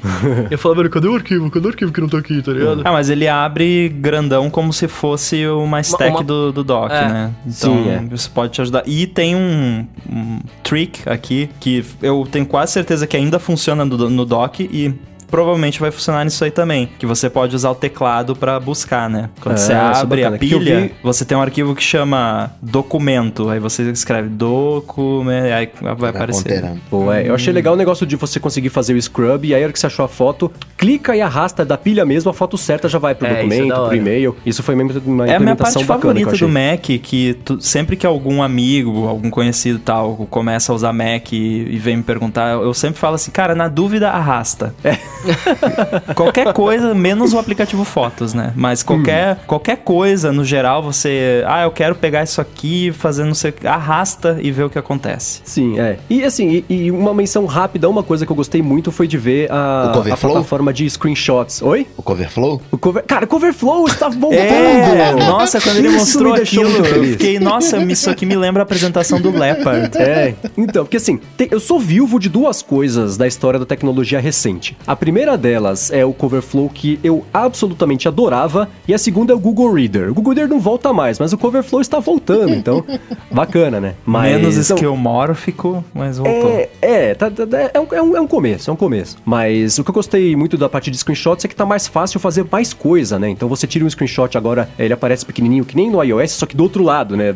[0.50, 1.50] e eu falava, cadê o arquivo?
[1.50, 2.82] Cadê o arquivo que não tá aqui, tá ligado?
[2.84, 7.08] Ah, mas ele abre grandão como se fosse uma stack uma- do, do dock, É.
[7.08, 7.30] né?
[7.46, 8.14] Então, Sim, é.
[8.14, 8.82] isso pode te ajudar.
[8.86, 14.08] E tem um, um trick aqui que eu tenho quase certeza que ainda funciona no,
[14.10, 14.94] no dock e
[15.30, 16.88] provavelmente vai funcionar nisso aí também.
[16.98, 19.30] Que você pode usar o teclado pra buscar, né?
[19.40, 23.48] Quando É, você é abre a pilha, vi- você tem um arquivo que chama documento.
[23.48, 26.64] Aí você escreve documento, aí vai aparecer.
[26.88, 29.60] Pô, é, eu achei legal o negócio de você conseguir fazer o scrub e aí
[29.62, 32.56] a hora que você achou a foto, clica e arrasta da pilha mesmo, a foto
[32.58, 34.36] certa já vai pro É, é documento, pro e-mail.
[34.44, 38.06] Isso foi mesmo uma É a minha parte favorita do Mac, que tu- sempre que
[38.06, 41.36] algum amigo, algum conhecido e tal, começa a usar Mac e,
[41.70, 44.74] e vem me perguntar, eu sempre falo assim, cara, na dúvida, arrasta.
[44.84, 44.96] É.
[46.14, 48.52] qualquer coisa, menos o aplicativo Fotos, né?
[48.56, 49.38] Mas qualquer, Hum.
[49.46, 51.42] qualquer coisa, no geral, você...
[51.46, 53.66] Ah, eu quero pegar isso aqui, fazer não sei o que...
[53.66, 55.40] Arrasta e vê o que acontece.
[55.44, 55.98] Sim, é.
[56.08, 59.18] E assim, e, e uma menção rápida, uma coisa que eu gostei muito foi de
[59.18, 61.62] ver a, a plataforma de screenshots.
[61.62, 61.86] Oi?
[61.96, 62.60] O Coverflow?
[62.70, 63.02] O cover...
[63.04, 64.40] Cara, o Coverflow está voltando!
[64.40, 68.64] É, nossa, quando ele Isso mostrou aquilo, eu fiquei, nossa, isso aqui me lembra a
[68.64, 69.96] apresentação do Leopard.
[69.98, 74.20] É, então, porque assim, tem- eu sou viúvo de duas coisas da história da tecnologia
[74.20, 74.76] recente.
[74.86, 79.38] A primeira delas é o Coverflow que eu absolutamente adorava, e a segunda é o
[79.38, 80.10] Google Reader.
[80.10, 82.84] O Google Reader não volta mais, mas o Coverflow está voltando, então,
[83.30, 83.94] bacana, né?
[84.04, 86.50] Mas, Menos então, esquemórfico, mas voltou.
[86.50, 89.16] É, é, tá- tá- é, um, é, um, é um começo, é um começo.
[89.24, 92.20] Mas o que eu gostei muito da parte de screenshots é que tá mais fácil
[92.20, 93.28] fazer mais coisa, né?
[93.28, 96.56] Então você tira um screenshot agora, ele aparece pequenininho, que nem no iOS, só que
[96.56, 97.34] do outro lado, né?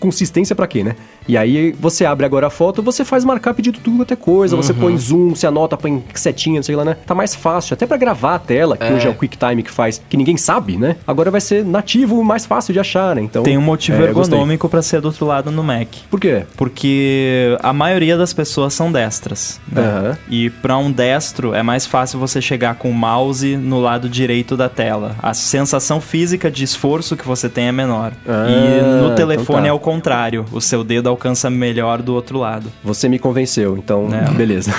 [0.00, 0.96] Consistência pra quê, né?
[1.28, 4.72] E aí você abre agora a foto, você faz marcar pedido tudo até coisa, você
[4.74, 6.96] põe zoom, você anota, põe setinha, não sei lá, né?
[7.06, 10.00] Tá mais fácil, até pra gravar a tela, que hoje é o QuickTime que faz,
[10.08, 10.96] que ninguém sabe, né?
[11.06, 13.22] Agora vai ser nativo, mais fácil de achar, né?
[13.22, 15.88] Então Tem um motivo é, ergonômico pra ser do outro lado no Mac.
[16.10, 16.44] Por quê?
[16.56, 19.60] Porque a maioria das pessoas são destras.
[19.70, 19.82] né?
[19.82, 20.18] Aham.
[20.28, 24.56] E pra um destro é mais fácil você chegar com o mouse no lado direito
[24.56, 25.14] da tela.
[25.22, 28.12] A sensação física de esforço que você tem é menor.
[28.26, 29.68] Ah, e no então telefone tá.
[29.68, 30.44] é o contrário.
[30.52, 32.70] O seu dedo alcança melhor do outro lado.
[32.84, 34.30] Você me convenceu, então É.
[34.30, 34.72] beleza.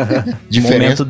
[0.48, 0.82] Diferença.
[0.82, 1.04] Momento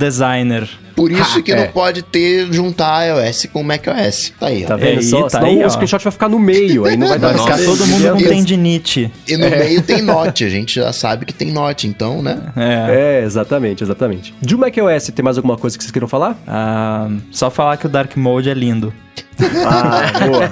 [0.51, 0.69] designer.
[0.97, 1.57] Por isso que É.
[1.65, 4.33] não pode ter juntar iOS com macOS.
[4.39, 4.69] Tá aí, ó.
[4.69, 5.23] Tá vendo aí, só?
[5.23, 5.69] tá Senão aí, o ó.
[5.71, 8.11] screenshot vai ficar no meio, aí não vai dar Vai pra ficar ficar todo mundo
[8.13, 9.11] com tendinite.
[9.27, 10.45] E no meio tem Note.
[10.45, 12.39] A gente já sabe que tem Note, então, né?
[12.57, 13.21] É.
[13.21, 14.35] É, exatamente, exatamente.
[14.43, 16.37] De macOS, tem mais alguma coisa que vocês queiram falar?
[16.47, 18.93] Ah, só falar que o Dark Mode é lindo.
[19.39, 20.51] Ah, boa.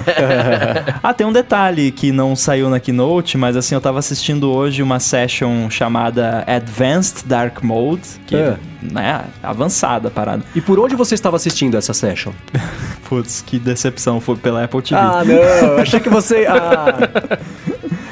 [1.03, 4.81] Ah, tem um detalhe que não saiu na Keynote, mas assim, eu tava assistindo hoje
[4.81, 8.55] uma session chamada Advanced Dark Mode, que É.
[8.81, 10.43] né, avançada a parada.
[10.55, 12.31] E por onde você estava assistindo essa session?
[13.07, 14.99] Putz, que decepção, foi pela Apple TV.
[14.99, 16.45] Ah, não, achei que você...
[16.47, 16.97] Ah.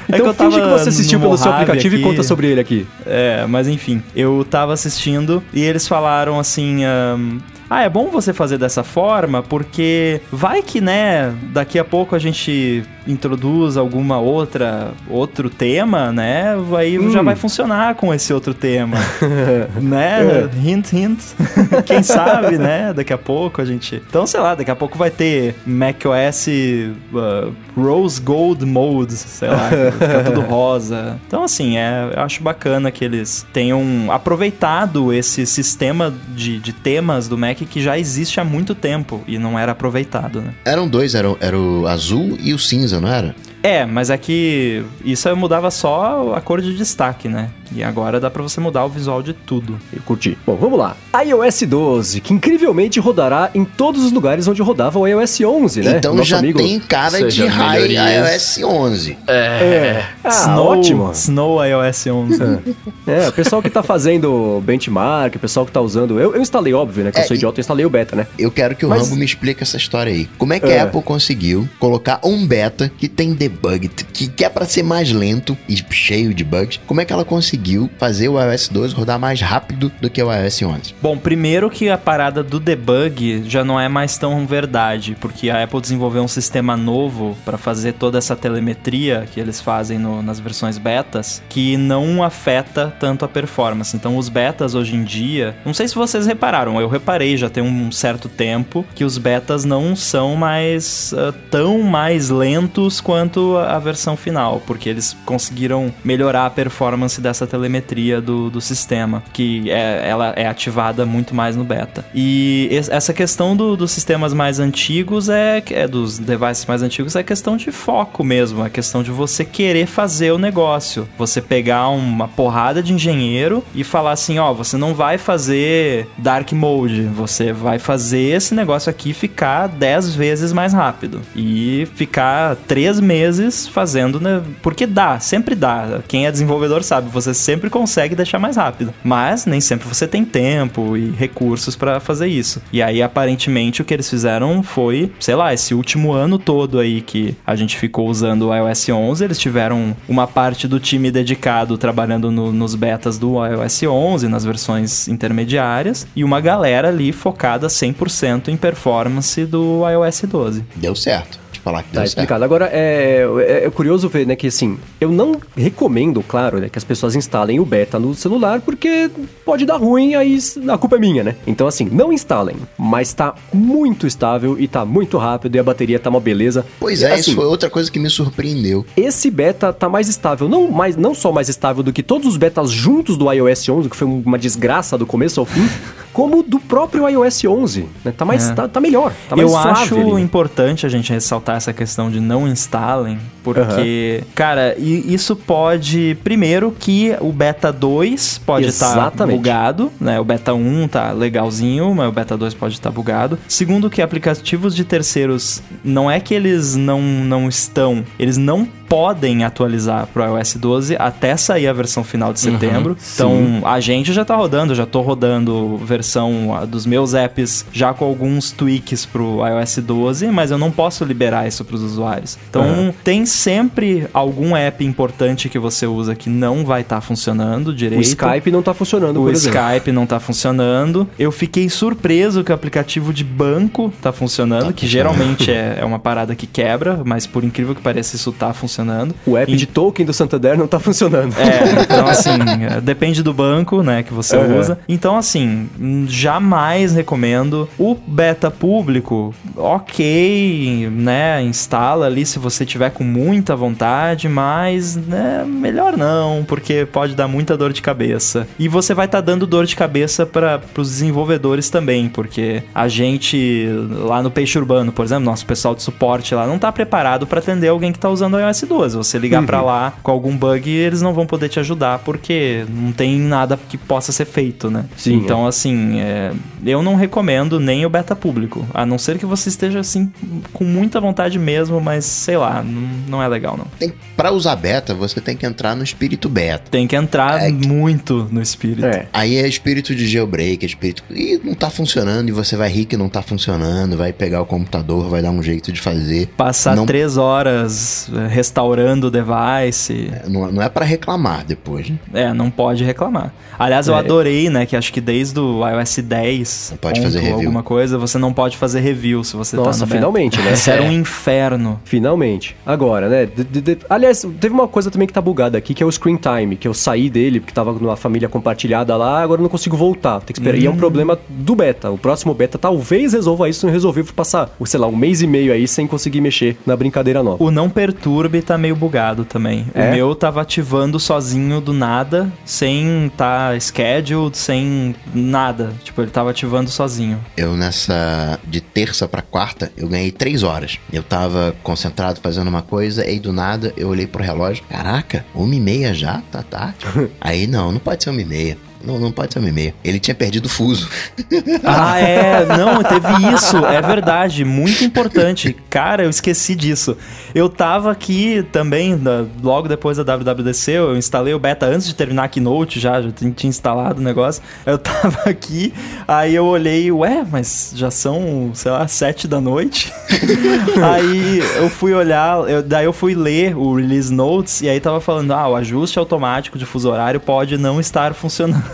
[0.10, 2.08] É Então que eu finge que você assistiu pelo seu aplicativo e aqui.
[2.08, 2.88] conta sobre ele aqui.
[3.06, 6.86] É, mas enfim, eu tava assistindo e eles falaram assim.
[6.86, 7.40] ahn,
[7.70, 12.20] ah, é bom você fazer dessa forma porque vai que, né, daqui a pouco a
[12.20, 16.56] gente introduz alguma outra outro tema, né?
[16.78, 17.10] Aí Hum.
[17.10, 18.98] já vai funcionar com esse outro tema,
[19.82, 20.20] né?
[20.22, 20.50] É.
[20.70, 21.20] Hint, hint.
[21.86, 22.94] Quem sabe, né?
[22.94, 24.02] Daqui a pouco a gente.
[24.10, 29.70] Então, sei lá, daqui a pouco vai ter macOS uh, Rose Gold Mode, sei lá,
[29.92, 31.18] fica tudo rosa.
[31.28, 37.28] Então, assim, é, eu acho bacana que eles tenham aproveitado esse sistema de, de temas
[37.28, 40.54] do Mac que já existe há muito tempo e não era aproveitado, né?
[40.66, 43.36] Eram dois, era, o- era o azul e o cinza, não era?
[43.64, 47.50] É, mas é que isso mudava só a cor de destaque, né?
[47.76, 49.78] E agora dá pra você mudar o visual de tudo.
[49.94, 50.38] Eu curti.
[50.46, 50.96] Bom, vamos lá.
[51.26, 55.98] iOS 12, que incrivelmente rodará em todos os lugares onde rodava o iOS 11, né?
[55.98, 56.58] Então Nosso já amigo...
[56.60, 59.18] tem cara de High iOS 11.
[59.28, 60.04] É.
[60.24, 61.12] Ah, Snow, ótimo.
[61.12, 62.60] Snow iOS 11.
[63.06, 66.20] É, o pessoal que tá fazendo benchmark, o pessoal que tá usando...
[66.20, 67.12] Eu, eu instalei, óbvio, né?
[67.12, 68.28] Que eu É, sou e- idiota, eu instalei o beta, né?
[68.38, 70.28] Eu quero que o Mas- Rambo me explique essa história aí.
[70.38, 70.80] Como é que É.
[70.80, 75.12] a Apple conseguiu colocar um beta que tem debug, que, que é pra ser mais
[75.12, 76.80] lento e cheio de bugs?
[76.88, 80.22] Como é que ela conseguiu conseguiu fazer o iOS 12 rodar mais rápido do que
[80.22, 80.96] o iOS 11?
[81.02, 85.64] Bom, primeiro que a parada do debug já não é mais tão verdade, porque a
[85.64, 90.40] Apple desenvolveu um sistema novo para fazer toda essa telemetria que eles fazem no, nas
[90.40, 93.96] versões betas, que não afeta tanto a performance.
[93.96, 97.64] Então, os betas hoje em dia, não sei se vocês repararam, eu reparei já tem
[97.64, 103.80] um certo tempo que os betas não são mais uh, tão mais lentos quanto a
[103.80, 110.08] versão final, porque eles conseguiram melhorar a performance dessa telemetria do, do sistema, que é,
[110.08, 112.06] ela é ativada muito mais no beta.
[112.14, 117.24] E essa questão do, dos sistemas mais antigos é, é dos devices mais antigos é
[117.24, 121.08] questão de foco mesmo, é questão de você querer fazer o negócio.
[121.18, 126.08] Você pegar uma porrada de engenheiro e falar assim, ó, oh, você não vai fazer
[126.18, 132.56] dark mode, você vai fazer esse negócio aqui ficar 10 vezes mais rápido e ficar
[132.68, 134.42] 3 meses fazendo, né?
[134.62, 136.00] Porque dá, sempre dá.
[136.08, 140.26] Quem é desenvolvedor sabe, você sempre consegue deixar mais rápido, mas nem sempre você tem
[140.26, 142.62] tempo e recursos para fazer isso.
[142.72, 147.02] E aí aparentemente o que eles fizeram foi, sei lá, esse último ano todo aí
[147.02, 151.78] que a gente ficou usando o iOS 11, eles tiveram uma parte do time dedicado
[151.78, 157.68] trabalhando no, nos betas do iOS 11, nas versões intermediárias, e uma galera ali focada
[157.68, 160.66] 100% em performance do iOS 12.
[160.76, 162.44] Deu certo falar que tá explicado.
[162.44, 166.78] Agora, é, é, é, curioso ver, né, que assim, eu não recomendo, claro, né, que
[166.78, 169.12] as pessoas instalem o beta no celular, porque
[169.44, 170.38] pode dar ruim, aí
[170.70, 171.36] a culpa é minha, né?
[171.46, 176.00] Então, assim, não instalem, mas tá muito estável e tá muito rápido e a bateria
[176.00, 176.66] tá uma beleza.
[176.80, 178.86] Pois é, assim, isso foi outra coisa que me surpreendeu.
[178.96, 182.38] Esse beta tá mais estável, não, mais, não só mais estável do que todos os
[182.38, 185.68] betas juntos do iOS 11, que foi uma desgraça do começo ao fim,
[186.14, 188.14] como do próprio iOS 11, né?
[188.16, 188.54] Tá mais, é.
[188.54, 190.22] tá, tá, melhor, tá mais Eu acho ali.
[190.22, 194.32] importante a gente ressaltar essa questão de não instalem, porque, uhum.
[194.36, 196.18] cara, isso pode.
[196.24, 200.20] Primeiro, que o beta 2 pode estar tá bugado, né?
[200.20, 203.40] O beta 1 tá legalzinho, mas o beta 2 pode estar tá bugado.
[203.48, 209.44] Segundo, que aplicativos de terceiros não é que eles não, não estão, eles não podem
[209.44, 212.92] atualizar pro iOS 12 até sair a versão final de setembro.
[212.92, 213.62] Uhum, então, sim.
[213.64, 218.52] a gente já tá rodando, já tô rodando versão dos meus apps já com alguns
[218.52, 222.38] tweaks pro iOS 12, mas eu não posso liberar isso pros usuários.
[222.50, 222.94] Então, uhum.
[223.04, 228.00] tem sempre algum app importante que você usa que não vai estar tá funcionando direito.
[228.00, 231.08] O Skype não tá funcionando, O Skype não tá funcionando.
[231.20, 235.86] Eu fiquei surpreso que o aplicativo de banco tá funcionando, tá que geralmente é, é
[235.86, 239.16] uma parada que quebra, mas por incrível que pareça, isso tá funcionando funcionando.
[239.26, 239.56] O app e...
[239.56, 241.34] de token do Santander não tá funcionando.
[241.38, 242.38] É, então assim,
[242.84, 244.60] depende do banco, né, que você uhum.
[244.60, 244.80] usa.
[244.88, 245.68] Então assim,
[246.08, 247.68] jamais recomendo.
[247.78, 255.44] O beta público, ok, né, instala ali se você tiver com muita vontade, mas né,
[255.46, 258.48] melhor não, porque pode dar muita dor de cabeça.
[258.60, 262.88] E você vai estar tá dando dor de cabeça para os desenvolvedores também, porque a
[262.88, 263.68] gente
[264.06, 267.40] lá no Peixe Urbano, por exemplo, nosso pessoal de suporte lá não tá preparado para
[267.40, 268.98] atender alguém que tá usando o iOS 12.
[268.98, 269.46] Você ligar uhum.
[269.46, 273.58] para lá com algum bug, eles não vão poder te ajudar porque não tem nada
[273.70, 274.86] que possa ser feito, né?
[274.96, 275.50] Sim, então, é.
[275.50, 276.32] assim, é,
[276.66, 280.12] eu não recomendo nem o beta público, a não ser que você esteja assim
[280.54, 283.66] com muita vontade mesmo, mas sei lá, não, não é legal não.
[283.80, 286.70] Tem, pra usar beta, você tem que entrar no espírito beta.
[286.70, 288.86] Tem que entrar é, muito no espírito.
[288.86, 289.08] É.
[289.14, 291.04] Aí é espírito de jailbreak, é espírito.
[291.10, 294.46] E não tá funcionando, e você vai rir que não tá funcionando, vai pegar o
[294.46, 296.28] computador, vai dar um jeito de fazer.
[296.38, 296.86] Passar não...
[296.86, 300.10] três horas restaurando restaurando o device.
[300.12, 302.00] É, não, não é para reclamar depois, né?
[302.14, 303.32] É, não pode reclamar.
[303.58, 304.00] Aliás, eu é.
[304.00, 307.36] adorei, né, que acho que desde o iOS 10 não pode fazer review.
[307.36, 310.54] alguma coisa, você não pode fazer review se você Nossa, tá no finalmente, né?
[310.54, 310.94] Isso era um é.
[310.94, 311.80] inferno.
[311.86, 312.56] Finalmente.
[312.66, 315.84] Agora, né, de, de, de, aliás, teve uma coisa também que tá bugada aqui, que
[315.84, 319.40] é o screen time, que eu saí dele porque tava numa família compartilhada lá, agora
[319.40, 320.58] eu não consigo voltar, tem que esperar.
[320.58, 320.62] Hum.
[320.62, 320.78] E é um hum.
[320.78, 321.92] problema do beta.
[321.92, 325.28] O próximo beta talvez resolva isso, não resolveu, vou passar, sei lá, um mês e
[325.28, 327.44] meio aí sem conseguir mexer na brincadeira nova.
[327.44, 329.68] O não perturbe tá meio bugado também.
[329.74, 329.90] É?
[329.90, 335.74] O meu tava ativando sozinho do nada, sem tá scheduled, sem nada.
[335.84, 337.20] Tipo, ele tava ativando sozinho.
[337.36, 340.80] Eu nessa de terça para quarta, eu ganhei três horas.
[340.92, 344.64] Eu tava concentrado fazendo uma coisa, e do nada eu olhei pro relógio.
[344.70, 346.22] Caraca, uma e meia já?
[346.32, 346.78] Tá tarde.
[347.20, 348.67] Aí não, não pode ser uma e meia.
[348.84, 349.74] Não, não pode ser uma e meia.
[349.84, 350.88] Ele tinha perdido o fuso.
[351.64, 352.46] Ah, é.
[352.46, 353.58] Não, teve isso.
[353.66, 354.44] É verdade.
[354.46, 355.56] Muito importante.
[355.70, 356.96] Cara, eu esqueci disso.
[357.36, 359.00] Eu tava aqui também,
[359.44, 363.10] logo depois da WWDC, eu instalei o beta antes de terminar a Keynote já, já
[363.12, 364.42] tinha instalado o negócio.
[364.66, 365.74] Eu tava aqui,
[366.08, 369.92] aí eu olhei, ué, mas já são, sei lá, sete da noite.
[370.94, 375.02] aí eu fui olhar, eu- daí eu fui ler o release notes e aí tava
[375.02, 378.67] falando, ah, o ajuste automático de fuso horário pode não estar funcionando.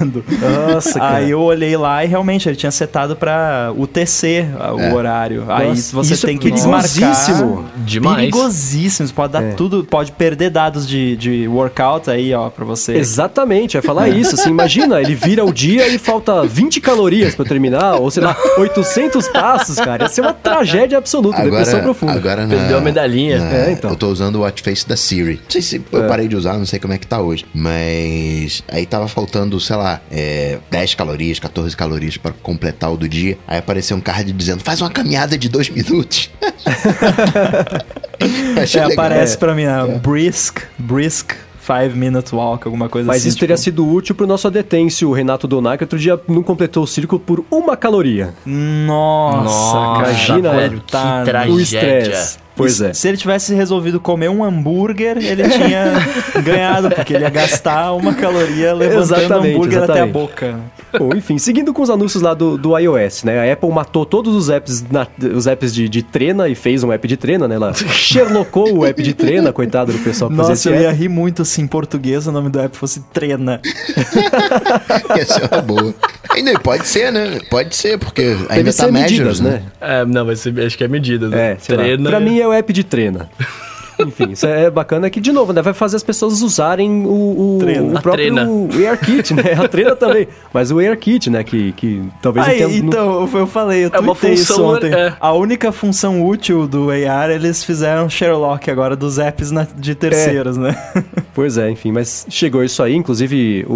[0.74, 1.18] Nossa, cara.
[1.18, 4.94] Aí eu olhei lá e realmente ele tinha setado pra UTC o É.
[4.94, 5.46] horário.
[5.50, 6.90] aí Nossa, você isso é tem que desmarcar.
[6.92, 7.66] perigosíssimo.
[7.78, 8.18] Demais.
[8.18, 9.06] Perigosíssimo.
[9.06, 9.52] Isso pode dar É.
[9.54, 12.94] tudo, pode perder dados de, de workout aí, ó, pra você.
[12.96, 14.36] Exatamente, vai falar isso.
[14.36, 18.36] Assim, imagina, ele vira o dia e falta 20 calorias pra terminar, ou sei lá,
[18.58, 20.04] 800 passos, cara.
[20.04, 22.14] Ia ser uma tragédia absoluta, depressão profunda.
[22.14, 23.40] agora na, Perdeu a medalhinha.
[23.40, 23.90] na- É, então.
[23.92, 25.36] Eu tô usando o watch face da Siri.
[25.44, 27.46] Não sei se eu parei de usar, não sei como é que tá hoje.
[27.54, 33.08] Mas aí tava faltando, sei lá, é, 10 calorias, 14 calorias pra completar o do
[33.08, 33.38] dia.
[33.48, 36.30] Aí apareceu um card dizendo, faz uma caminhada de dois minutos.
[38.62, 39.06] Achei É, legal.
[39.06, 39.38] aparece É.
[39.38, 43.30] pra mim, ah, brisk, brisk, five minute walk, alguma coisa Mas assim.
[43.30, 46.44] isso teria tipo, sido útil pro nosso adetêncio, o Renato Donai, que outro dia não
[46.44, 48.34] completou o círculo por uma caloria.
[48.46, 50.10] Nossa, Nossa, cara.
[50.12, 51.62] imagina, velho, que tá- O tragédia.
[51.62, 52.38] estresse.
[52.56, 52.94] Pois E é.
[52.94, 55.94] Se ele tivesse resolvido comer um hambúrguer, ele tinha
[56.44, 60.14] ganhado, porque ele ia gastar uma caloria levantando o Exatamente, hambúrguer até a exatamente.
[60.14, 60.60] boca.
[60.98, 63.50] Bom, enfim, seguindo com os anúncios lá do, do iOS, né?
[63.50, 66.92] A Apple matou todos os apps, na- os apps de, de trena e fez um
[66.92, 67.56] app de trena, né?
[67.56, 70.98] Ela Sherlockou o app de trena, coitado do pessoal que Nossa, eu ia app.
[70.98, 73.60] rir muito se em português o nome do app fosse Trena.
[75.18, 75.94] Ia ser uma boa.
[76.32, 77.40] Ainda pode ser, né?
[77.50, 79.52] Pode ser, porque Deve ainda ser tá medidas, measures, né?
[79.52, 79.64] né?
[80.02, 81.28] É, não, mas acho que é medida.
[81.30, 81.52] né?
[81.54, 81.84] É, sei lá.
[81.84, 82.10] Treina.
[82.10, 83.30] Pra mim é o app de trena.
[84.00, 87.58] Enfim, isso é bacana que, de novo, né, vai fazer as pessoas usarem o, o,
[87.60, 87.94] Trena.
[87.94, 88.70] o A próprio.
[88.88, 89.44] AirKit, né?
[89.64, 90.28] A trena também.
[90.54, 92.80] Mas o AirKit, né, que, que talvez Aí, não tenha...
[92.80, 94.94] então, eu falei, eu É uma tuitei isso função, ontem.
[94.94, 95.14] é.
[95.20, 100.58] A única função útil do AR, eles fizeram Sherlock agora dos apps na- de terceiros,
[100.58, 100.76] né?
[101.34, 103.74] Pois é, enfim, mas chegou isso aí, inclusive o,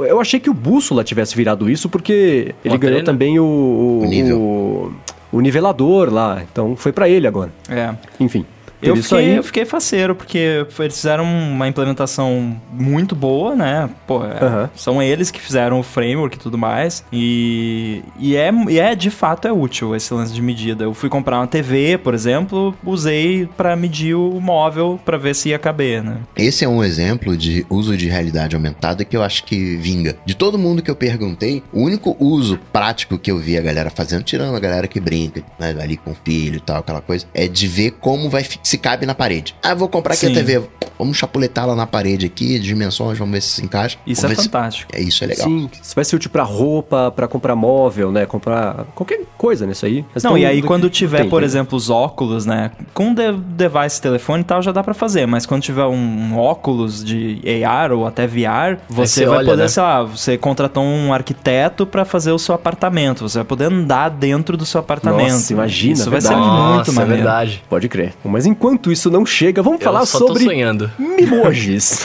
[0.00, 3.44] o- eu achei que o Bússola tivesse virado isso porque ele Uma ganhou também o,
[3.44, 4.38] o, O nível.
[4.40, 4.92] o-
[5.32, 7.50] o nivelador lá, então foi pra ele agora.
[7.68, 7.90] É.
[8.20, 8.44] Enfim,
[8.88, 9.36] Eu fiquei, aí.
[9.36, 13.88] eu fiquei faceiro, porque eles fizeram uma implementação muito boa, né?
[14.06, 17.04] Pô, é, são eles que fizeram o framework e tudo mais.
[17.12, 20.84] E, e, é, e é, de fato, é útil esse lance de medida.
[20.84, 25.48] Eu fui comprar uma TV, por exemplo, usei pra medir o móvel pra ver se
[25.50, 26.18] ia caber, né?
[26.36, 30.16] Esse é um exemplo de uso de realidade aumentada que eu acho que vinga.
[30.24, 33.90] De todo mundo que eu perguntei, o único uso prático que eu vi a galera
[33.90, 37.26] fazendo, tirando a galera que brinca, né, ali com o filho e tal, aquela coisa,
[37.34, 39.54] é de ver como vai fi- se cabe na parede.
[39.62, 40.32] Ah, vou comprar aqui Sim.
[40.32, 40.62] a TV,
[40.98, 43.96] vamos chapuletar lá na parede aqui, dimensões, vamos ver se se encaixa.
[44.06, 44.90] Isso é Vamos se- fantástico.
[44.94, 45.46] É isso, é legal.
[45.46, 48.26] Sim, isso vai ser útil pra roupa, pra comprar móvel, né?
[48.26, 50.04] Comprar qualquer coisa nisso aí.
[50.14, 51.46] Mas Não, e aí do- quando tiver, tem, por tem.
[51.46, 52.72] exemplo, os óculos, né?
[52.92, 57.04] Com de device telefone e tal já dá pra fazer, mas quando tiver um óculos
[57.04, 59.68] de AR ou até VR, você você vai olha, poder, né?
[59.68, 64.08] sei lá, você contratou um arquiteto pra fazer o seu apartamento, você vai poder andar
[64.08, 65.30] dentro do seu apartamento.
[65.32, 66.50] Nossa, imagina, Isso vai ser verdade.
[66.50, 67.16] muito Nossa, é maneiro.
[67.22, 67.62] verdade.
[67.68, 68.14] Pode crer.
[68.24, 70.90] Mas enquanto isso não chega, vamos Eu falar sobre sonhando.
[70.98, 72.00] mimojis.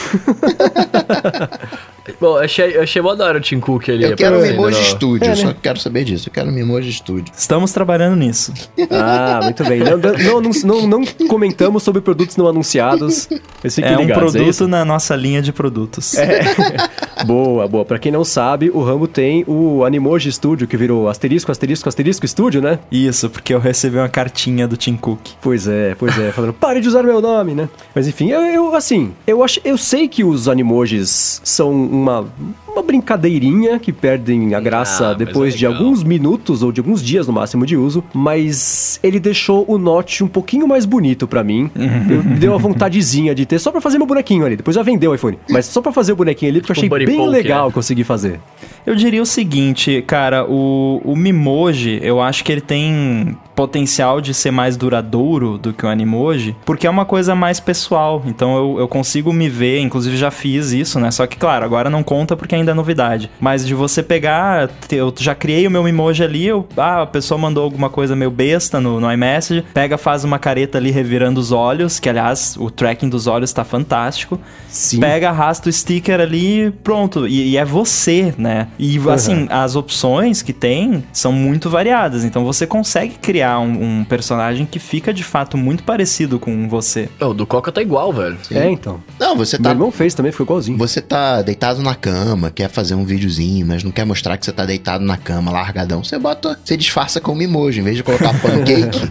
[2.20, 4.04] Bom, eu achei, achei mó da hora o Tim Cook ali.
[4.04, 5.36] Eu quero um no- Studio, É, né?
[5.36, 6.28] só quero saber disso.
[6.28, 7.32] Eu quero um Mimoji Studio.
[7.36, 8.52] Estamos trabalhando nisso.
[8.90, 9.80] ah, muito bem.
[9.80, 13.28] Não, não, não, não- comentamos sobre produtos não anunciados.
[13.30, 14.68] É um ligados, produto isso?
[14.68, 16.14] na nossa linha de produtos.
[17.26, 17.84] Boa, boa.
[17.84, 22.26] Pra quem não sabe, o Rambo tem o Animoji Studio, que virou asterisco, asterisco, asterisco
[22.26, 22.78] Studio, né?
[22.90, 25.20] Isso, porque eu recebi uma cartinha do Tim Cook.
[25.40, 27.68] Pois é, pois é, falando, pare de usar meu nome, né?
[27.94, 32.26] Mas enfim, eu, eu, assim, eu acho, eu sei que os animojis são uma,
[32.72, 37.02] uma brincadeirinha que perdem a graça Ah, depois é de alguns minutos ou de alguns
[37.02, 41.42] dias no máximo de uso, mas ele deixou o Note um pouquinho mais bonito pra
[41.42, 41.70] mim.
[42.38, 44.56] deu uma vontadezinha de ter só pra fazer meu bonequinho ali.
[44.56, 46.96] Depois já vendeu o iPhone, mas só pra fazer o bonequinho ali porque Tipo eu
[46.96, 47.72] achei bem poke, legal né?
[47.72, 48.40] conseguir fazer.
[48.86, 54.32] Eu diria o seguinte, cara, o, o Mimoji, eu acho que ele tem potencial de
[54.32, 58.22] ser mais duradouro do que o Animoji, porque é uma coisa mais pessoal.
[58.26, 61.10] Então eu, eu consigo me ver, inclusive já fiz isso, né?
[61.10, 63.30] Só que, claro, agora não conta porque ainda é novidade.
[63.40, 67.38] Mas de você pegar, eu já criei o meu Mimoji ali, eu, ah, a pessoa
[67.38, 71.52] mandou alguma coisa meio besta no, no iMessage, pega, faz uma careta ali revirando os
[71.52, 74.38] olhos, que aliás, o tracking dos olhos tá fantástico.
[74.68, 75.00] Sim.
[75.00, 77.26] Pega, arrasta o sticker ali, pronto.
[77.26, 78.68] E, e é você, né?
[78.78, 82.24] E assim, as opções que tem são muito variadas.
[82.24, 87.08] Então você consegue criar um, um personagem que fica de fato muito parecido com você.
[87.20, 88.36] O do Coca tá igual, velho.
[88.50, 89.00] É, então.
[89.18, 90.78] Não, você Meu tá irmão fez também, ficou igualzinho.
[90.78, 94.52] Você tá deitado na cama, quer fazer um videozinho, mas não quer mostrar que você
[94.52, 96.02] tá deitado na cama, largadão.
[96.02, 99.10] Você bota, você disfarça com emoji, em vez de colocar pancake.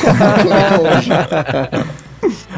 [0.00, 1.10] coloca com emoji.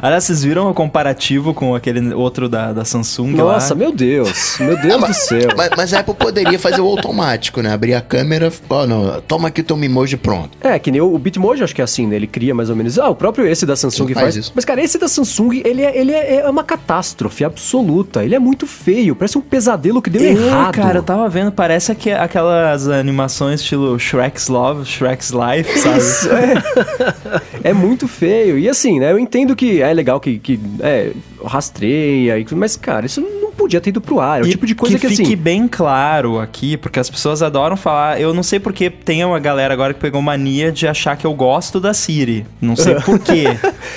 [0.00, 3.78] Aliás, vocês viram o comparativo com aquele outro da, da Samsung Nossa, lá?
[3.78, 4.56] meu Deus.
[4.60, 5.48] Meu Deus do céu.
[5.56, 7.72] Mas, mas a Apple poderia fazer o automático, né?
[7.72, 10.50] Abrir a câmera, ó, não, toma aqui o teu Mimoji pronto.
[10.60, 12.16] É, que nem o, o Bitmoji, acho que é assim, né?
[12.16, 12.98] Ele cria mais ou menos.
[12.98, 14.52] Ah, o próprio esse da Samsung faz, faz isso.
[14.54, 18.24] Mas, cara, esse da Samsung, ele, é, ele é, é uma catástrofe absoluta.
[18.24, 19.14] Ele é muito feio.
[19.16, 20.74] Parece um pesadelo que deu É, errado.
[20.74, 25.98] cara, eu tava vendo, parece que aquelas animações estilo Shrek's Love, Shrek's Life, sabe?
[25.98, 26.54] Isso, é.
[27.70, 28.58] É muito feio.
[28.58, 29.10] E assim, né?
[29.10, 31.12] Eu entendo que é legal que, que é,
[31.44, 34.40] rastreia, mas, cara, isso não podia ter ido pro ar.
[34.40, 35.36] É o E tipo de coisa que, fique assim.
[35.36, 38.20] bem claro aqui, porque as pessoas adoram falar.
[38.20, 41.34] Eu não sei porque tem uma galera agora que pegou mania de achar que eu
[41.34, 42.46] gosto da Siri.
[42.60, 43.44] Não sei por quê.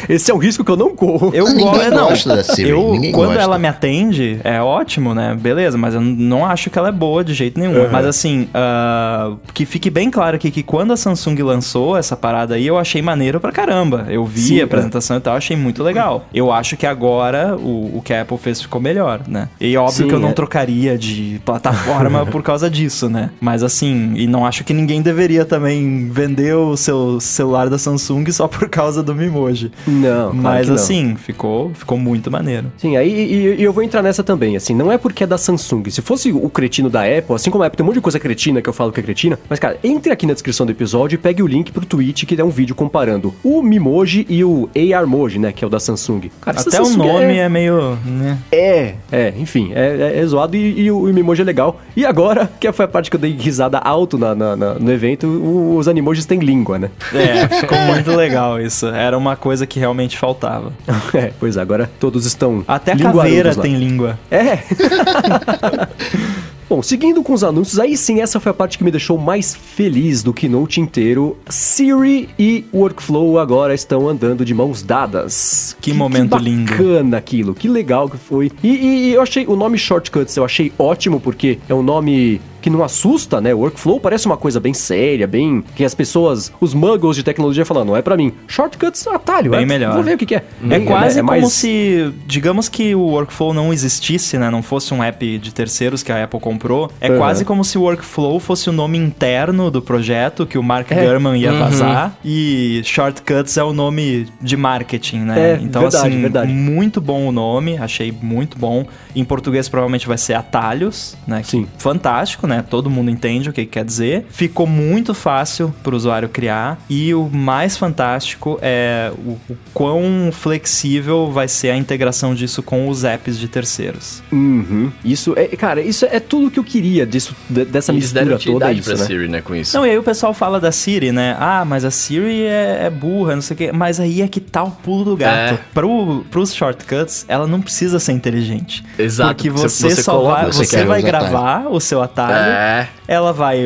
[0.10, 1.32] Esse é um risco que eu não corro.
[1.34, 1.92] Eu gosto.
[1.92, 3.44] Não, gosta da Siri, eu, ninguém quando gosta.
[3.44, 5.38] ela me atende, é ótimo, né?
[5.40, 7.90] Beleza, mas eu não acho que ela é boa de jeito nenhum.
[7.92, 12.56] Mas assim, ah, que fique bem claro aqui que quando a Samsung lançou essa parada
[12.56, 14.06] aí, eu achei maneiro pra caramba.
[14.10, 16.26] Eu vi Sim, a apresentação e tal, achei muito legal.
[16.34, 19.50] Eu acho que agora o, o que a Apple fez ficou melhor, né?
[19.60, 20.34] E óbvio Sim, que eu não é.
[20.34, 23.30] trocaria de plataforma por causa disso, né?
[23.40, 28.32] Mas assim, e não acho que ninguém deveria também vender o seu celular da Samsung
[28.32, 29.72] só por causa do Mimoji.
[29.86, 30.76] Não, claro Mas não.
[30.76, 32.72] assim, ficou, ficou muito maneiro.
[32.78, 35.38] Sim, aí e, e eu vou entrar nessa também, assim, não é porque é da
[35.38, 35.90] Samsung.
[35.90, 38.20] Se fosse o cretino da Apple, assim como a Apple tem um monte de coisa
[38.20, 41.16] cretina que eu falo que é cretina, mas cara, entre aqui na descrição do episódio
[41.16, 44.70] e pegue o link pro tweet que é um vídeo comparando o Mimoji e o
[44.96, 46.32] ARMoji, né, que é o da Samsung.
[46.42, 47.38] Cara, Até o Samsung nome é...
[47.38, 47.98] é, meio.
[48.06, 48.38] Né?
[48.52, 51.80] É, é, enfim, é, é- é zoado e, e o, o Mimoji é legal.
[51.96, 54.92] E agora, que foi a parte que eu dei risada alto na, na- na- no
[54.92, 56.90] evento, o- os animojis têm língua, né?
[57.14, 58.88] É, ficou muito legal isso.
[58.88, 60.72] Era uma coisa que realmente faltava.
[61.14, 63.62] É, pois é, agora todos estão Até a caveira lá.
[63.62, 64.18] tem língua.
[64.30, 64.60] É.
[66.72, 69.54] Bom, seguindo com os anúncios, aí sim, essa foi a parte que me deixou mais
[69.54, 71.38] feliz do Keynote inteiro.
[71.50, 75.76] Siri e Workflow agora estão andando de mãos dadas.
[75.82, 76.72] Que momento que lindo.
[76.72, 78.50] bacana aquilo, que legal que foi.
[78.64, 82.40] E, e- e eu achei o nome Shortcuts, eu achei ótimo porque é um nome
[82.62, 83.54] que não assusta, né?
[83.54, 87.84] Workflow parece uma coisa bem séria, bem que as pessoas, os muggles de tecnologia falam,
[87.86, 88.32] não é pra mim.
[88.48, 89.94] Shortcuts, atalho, Bem é, melhor.
[89.96, 90.44] Vou ver o que, que é.
[90.70, 94.50] É quase é como mais- se, digamos que o Workflow não existisse, né?
[94.50, 96.92] Não fosse um app de terceiros que a Apple comprou.
[97.02, 97.18] É Uhum.
[97.18, 101.06] quase como se o Workflow fosse o nome interno do projeto que o Mark É.
[101.06, 102.16] Gurman ia vazar.
[102.24, 105.52] E Shortcuts é o nome de marketing, né?
[105.54, 106.52] É, então, verdade, assim, verdade.
[106.52, 107.78] muito bom o nome.
[107.78, 108.86] Achei muito bom.
[109.16, 111.42] Em português, provavelmente vai ser atalhos, né?
[111.44, 111.68] Sim.
[111.78, 112.51] fantástico, né?
[112.68, 114.26] Todo mundo entende o que que quer dizer.
[114.32, 116.80] Ficou muito fácil para o usuário criar.
[116.90, 122.88] E o mais fantástico é o, o quão flexível vai ser a integração disso com
[122.90, 124.22] os apps de terceiros.
[124.32, 124.92] Uhum.
[125.06, 128.72] Isso é, cara, isso é tudo que eu queria disso, de- dessa Eles mistura toda.
[128.72, 129.06] Isso, pra né?
[129.06, 129.78] Siri, né, com isso.
[129.78, 131.36] Não, e aí o pessoal fala da Siri, né?
[131.40, 133.72] Ah, mas a Siri é, é burra, não sei o quê.
[133.72, 135.54] Mas aí é que tá o pulo do gato.
[135.54, 135.60] É.
[135.74, 138.84] Pro, pros shortcuts, ela não precisa ser inteligente.
[138.98, 142.32] Exato, Porque você- você, você só coloca- vai, você vai gravar o seu atalho.
[142.48, 142.88] É.
[143.12, 143.60] ela vai.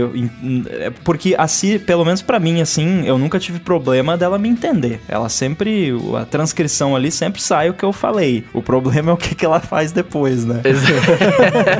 [0.71, 4.49] é, Porque a Siri, pelo menos pra mim, assim, eu nunca tive problema dela me
[4.49, 4.99] entender.
[5.07, 5.93] Ela sempre.
[6.19, 8.43] A transcrição ali sempre sai o que eu falei.
[8.53, 10.61] O problema é o que, que ela faz depois, né?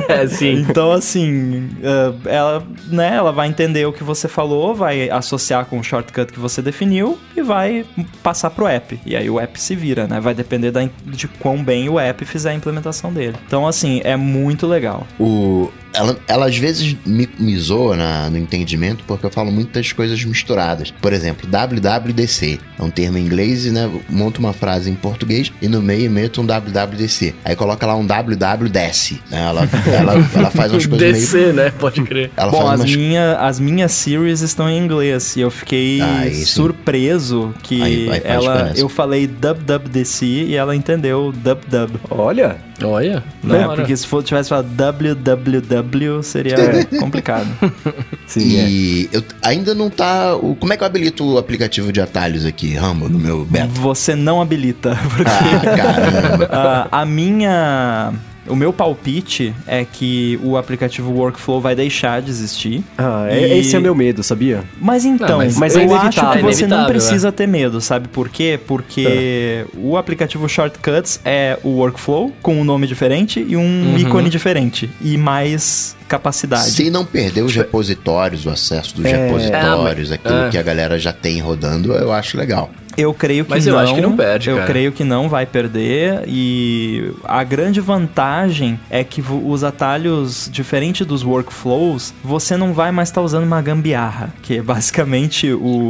[0.08, 0.64] É, sim.
[0.68, 5.78] Então, assim, eh, ela, né, ela vai entender o que você falou, vai associar com
[5.78, 7.84] o shortcut que você definiu e vai
[8.22, 8.98] passar pro app.
[9.04, 10.20] E aí o app se vira, né?
[10.20, 13.36] Vai depender da, de quão bem o app fizer a implementação dele.
[13.46, 15.06] Então, assim, é muito legal.
[15.18, 17.55] O, ela, ela às vezes me, me
[17.96, 20.90] na- no entendimento porque eu falo muitas coisas misturadas.
[21.00, 25.52] Por exemplo, WWDC é um termo em inglês e né, monta uma frase em português
[25.60, 27.34] e no meio meto um WWDC.
[27.44, 29.18] Aí coloca lá um WWDC.
[29.30, 29.40] Né?
[29.40, 31.12] Ela, ela, ela faz umas coisas meio.
[31.14, 31.70] DC, né?
[31.70, 32.30] Pode crer.
[32.36, 36.00] Ela Bom, faz as, umas minha, as minhas series estão em inglês e eu fiquei
[36.00, 41.92] Ah, surpreso que Aí- aí ela, eu falei WWDC e ela entendeu dub-dub.
[42.10, 43.58] Olha, Olha, Né?
[43.60, 43.76] da hora.
[43.80, 46.56] Porque se for, tivesse falado www seria
[47.00, 47.45] complicado.
[48.26, 48.68] sim, é.
[48.68, 50.34] E eu ainda não tá.
[50.36, 53.68] o- como é que eu habilito o aplicativo de atalhos aqui, Rambo, no meu beta?
[53.68, 56.48] Você não habilita, porque Ah, caramba.
[56.52, 58.12] ah, a minha.
[58.48, 62.80] O meu palpite é que o aplicativo Workflow vai deixar de existir.
[62.96, 64.62] Ah, é- E- esse é o meu medo, sabia?
[64.80, 67.48] Mas então, Não, mas- mas eu é acho que É você não inevitável, precisa ter
[67.48, 68.56] medo, sabe por quê?
[68.64, 73.98] Porque o aplicativo Shortcuts é o Workflow com um nome diferente e um Uhum.
[73.98, 74.88] ícone diferente.
[75.02, 76.70] E mais capacidade.
[76.70, 79.26] Se não perder os repositórios, o acesso dos É.
[79.26, 80.48] repositórios, aquilo é.
[80.50, 82.70] que a galera já tem rodando, eu acho legal.
[82.96, 83.74] Eu creio que Mas não.
[83.74, 84.66] eu acho que não perde, Eu cara.
[84.68, 86.22] creio que não vai perder.
[86.26, 93.10] E a grande vantagem é que os atalhos, diferente dos workflows, você não vai mais
[93.10, 94.32] estar usando uma gambiarra.
[94.42, 95.88] Que é basicamente o,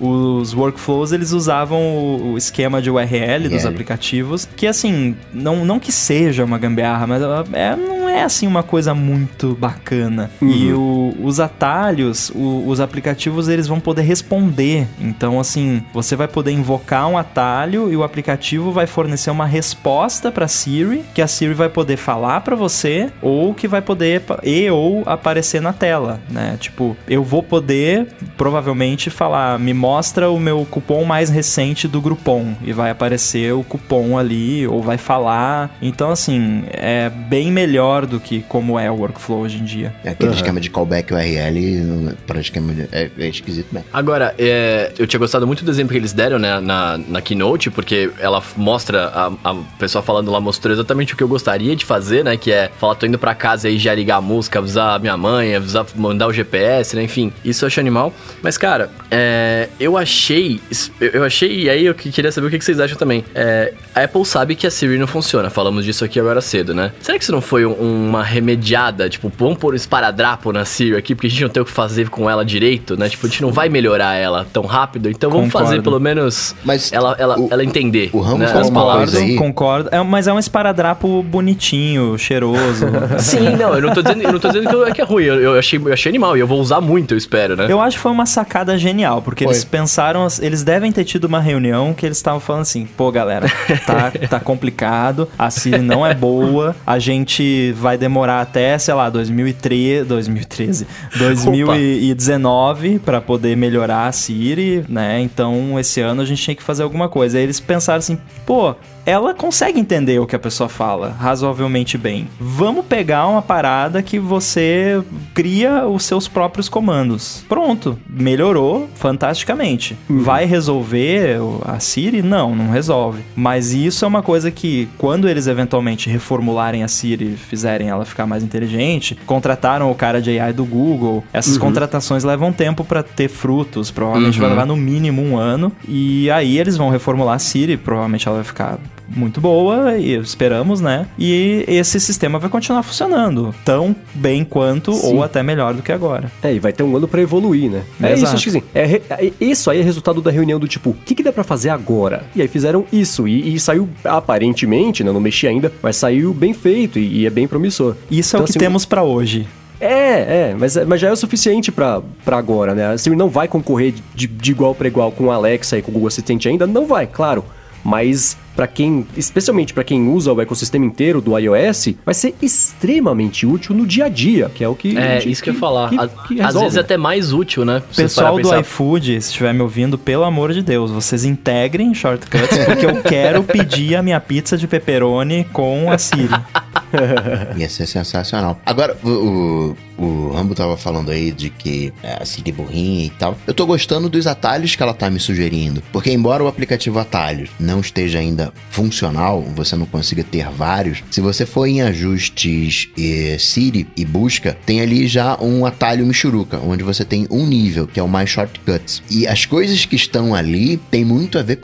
[0.00, 3.68] os workflows eles usavam o, o esquema de URL dos URL.
[3.68, 4.48] aplicativos.
[4.56, 7.20] Que assim, não, não que seja uma gambiarra, mas
[7.52, 10.30] é, não é assim uma coisa muito bacana.
[10.42, 14.86] E o- os atalhos, o- os aplicativos, eles vão poder responder.
[15.00, 20.30] Então, assim, você vai poder invocar um atalho e o aplicativo vai fornecer uma resposta
[20.30, 24.68] para Siri, que a Siri vai poder falar para você ou que vai poder e
[24.70, 26.56] ou aparecer na tela, né?
[26.60, 28.06] Tipo, eu vou poder
[28.36, 33.62] provavelmente falar, me mostra o meu cupom mais recente do Groupon e vai aparecer o
[33.62, 35.76] cupom ali ou vai falar.
[35.82, 39.94] Então, assim, é bem melhor do que como é o workflow hoje em dia.
[40.04, 40.36] É Aquele Aham.
[40.36, 43.86] esquema de callback URL, não- praticamente é, é esquisito mesmo.
[43.92, 47.70] Agora, é, eu tinha gostado muito do exemplo que eles deram né, na, na Keynote,
[47.70, 51.84] porque ela mostra, a, a pessoa falando lá mostrou exatamente o que eu gostaria de
[51.84, 52.36] fazer, né?
[52.36, 55.16] Que é falar, tô indo pra casa e já ligar a música, avisar a minha
[55.16, 57.02] mãe, avisar, mandar o GPS, né?
[57.02, 58.12] Enfim, isso eu acho animal.
[58.42, 60.60] Mas, cara, é, eu achei.
[61.00, 63.24] Eu achei, e aí eu que- queria saber o que que vocês acham também.
[63.34, 66.92] É, a Apple sabe que a Siri não funciona, falamos disso aqui agora cedo, né?
[67.00, 69.08] Será que isso não foi um- uma remediada?
[69.08, 71.70] Tipo, vamos pôr um esparadrapo na Siri aqui, porque a gente não tem o que
[71.72, 73.08] fazer com ela direito, né?
[73.08, 75.68] Tipo, a gente não vai melhorar ela tão rápido, então vamos Concordo.
[75.68, 78.10] fazer pelo menos Mas ela, ela, o- ela entender.
[78.12, 79.10] o Ramos né, falou as uma palavras.
[79.12, 79.36] coisa aí.
[79.36, 82.86] Concordo, é, mas é um esparadrapo bonitinho, cheiroso.
[83.18, 85.24] Sim, não, eu não tô dizendo, eu não tô dizendo que, eu- que é ruim,
[85.24, 87.66] eu, eu achei, eu achei animal e eu vou usar muito, eu espero, né?
[87.68, 89.52] Eu acho que foi uma sacada genial, porque Foi.
[89.52, 93.46] eles pensaram, eles devem ter tido uma reunião que eles estavam falando assim, pô galera,
[93.86, 99.08] tá, tá complicado, a Siri não é boa, a gente vai demorar até, sei lá,
[99.08, 105.20] 2013, 2013, 2019 pra poder melhorar a Siri, né?
[105.20, 107.38] Então esse ano a gente tinha que fazer alguma coisa.
[107.38, 108.74] Aí eles pensaram assim, pô,
[109.08, 112.28] ela consegue entender o que a pessoa fala razoavelmente bem.
[112.38, 115.02] Vamos pegar uma parada que você
[115.32, 117.42] cria os seus próprios comandos.
[117.48, 119.96] Pronto, melhorou fantasticamente.
[120.10, 122.20] Vai resolver a Siri?
[122.20, 123.22] Não, não resolve.
[123.34, 128.26] Mas isso é uma coisa que, quando eles eventualmente reformularem a Siri, fizerem ela ficar
[128.26, 131.24] mais inteligente, contrataram o cara de AI do Google.
[131.32, 133.90] Essas contratações levam tempo pra ter frutos.
[133.90, 135.72] Provavelmente vai levar no mínimo um ano.
[135.88, 137.78] E aí eles vão reformular a Siri.
[137.78, 138.78] Provavelmente ela vai ficar
[139.08, 141.06] muito boa, e esperamos, né?
[141.18, 145.14] E esse sistema vai continuar funcionando tão bem quanto Sim.
[145.16, 146.30] ou até melhor do que agora.
[146.42, 147.82] É, e vai ter um ano pra evoluir, né?
[148.02, 148.34] É isso, Exato.
[148.36, 148.62] acho que sim.
[148.74, 151.32] É, re- é- isso aí é resultado da reunião do tipo, o que, que dá
[151.32, 152.24] pra fazer agora?
[152.36, 155.10] E aí fizeram isso, e, e saiu aparentemente, né?
[155.12, 157.94] Não mexi ainda, mas saiu bem feito e, e é bem promissor.
[158.10, 159.46] Isso é Então, o que assim, temos pra hoje.
[159.80, 162.88] É, é, mas, mas já é o suficiente pra, pra agora, né?
[162.92, 165.90] A Siri não vai concorrer de, de igual pra igual com o Alexa e com
[165.90, 167.44] o Google Assistente ainda, não vai, claro.
[167.84, 173.46] Mas pra quem, especialmente pra quem usa o ecossistema inteiro do iOS, vai ser extremamente
[173.46, 175.90] útil no dia a dia, que é o que É, isso que eu ia falar.
[175.90, 176.80] que- A- que Às vezes né?
[176.80, 177.80] até mais útil, né?
[177.94, 182.84] Pessoal do iFood, se estiver me ouvindo, pelo amor de Deus, vocês integrem shortcuts, porque
[182.84, 186.28] eu quero pedir a minha pizza de pepperoni com a Siri.
[187.56, 188.60] Ia ser sensacional.
[188.64, 193.10] Agora, o, o, o Rambo tava falando aí de que é, a Siri burrinha e
[193.10, 193.36] tal.
[193.46, 195.82] Eu tô gostando dos atalhos que ela tá me sugerindo.
[195.92, 201.20] Porque embora o aplicativo Atalhos não esteja ainda funcional, você não consiga ter vários, se
[201.20, 206.82] você for em ajustes eh, Siri e busca, tem ali já um atalho Michuruca, onde
[206.82, 209.02] você tem um nível, que é o mais shortcuts.
[209.10, 211.56] E as coisas que estão ali tem muito a ver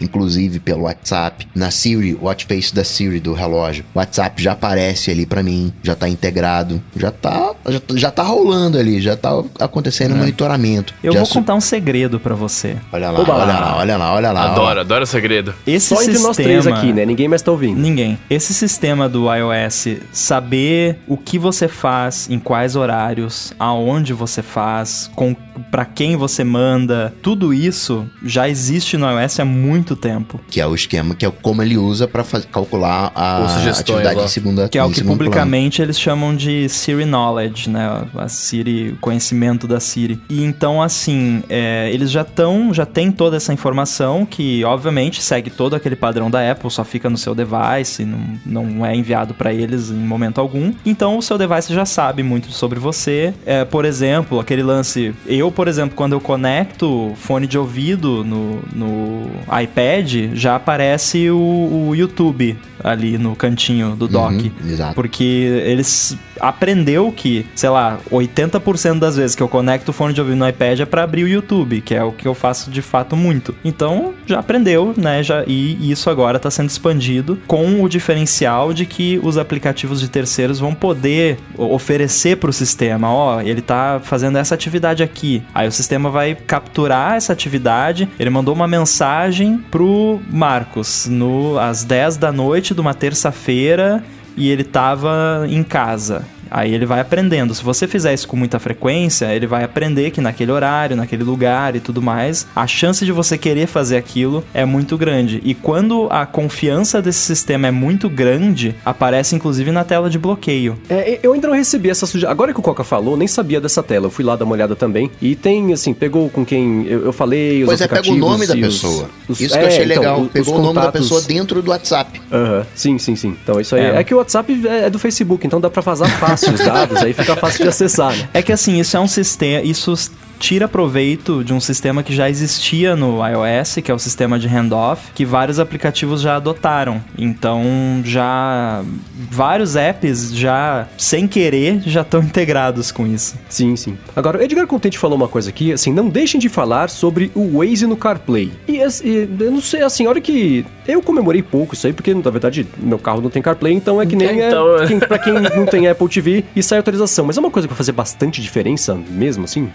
[0.00, 1.46] inclusive pelo WhatsApp.
[1.54, 5.42] Na Siri, o watch face da Siri do relógio, o WhatsApp já aparece ali pra
[5.42, 10.16] mim, já tá integrado, já tá, já, já tá rolando ali, já tá acontecendo o
[10.16, 10.94] monitoramento.
[11.02, 12.76] Eu Já vou su- contar um segredo pra você.
[12.92, 13.34] Olha lá, Oba!
[13.34, 14.44] olha lá, olha lá, olha lá.
[14.52, 15.54] Adoro, adoro o segredo.
[15.66, 16.28] Esse Só entre sistema...
[16.28, 17.04] nós três aqui, né?
[17.06, 17.78] Ninguém mais tá ouvindo.
[17.80, 18.18] Ninguém.
[18.28, 25.10] Esse sistema do iOS, saber o que você faz, em quais horários, aonde você faz,
[25.14, 25.34] com
[25.70, 30.40] para quem você manda, tudo isso já existe no iOS há muito tempo.
[30.48, 34.24] Que é o esquema, que é como ele usa pra faz- calcular a atividade lá.
[34.24, 35.30] em segunda Que é o que segundo plano.
[35.30, 38.04] publicamente eles chamam de Siri Knowledge, né?
[38.16, 40.20] A Siri, o conhecimento da Siri.
[40.28, 45.50] E então, assim, é, eles já estão, já tem toda essa informação que, obviamente, segue
[45.50, 49.52] todo aquele padrão da Apple, só fica no seu device, não, não é enviado para
[49.52, 50.72] eles em momento algum.
[50.84, 53.32] Então, o seu device já sabe muito sobre você.
[53.46, 55.14] É, por exemplo, aquele lance.
[55.26, 59.30] Eu, por exemplo, quando eu conecto fone de ouvido no, no
[59.62, 64.34] iPad, já aparece o, o YouTube ali no cantinho do dock.
[64.34, 64.94] Uhum, exato.
[64.94, 70.20] Porque eles aprendeu que, sei lá, 80% das vezes que eu conecto o fone de
[70.20, 72.80] ouvido no iPad é para abrir o YouTube, que é o que eu faço de
[72.80, 73.54] fato muito.
[73.64, 75.22] Então, já aprendeu, né?
[75.22, 80.08] Já, e isso agora está sendo expandido com o diferencial de que os aplicativos de
[80.08, 85.39] terceiros vão poder oferecer para o sistema, ó, oh, ele tá fazendo essa atividade aqui.
[85.54, 88.08] Aí o sistema vai capturar essa atividade.
[88.18, 94.02] Ele mandou uma mensagem pro Marcos no às 10 da noite de uma terça-feira
[94.36, 96.24] e ele tava em casa.
[96.50, 97.54] Aí ele vai aprendendo.
[97.54, 101.76] Se você fizer isso com muita frequência, ele vai aprender que naquele horário, naquele lugar
[101.76, 105.40] e tudo mais, a chance de você querer fazer aquilo é muito grande.
[105.44, 110.78] E quando a confiança desse sistema é muito grande, aparece inclusive na tela de bloqueio.
[110.88, 112.30] É, eu ainda não recebi essa sugestão.
[112.30, 114.06] Agora que o Coca falou, nem sabia dessa tela.
[114.06, 115.10] Eu fui lá dar uma olhada também.
[115.20, 118.46] E tem, assim, pegou com quem eu, eu falei, os Pois é, pega o nome
[118.46, 119.08] da pessoa.
[119.28, 120.26] Os, isso é, que eu achei então, legal.
[120.32, 122.20] Pegou o nome da pessoa dentro do WhatsApp.
[122.32, 122.64] Aham, uhum.
[122.74, 123.36] sim, sim, sim.
[123.42, 123.82] Então isso aí.
[123.82, 123.96] É.
[123.96, 126.96] é que o WhatsApp é do Facebook, então dá pra vazar fácil fácil os dados,
[126.98, 128.28] aí fica fácil de acessar, né?
[128.32, 129.62] É que assim, isso é um sistema.
[129.62, 129.94] Isso
[130.40, 134.48] tira proveito de um sistema que já existia no iOS, que é o sistema de
[134.48, 137.04] handoff, que vários aplicativos já adotaram.
[137.16, 137.62] Então,
[138.02, 138.82] já
[139.30, 143.36] vários apps já sem querer já estão integrados com isso.
[143.48, 143.98] Sim, sim.
[144.16, 147.58] Agora, o Edgar Contente falou uma coisa aqui, assim, não deixem de falar sobre o
[147.58, 148.50] Waze no CarPlay.
[148.66, 152.14] E, e eu não sei, assim, a hora que eu comemorei pouco isso aí, porque
[152.14, 154.78] na verdade meu carro não tem CarPlay, então é que nem então...
[154.78, 157.26] é, quem, pra quem não tem Apple TV e sai atualização.
[157.26, 159.70] Mas é uma coisa que vai fazer bastante diferença mesmo, assim?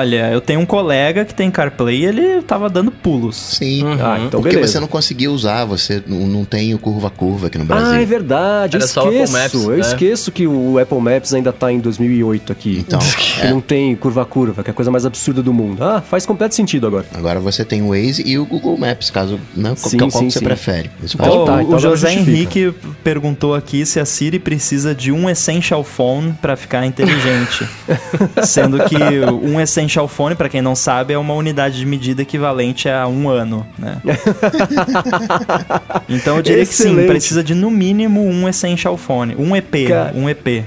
[0.00, 3.36] Olha, eu tenho um colega que tem CarPlay e ele tava dando pulos.
[3.36, 3.84] Sim.
[3.84, 3.98] Uhum.
[4.00, 4.72] Ah, então Porque beleza.
[4.72, 7.92] você não conseguia usar, você não tem o curva-curva aqui no Brasil.
[7.92, 8.78] Ah, é verdade.
[8.78, 9.32] eu esqueço.
[9.34, 9.80] Maps, eu né?
[9.80, 12.78] esqueço que o Apple Maps ainda tá em 2008 aqui.
[12.78, 12.98] Então.
[13.14, 13.50] que é.
[13.50, 15.84] não tem curva-curva, que é a coisa mais absurda do mundo.
[15.84, 17.04] Ah, faz completo sentido agora.
[17.12, 20.38] Agora você tem o Waze e o Google Maps, caso não, sim, qual, sim, você
[20.38, 20.44] sim.
[20.46, 20.90] prefere.
[21.02, 22.72] Isso então, tá, então o José Henrique
[23.04, 27.68] perguntou aqui se a Siri precisa de um Essential Phone para ficar inteligente.
[28.44, 28.96] Sendo que
[29.42, 33.28] um Essential Phone para quem não sabe, é uma unidade de medida equivalente a um
[33.28, 34.00] ano, né?
[36.08, 36.96] então eu diria Excelente.
[36.96, 40.64] que sim, precisa de no mínimo um Essential Phone, um EP, Cara, um EP.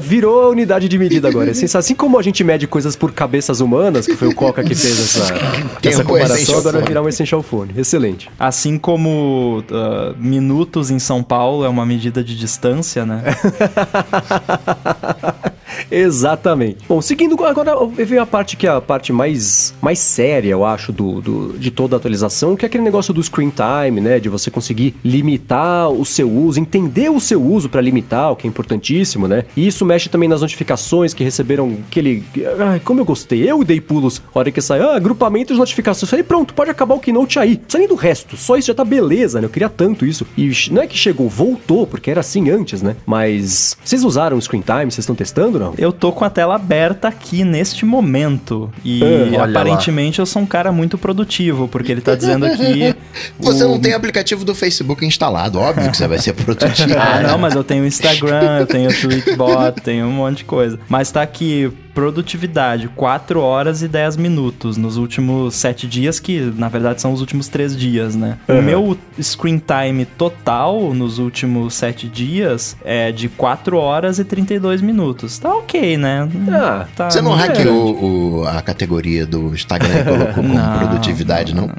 [0.00, 1.50] Virou a unidade de medida agora.
[1.50, 4.74] Assim, assim como a gente mede coisas por cabeças humanas, que foi o Coca que
[4.74, 5.34] fez essa,
[5.82, 7.72] essa comparação, agora vai virar um Essential Phone.
[7.76, 8.30] Excelente.
[8.38, 13.22] Assim como uh, minutos em São Paulo é uma medida de distância, né?
[15.90, 16.78] Exatamente.
[16.88, 20.92] Bom, seguindo agora, veio a parte que é a parte mais, mais séria, eu acho,
[20.92, 24.18] do, do, de toda a atualização, que é aquele negócio do screen time, né?
[24.18, 28.46] De você conseguir limitar o seu uso, entender o seu uso para limitar, o que
[28.46, 29.44] é importantíssimo, né?
[29.56, 32.24] E isso mexe também nas notificações que receberam aquele.
[32.58, 33.48] Ai, como eu gostei.
[33.48, 34.80] Eu dei pulos a hora que sai.
[34.80, 36.10] Ah, agrupamento de notificações.
[36.10, 37.60] Falei, pronto, pode acabar o Keynote aí.
[37.72, 38.36] Não nem do resto.
[38.36, 39.46] Só isso já tá beleza, né?
[39.46, 40.26] Eu queria tanto isso.
[40.36, 42.96] E não é que chegou, voltou, porque era assim antes, né?
[43.06, 44.90] Mas vocês usaram o screen time?
[44.90, 48.70] Vocês estão testando, Eu tô com a tela aberta aqui neste momento.
[48.84, 52.94] E uh, aparentemente eu sou um cara muito produtivo, porque ele tá dizendo aqui.
[53.38, 53.68] você o...
[53.68, 56.94] não tem aplicativo do Facebook instalado, óbvio que você vai ser produtivo.
[56.98, 60.78] ah, não, mas eu tenho Instagram, eu tenho Tweetbot, tenho um monte de coisa.
[60.88, 66.68] Mas tá aqui produtividade, 4 horas e 10 minutos nos últimos 7 dias, que na
[66.68, 68.38] verdade são os últimos 3 dias, né?
[68.46, 68.60] Uhum.
[68.60, 74.80] O meu screen time total nos últimos 7 dias é de 4 horas e 32
[74.80, 75.40] minutos.
[75.40, 76.28] Tá ok, né?
[76.52, 81.52] Ah, tá você não hackeou o, a categoria do Instagram e colocou como não, produtividade,
[81.52, 81.66] não?
[81.66, 81.74] não?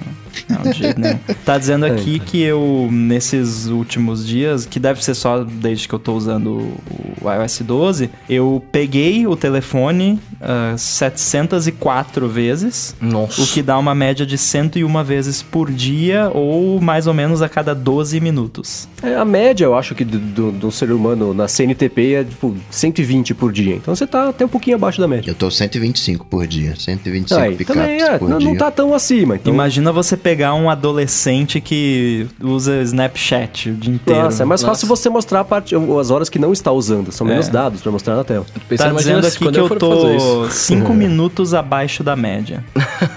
[0.47, 1.19] Não, de jeito nenhum.
[1.45, 5.99] Tá dizendo aqui que eu, nesses últimos dias, que deve ser só desde que eu
[5.99, 6.73] tô usando
[7.21, 12.95] o iOS 12, eu peguei o telefone uh, ah, 704 vezes.
[13.01, 13.41] Nossa.
[13.41, 17.49] O que dá uma média de 101 vezes por dia, ou mais ou menos a
[17.49, 18.87] cada 12 minutos.
[19.01, 22.55] É, a média, eu acho que do, do, do ser humano na CNTP é tipo
[22.69, 23.75] 120 por dia.
[23.75, 25.29] Então você tá até um pouquinho abaixo da média.
[25.29, 26.75] Eu tô 125 por dia.
[26.77, 28.49] 125 Aí, picapes é, por não, dia.
[28.49, 29.35] Não tá tão acima.
[29.35, 29.53] Então...
[29.53, 34.23] Imagina você pegar um adolescente que usa Snapchat o dia inteiro.
[34.23, 34.73] Nossa, é mais Nossa.
[34.73, 37.11] fácil você mostrar parte, as horas que não está usando.
[37.11, 37.51] São menos é.
[37.51, 38.45] dados para mostrar na tela.
[38.77, 42.63] Tá dizendo aqui que eu tô 5 minutos abaixo da média.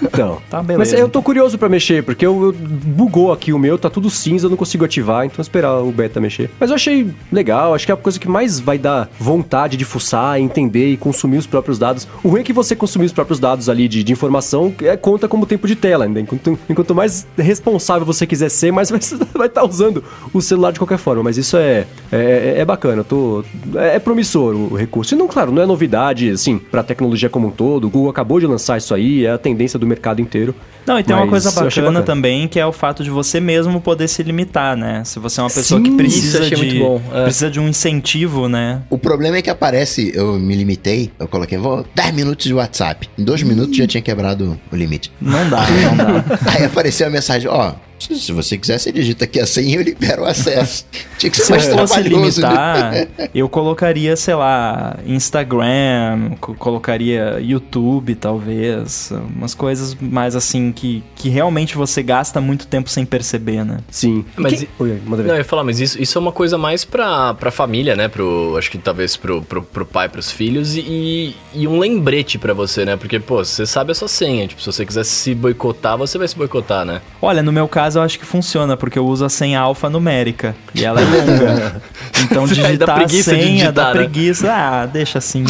[0.02, 0.78] Então, tá beleza.
[0.78, 4.10] Mas eu tô curioso para mexer, porque eu, eu, bugou aqui o meu, tá tudo
[4.10, 6.50] cinza, eu não consigo ativar, então esperar o beta mexer.
[6.58, 9.84] Mas eu achei legal, acho que é a coisa que mais vai dar vontade de
[9.84, 12.06] fuçar, entender e consumir os próprios dados.
[12.22, 15.28] O ruim é que você consumir os próprios dados ali de, de informação é, conta
[15.28, 16.20] como tempo de tela ainda.
[16.20, 20.02] Enquanto, enquanto mais responsável você quiser ser, mais você vai estar tá usando
[20.32, 21.22] o celular de qualquer forma.
[21.22, 23.44] Mas isso é, é, é bacana, tô,
[23.74, 25.14] é, é promissor o recurso.
[25.14, 27.86] E não, claro, não é novidade, assim, pra tecnologia como um todo.
[27.86, 30.54] O Google acabou de lançar isso aí, é a tendência do mercado inteiro.
[30.86, 32.02] Não, e tem uma coisa eu bacana, bacana.
[32.02, 35.02] também, que é o fato de você mesmo poder se limitar, né?
[35.04, 37.22] Se você é uma pessoa Sim, que precisa eu de muito bom, é.
[37.24, 38.82] precisa de um incentivo, né?
[38.90, 43.08] O problema é que aparece, eu me limitei, eu coloquei, vou 10 minutos de WhatsApp.
[43.16, 45.12] Em dois minutos já tinha quebrado o limite.
[45.20, 46.24] Não dá, não dá.
[46.52, 49.74] Aí apareceu a mensagem, ó, se, se você quiser, você digita aqui a senha e
[49.74, 50.84] eu libero o acesso.
[51.18, 52.48] Tinha que ser Se eu mais fosse trabalhoso, né?
[52.48, 61.02] limitar, eu colocaria, sei lá, Instagram, co- colocaria YouTube, talvez, umas coisas mais assim que,
[61.14, 63.78] que realmente você gasta muito tempo sem perceber, né?
[63.90, 64.24] Sim.
[64.36, 65.28] Mas quem- e- Oi, manda ver.
[65.28, 68.08] Não, eu ia falar, mas isso, isso é uma coisa mais pra, pra família, né?
[68.08, 72.54] Pro, acho que talvez pro, pro, pro pai, pros filhos e, e um lembrete pra
[72.54, 72.96] você, né?
[72.96, 74.46] Porque, pô, você sabe a sua senha.
[74.46, 77.00] Tipo, se você quiser se boicotar, você vai se boicotar, né?
[77.20, 80.84] Olha, no meu caso eu acho que funciona, porque eu uso a senha alfanumérica e
[80.84, 81.82] ela é longa.
[82.22, 83.92] Então Dá digitar a senha digitar, dá né?
[83.94, 84.52] preguiça.
[84.52, 85.44] Ah, deixa assim.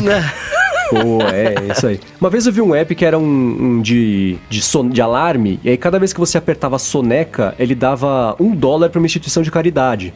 [0.90, 2.00] Pô, é, isso aí.
[2.20, 3.22] Uma vez eu vi um app que era um,
[3.60, 7.54] um de, de, son, de alarme, e aí cada vez que você apertava a soneca,
[7.58, 10.14] ele dava um dólar pra uma instituição de caridade.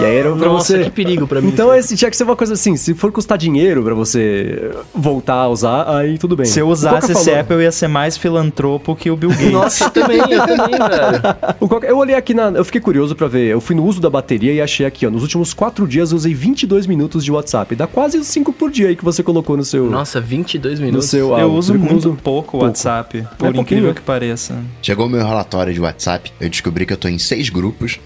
[0.00, 0.84] E aí era pra Nossa, você.
[0.84, 1.48] que perigo pra mim.
[1.48, 5.34] Então esse tinha que ser uma coisa assim, se for custar dinheiro pra você voltar
[5.34, 6.46] a usar, aí tudo bem.
[6.46, 9.30] Se eu O usasse esse falou- app, eu ia ser mais filantropo que o Bill
[9.30, 9.52] Gates.
[9.52, 11.56] Nossa, eu também, eu também, velho.
[11.60, 12.50] O Coca- Eu olhei aqui na.
[12.50, 13.46] Eu fiquei curioso pra ver.
[13.48, 15.10] Eu fui no uso da bateria e achei aqui, ó.
[15.10, 17.74] Nos últimos quatro dias eu usei 22 minutos de WhatsApp.
[17.74, 19.90] Dá quase os 5 por dia aí que você colocou no seu.
[19.90, 21.08] Nossa, 22 no minutos.
[21.08, 21.52] seu eu áudio.
[21.52, 23.94] uso muito eu uso pouco o WhatsApp, por pouquinho, incrível né?
[23.94, 24.56] que pareça.
[24.82, 27.98] Chegou o meu relatório de WhatsApp, eu descobri que eu tô em seis grupos,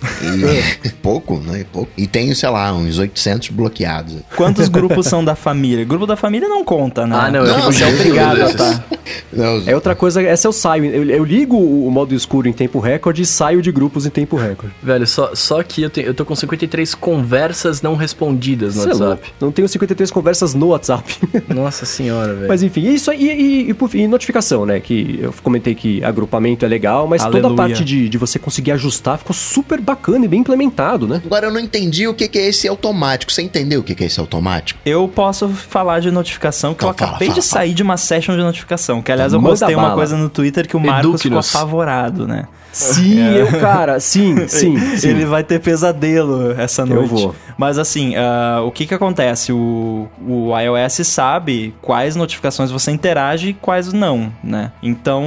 [0.83, 1.65] e pouco, né?
[1.73, 1.84] Pouco.
[1.97, 4.17] E tenho, sei lá, uns 800 bloqueados.
[4.37, 5.85] Quantos grupos são da família?
[5.85, 7.17] Grupo da família não conta, né?
[7.19, 8.85] Ah, não, eu Não, fico sim, já obrigado tá.
[9.33, 10.85] Não, É outra coisa, essa eu saio.
[10.87, 14.37] Eu, eu ligo o modo escuro em tempo recorde e saio de grupos em tempo
[14.37, 14.75] recorde.
[14.83, 18.89] Velho, só, só que eu, tenho, eu tô com 53 conversas não respondidas no Cê
[18.91, 18.93] é.
[18.93, 19.33] WhatsApp.
[19.41, 21.17] Não tenho 53 conversas no WhatsApp.
[21.55, 22.49] Nossa senhora, velho.
[22.49, 23.25] mas enfim, isso aí.
[23.25, 23.31] E,
[23.67, 24.81] e, e, por fim, e notificação, né?
[24.81, 27.57] Que eu comentei que agrupamento é legal, mas toda a Aleluia.
[27.57, 31.23] parte de, de você conseguir ajustar ficou super bacana e bem implementado, né?
[31.25, 33.33] Agora eu não entendi o que que é esse automático.
[33.33, 34.79] Você entendeu o que que é esse automático?
[34.85, 37.97] Eu posso falar de notificação, que eu Então, fala, acabei fala, de sair de uma
[37.97, 39.03] session de notificação.
[39.03, 42.47] Que aliás eu Manda postei uma coisa no Twitter que o Marcos ficou apavorado, né?
[42.75, 45.09] Sim, eu, cara, sim, sim, sim.
[45.09, 47.09] Ele vai ter pesadelo essa noite.
[47.09, 47.35] vou.
[47.57, 49.53] Mas assim, ah, o que que acontece?
[49.53, 54.73] O, o iOS sabe quais notificações você interage e quais não, né?
[54.83, 55.25] Então,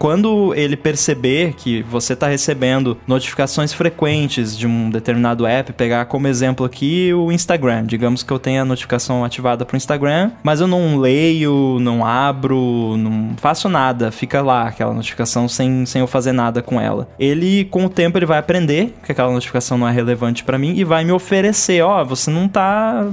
[0.00, 6.26] quando ele perceber que você está recebendo notificações frequentes de um determinado app, pegar como
[6.28, 7.84] exemplo aqui o Instagram.
[7.84, 12.04] Digamos que eu tenha a notificação ativada para o Instagram, mas eu não leio, não
[12.04, 14.10] abro, não faço nada.
[14.10, 17.08] Fica lá aquela notificação sem, sem eu fazer nada com ela.
[17.18, 20.74] Ele, com o tempo, ele vai aprender que aquela notificação não é relevante para mim
[20.76, 23.06] e vai me oferecer, ó, você não tá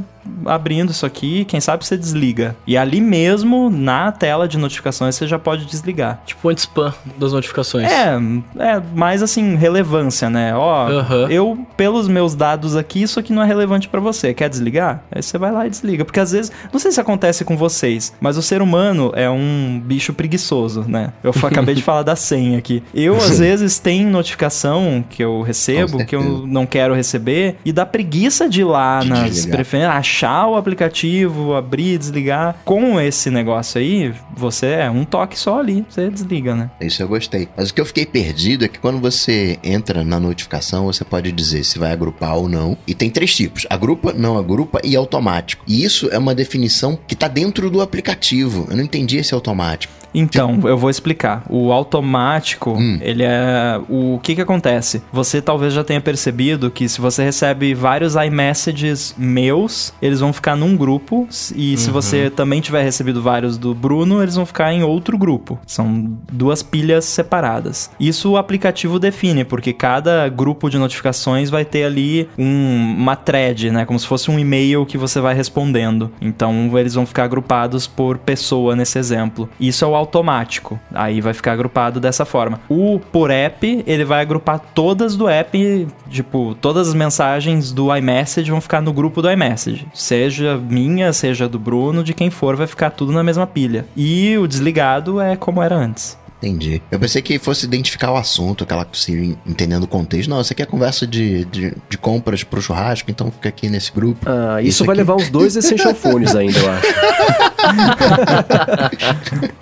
[0.46, 2.56] abrindo isso aqui, quem sabe você desliga.
[2.66, 6.22] E ali mesmo, na tela de notificações, você já pode desligar.
[6.26, 7.92] Tipo anti-spam das notificações.
[7.92, 8.16] É,
[8.60, 10.56] é mais assim, relevância, né?
[10.56, 10.90] Ó,
[11.30, 14.34] eu, pelos meus dados aqui, isso aqui não é relevante pra você.
[14.34, 15.04] Quer desligar?
[15.12, 16.06] Aí você vai lá e desliga.
[16.06, 19.82] Porque às vezes, não sei se acontece com vocês, mas o ser humano é um
[19.84, 21.14] bicho preguiçoso, né?
[21.24, 22.84] Eu acabei de falar da senha aqui.
[22.94, 27.86] Eu, às vezes, tem notificação que eu recebo, que eu não quero receber, e dá
[27.86, 32.56] preguiça de ir lá De nas preferências, achar o aplicativo, abrir, desligar.
[32.64, 36.72] Com esse negócio aí, você é um toque só ali, você desliga, né?
[36.80, 37.50] Isso eu gostei.
[37.58, 41.32] Mas o que eu fiquei perdido é que quando você entra na notificação, você pode
[41.34, 42.78] dizer se vai agrupar ou não.
[42.88, 45.66] E tem três tipos: agrupa, não agrupa e automático.
[45.68, 48.68] E isso é uma definição que tá dentro do aplicativo.
[48.70, 50.05] Eu não entendi esse automático.
[50.18, 51.44] Então, eu vou explicar.
[51.50, 52.98] O automático, Hum.
[53.02, 53.80] ele é.
[53.90, 55.02] O que que acontece?
[55.12, 60.56] Você talvez já tenha percebido que se você recebe vários iMessages meus, eles vão ficar
[60.56, 61.28] num grupo.
[61.56, 65.60] E se você também tiver recebido vários do Bruno, eles vão ficar em outro grupo.
[65.68, 67.90] São duas pilhas separadas.
[68.00, 73.72] Isso o aplicativo define, porque cada grupo de notificações vai ter ali um- uma thread,
[73.72, 73.86] né?
[73.86, 76.12] Como se fosse um e-mail que você vai respondendo.
[76.22, 79.50] Então eles vão ficar agrupados por pessoa nesse exemplo.
[79.60, 80.80] Isso é o automático.
[80.94, 82.60] Aí vai ficar agrupado dessa forma.
[82.70, 88.52] O por app, ele vai agrupar todas do app, tipo, todas as mensagens do iMessage
[88.52, 89.88] vão ficar no grupo do iMessage.
[89.94, 93.86] Seja minha, seja do Bruno, de quem for, vai ficar tudo na mesma pilha.
[93.96, 96.18] E o desligado é como era antes.
[96.38, 96.82] Entendi.
[96.92, 100.30] Eu pensei que fosse identificar o assunto, aquela se entendendo o contexto.
[100.30, 103.92] Não, isso aqui é conversa de, de, de compras pro churrasco, então fica aqui nesse
[103.92, 104.30] grupo.
[104.30, 106.86] Ah, isso, Isso vai aqui- levar uns dois Essential Phones ainda, eu acho.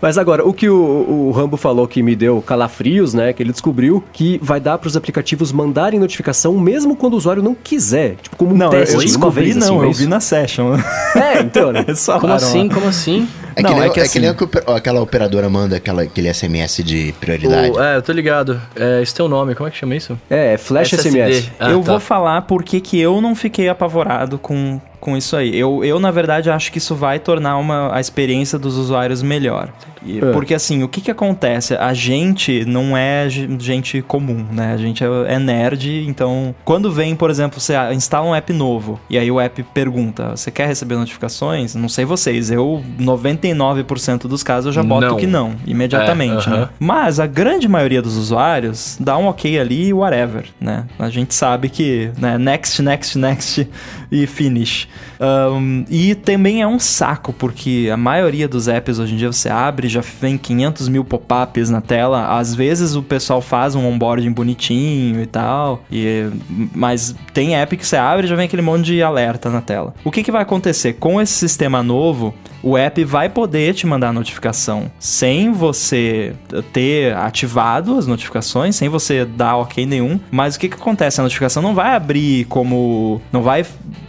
[0.02, 3.34] Mas agora, o que o, o Rambo falou que me deu calafrios, né?
[3.34, 7.42] Que ele descobriu que vai dar para os aplicativos mandarem notificação mesmo quando o usuário
[7.42, 8.16] não quiser.
[8.22, 10.20] Tipo, como um Não, eu, teste eu uma descobri vez, não, assim, eu vi na
[10.20, 10.76] session.
[11.16, 11.86] É, então, né?
[12.20, 12.70] Como assim?
[12.70, 13.28] Como assim?
[13.56, 15.50] É Não, que nem, é que é que nem assim- o que o- aquela operadora
[15.50, 17.72] manda aquela, aquele SMS de prioridade.
[17.72, 18.62] O- é, eu tô ligado.
[18.76, 20.18] É, isso tem um nome, como é que chama isso?
[20.30, 21.20] É, é Flash SSD.
[21.20, 21.52] SMS.
[21.60, 21.92] Ah, eu tá.
[21.92, 25.54] vou falar porque que eu não fiquei apavorado com, com isso aí.
[25.58, 29.68] Eu, eu, na verdade, acho que isso vai tornar uma, a experiência dos usuários melhor.
[30.06, 30.32] E- É.
[30.32, 31.76] Porque, assim, o que que acontece?
[31.76, 34.74] A gente não é ge- gente comum, né?
[34.74, 36.54] A gente é, é nerd, então...
[36.66, 40.50] Quando vem, por exemplo, você instala um app novo, e aí o app pergunta, você
[40.52, 41.76] quer receber notificações?
[41.76, 45.16] Não sei vocês, eu, 99% dos casos, eu já boto Não.
[45.18, 46.58] que não, imediatamente, É, né?
[46.58, 46.70] aham.
[46.80, 50.86] Mas a grande maioria dos usuários dá um ok ali e whatever, né?
[51.00, 53.68] A gente sabe que, né, next, next, next
[54.12, 54.88] e finish.
[55.20, 59.50] Ahn, e também é um saco, porque a maioria dos apps hoje em dia você
[59.50, 62.38] abre, já vem 500 mil pop-ups na tela.
[62.38, 66.30] Às vezes o pessoal faz um onboarding bonitinho e tal, e,
[66.74, 69.94] mas tem app que você abre e já vem aquele monte de alerta na tela.
[70.04, 70.94] O que, que vai acontecer?
[70.94, 76.34] Com esse sistema novo, o app vai poder te mandar notificação sem você
[76.72, 80.20] ter ativado as notificações, sem você dar ok nenhum.
[80.32, 81.20] Mas o que, que acontece?
[81.20, 83.22] A notificação não vai abrir como.
[83.32, 83.66] Não vai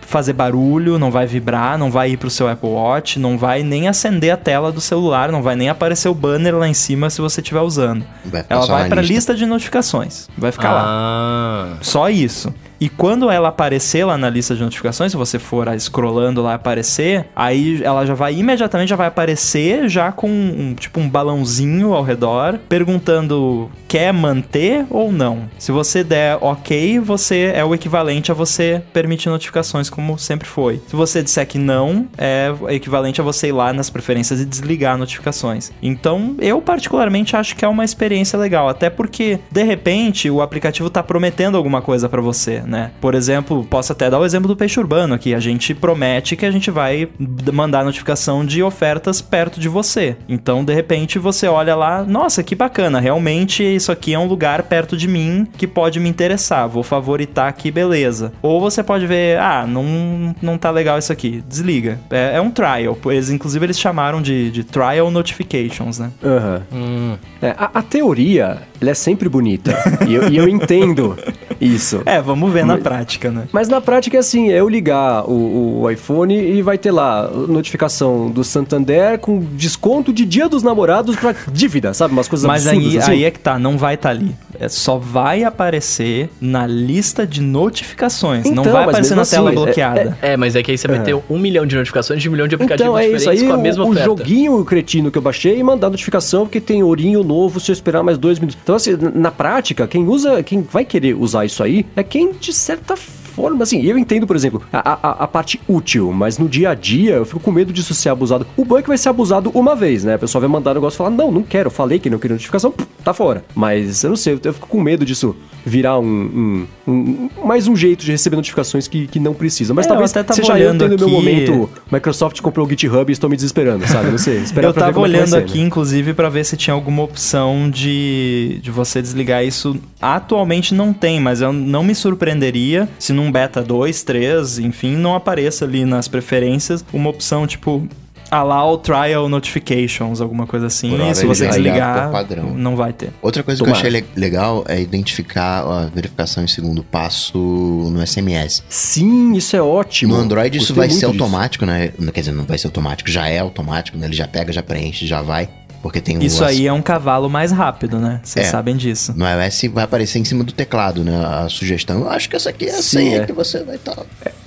[0.06, 3.88] fazer barulho, não vai vibrar, não vai ir pro seu Apple Watch, não vai nem
[3.88, 7.20] acender a tela do celular, não vai nem aparecer o banner lá em cima se
[7.20, 8.04] você estiver usando.
[8.24, 9.14] Vai Ela vai na pra lista.
[9.14, 10.28] lista de notificações.
[10.36, 10.82] Vai ficar lá.
[10.86, 11.76] Ah.
[11.80, 12.54] Só isso.
[12.80, 17.26] E quando ela aparecer lá na lista de notificações, se você for scrollando lá aparecer,
[17.34, 22.02] aí ela já vai imediatamente já vai aparecer já com um, tipo um balãozinho ao
[22.02, 25.48] redor perguntando quer manter ou não.
[25.58, 30.82] Se você der OK, você é o equivalente a você permitir notificações como sempre foi.
[30.88, 34.98] Se você disser que não, é equivalente a você ir lá nas preferências e desligar
[34.98, 35.70] notificações.
[35.80, 40.90] Então, eu particularmente acho que é uma experiência legal, até porque de repente o aplicativo
[40.90, 42.73] tá prometendo alguma coisa pra você, né?
[43.00, 46.46] Por exemplo, posso até dar o exemplo do peixe urbano aqui, a gente promete que
[46.46, 47.08] a gente vai
[47.52, 50.16] mandar notificação de ofertas perto de você.
[50.28, 54.62] Então, de repente você olha lá, nossa, que bacana, realmente isso aqui é um lugar
[54.64, 58.32] perto de mim que pode me interessar, vou favoritar aqui, beleza.
[58.42, 61.98] Ou você pode ver, ah, não, não tá legal isso aqui, desliga.
[62.10, 66.10] É, é um trial, pois inclusive eles chamaram de, de trial notifications, né?
[66.22, 66.62] Aham.
[66.72, 67.16] Hum.
[67.40, 69.74] É, a, a teoria, ela é sempre bonita.
[70.06, 71.16] e, eu, e eu entendo
[71.60, 72.02] isso.
[72.14, 73.44] É, vamos ver na prática, né?
[73.52, 77.28] Mas na prática é assim, é eu ligar o, o iPhone e vai ter lá
[77.28, 82.12] notificação do Santander com desconto de dia dos namorados pra dívida, sabe?
[82.14, 83.12] Umas coisas Mas absurdas aí, assim.
[83.12, 84.34] aí é que tá, não vai estar ali.
[84.58, 88.44] É, só vai aparecer na lista de notificações.
[88.44, 90.18] não Então, vai mas aparecer na tela assim, é- bloqueada.
[90.22, 92.46] É, mas é que aí você vai ter um milhão de notificações de um milhão
[92.48, 94.06] de aplicativos Então é isso diferentes aí, com a mesma o, o oferta.
[94.08, 98.02] joguinho cretino que eu baixei e mandar notificação porque tem ourinho novo se eu esperar
[98.02, 98.58] mais dois minutos.
[98.62, 102.52] Então assim, na prática, quem usa, quem vai querer usar isso aí é quem de
[102.52, 103.23] certa forma,
[103.60, 107.14] assim, eu entendo, por exemplo, a, a, a parte útil, mas no dia a dia
[107.14, 108.46] eu fico com medo disso ser abusado.
[108.56, 110.14] O bom é vai ser abusado uma vez, né?
[110.14, 112.34] A pessoa vai mandar um negócio e falar, não, não quero, falei que não queria
[112.34, 113.44] notificação, tá fora.
[113.54, 115.34] Mas eu não sei, eu, eu fico com medo disso
[115.64, 119.72] virar um, um- um- mais um jeito de receber notificações que, que não precisa.
[119.72, 122.66] Mas É, talvez eu até tava seja eu olhando tendo meu aqui- momento Microsoft comprou
[122.66, 124.10] o GitHub e estou me desesperando, sabe?
[124.10, 124.38] Não sei.
[124.44, 125.64] Esperar Eu tava é olhando aqui, né?
[125.64, 129.76] inclusive, pra ver se tinha alguma opção de, de você desligar isso.
[130.00, 135.14] Atualmente não tem, mas eu não me surpreenderia se num beta 2, 3, enfim, não
[135.14, 137.86] apareça ali nas preferências uma opção tipo
[138.30, 140.90] allow trial notifications, alguma coisa assim.
[140.90, 142.10] Por hora E se você vai desligar,
[142.56, 143.10] não vai ter.
[143.22, 143.80] Outra coisa Tomara.
[143.80, 148.62] que eu achei le- legal é identificar a verificação em segundo passo no SMS.
[148.68, 150.14] Sim, isso é ótimo.
[150.14, 151.22] No Android isso Gostei vai muito ser disso.
[151.22, 151.92] automático, né?
[152.12, 154.06] Quer dizer, não vai ser automático, já é automático, né?
[154.06, 155.48] Ele já pega, já preenche, já vai.
[155.84, 158.18] Porque tem Isso as- aí é um cavalo mais rápido, né?
[158.24, 158.50] Vocês É.
[158.50, 159.12] sabem disso.
[159.14, 161.14] No iOS vai aparecer em cima do teclado, né?
[161.22, 162.00] A sugestão.
[162.00, 163.26] Eu acho que essa aqui é a Sim, senha é.
[163.26, 163.94] que você vai estar.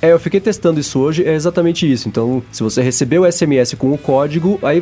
[0.02, 2.08] É, eu fiquei testando isso hoje, é exatamente isso.
[2.10, 4.82] Então, se você receber o SMS com o código, aí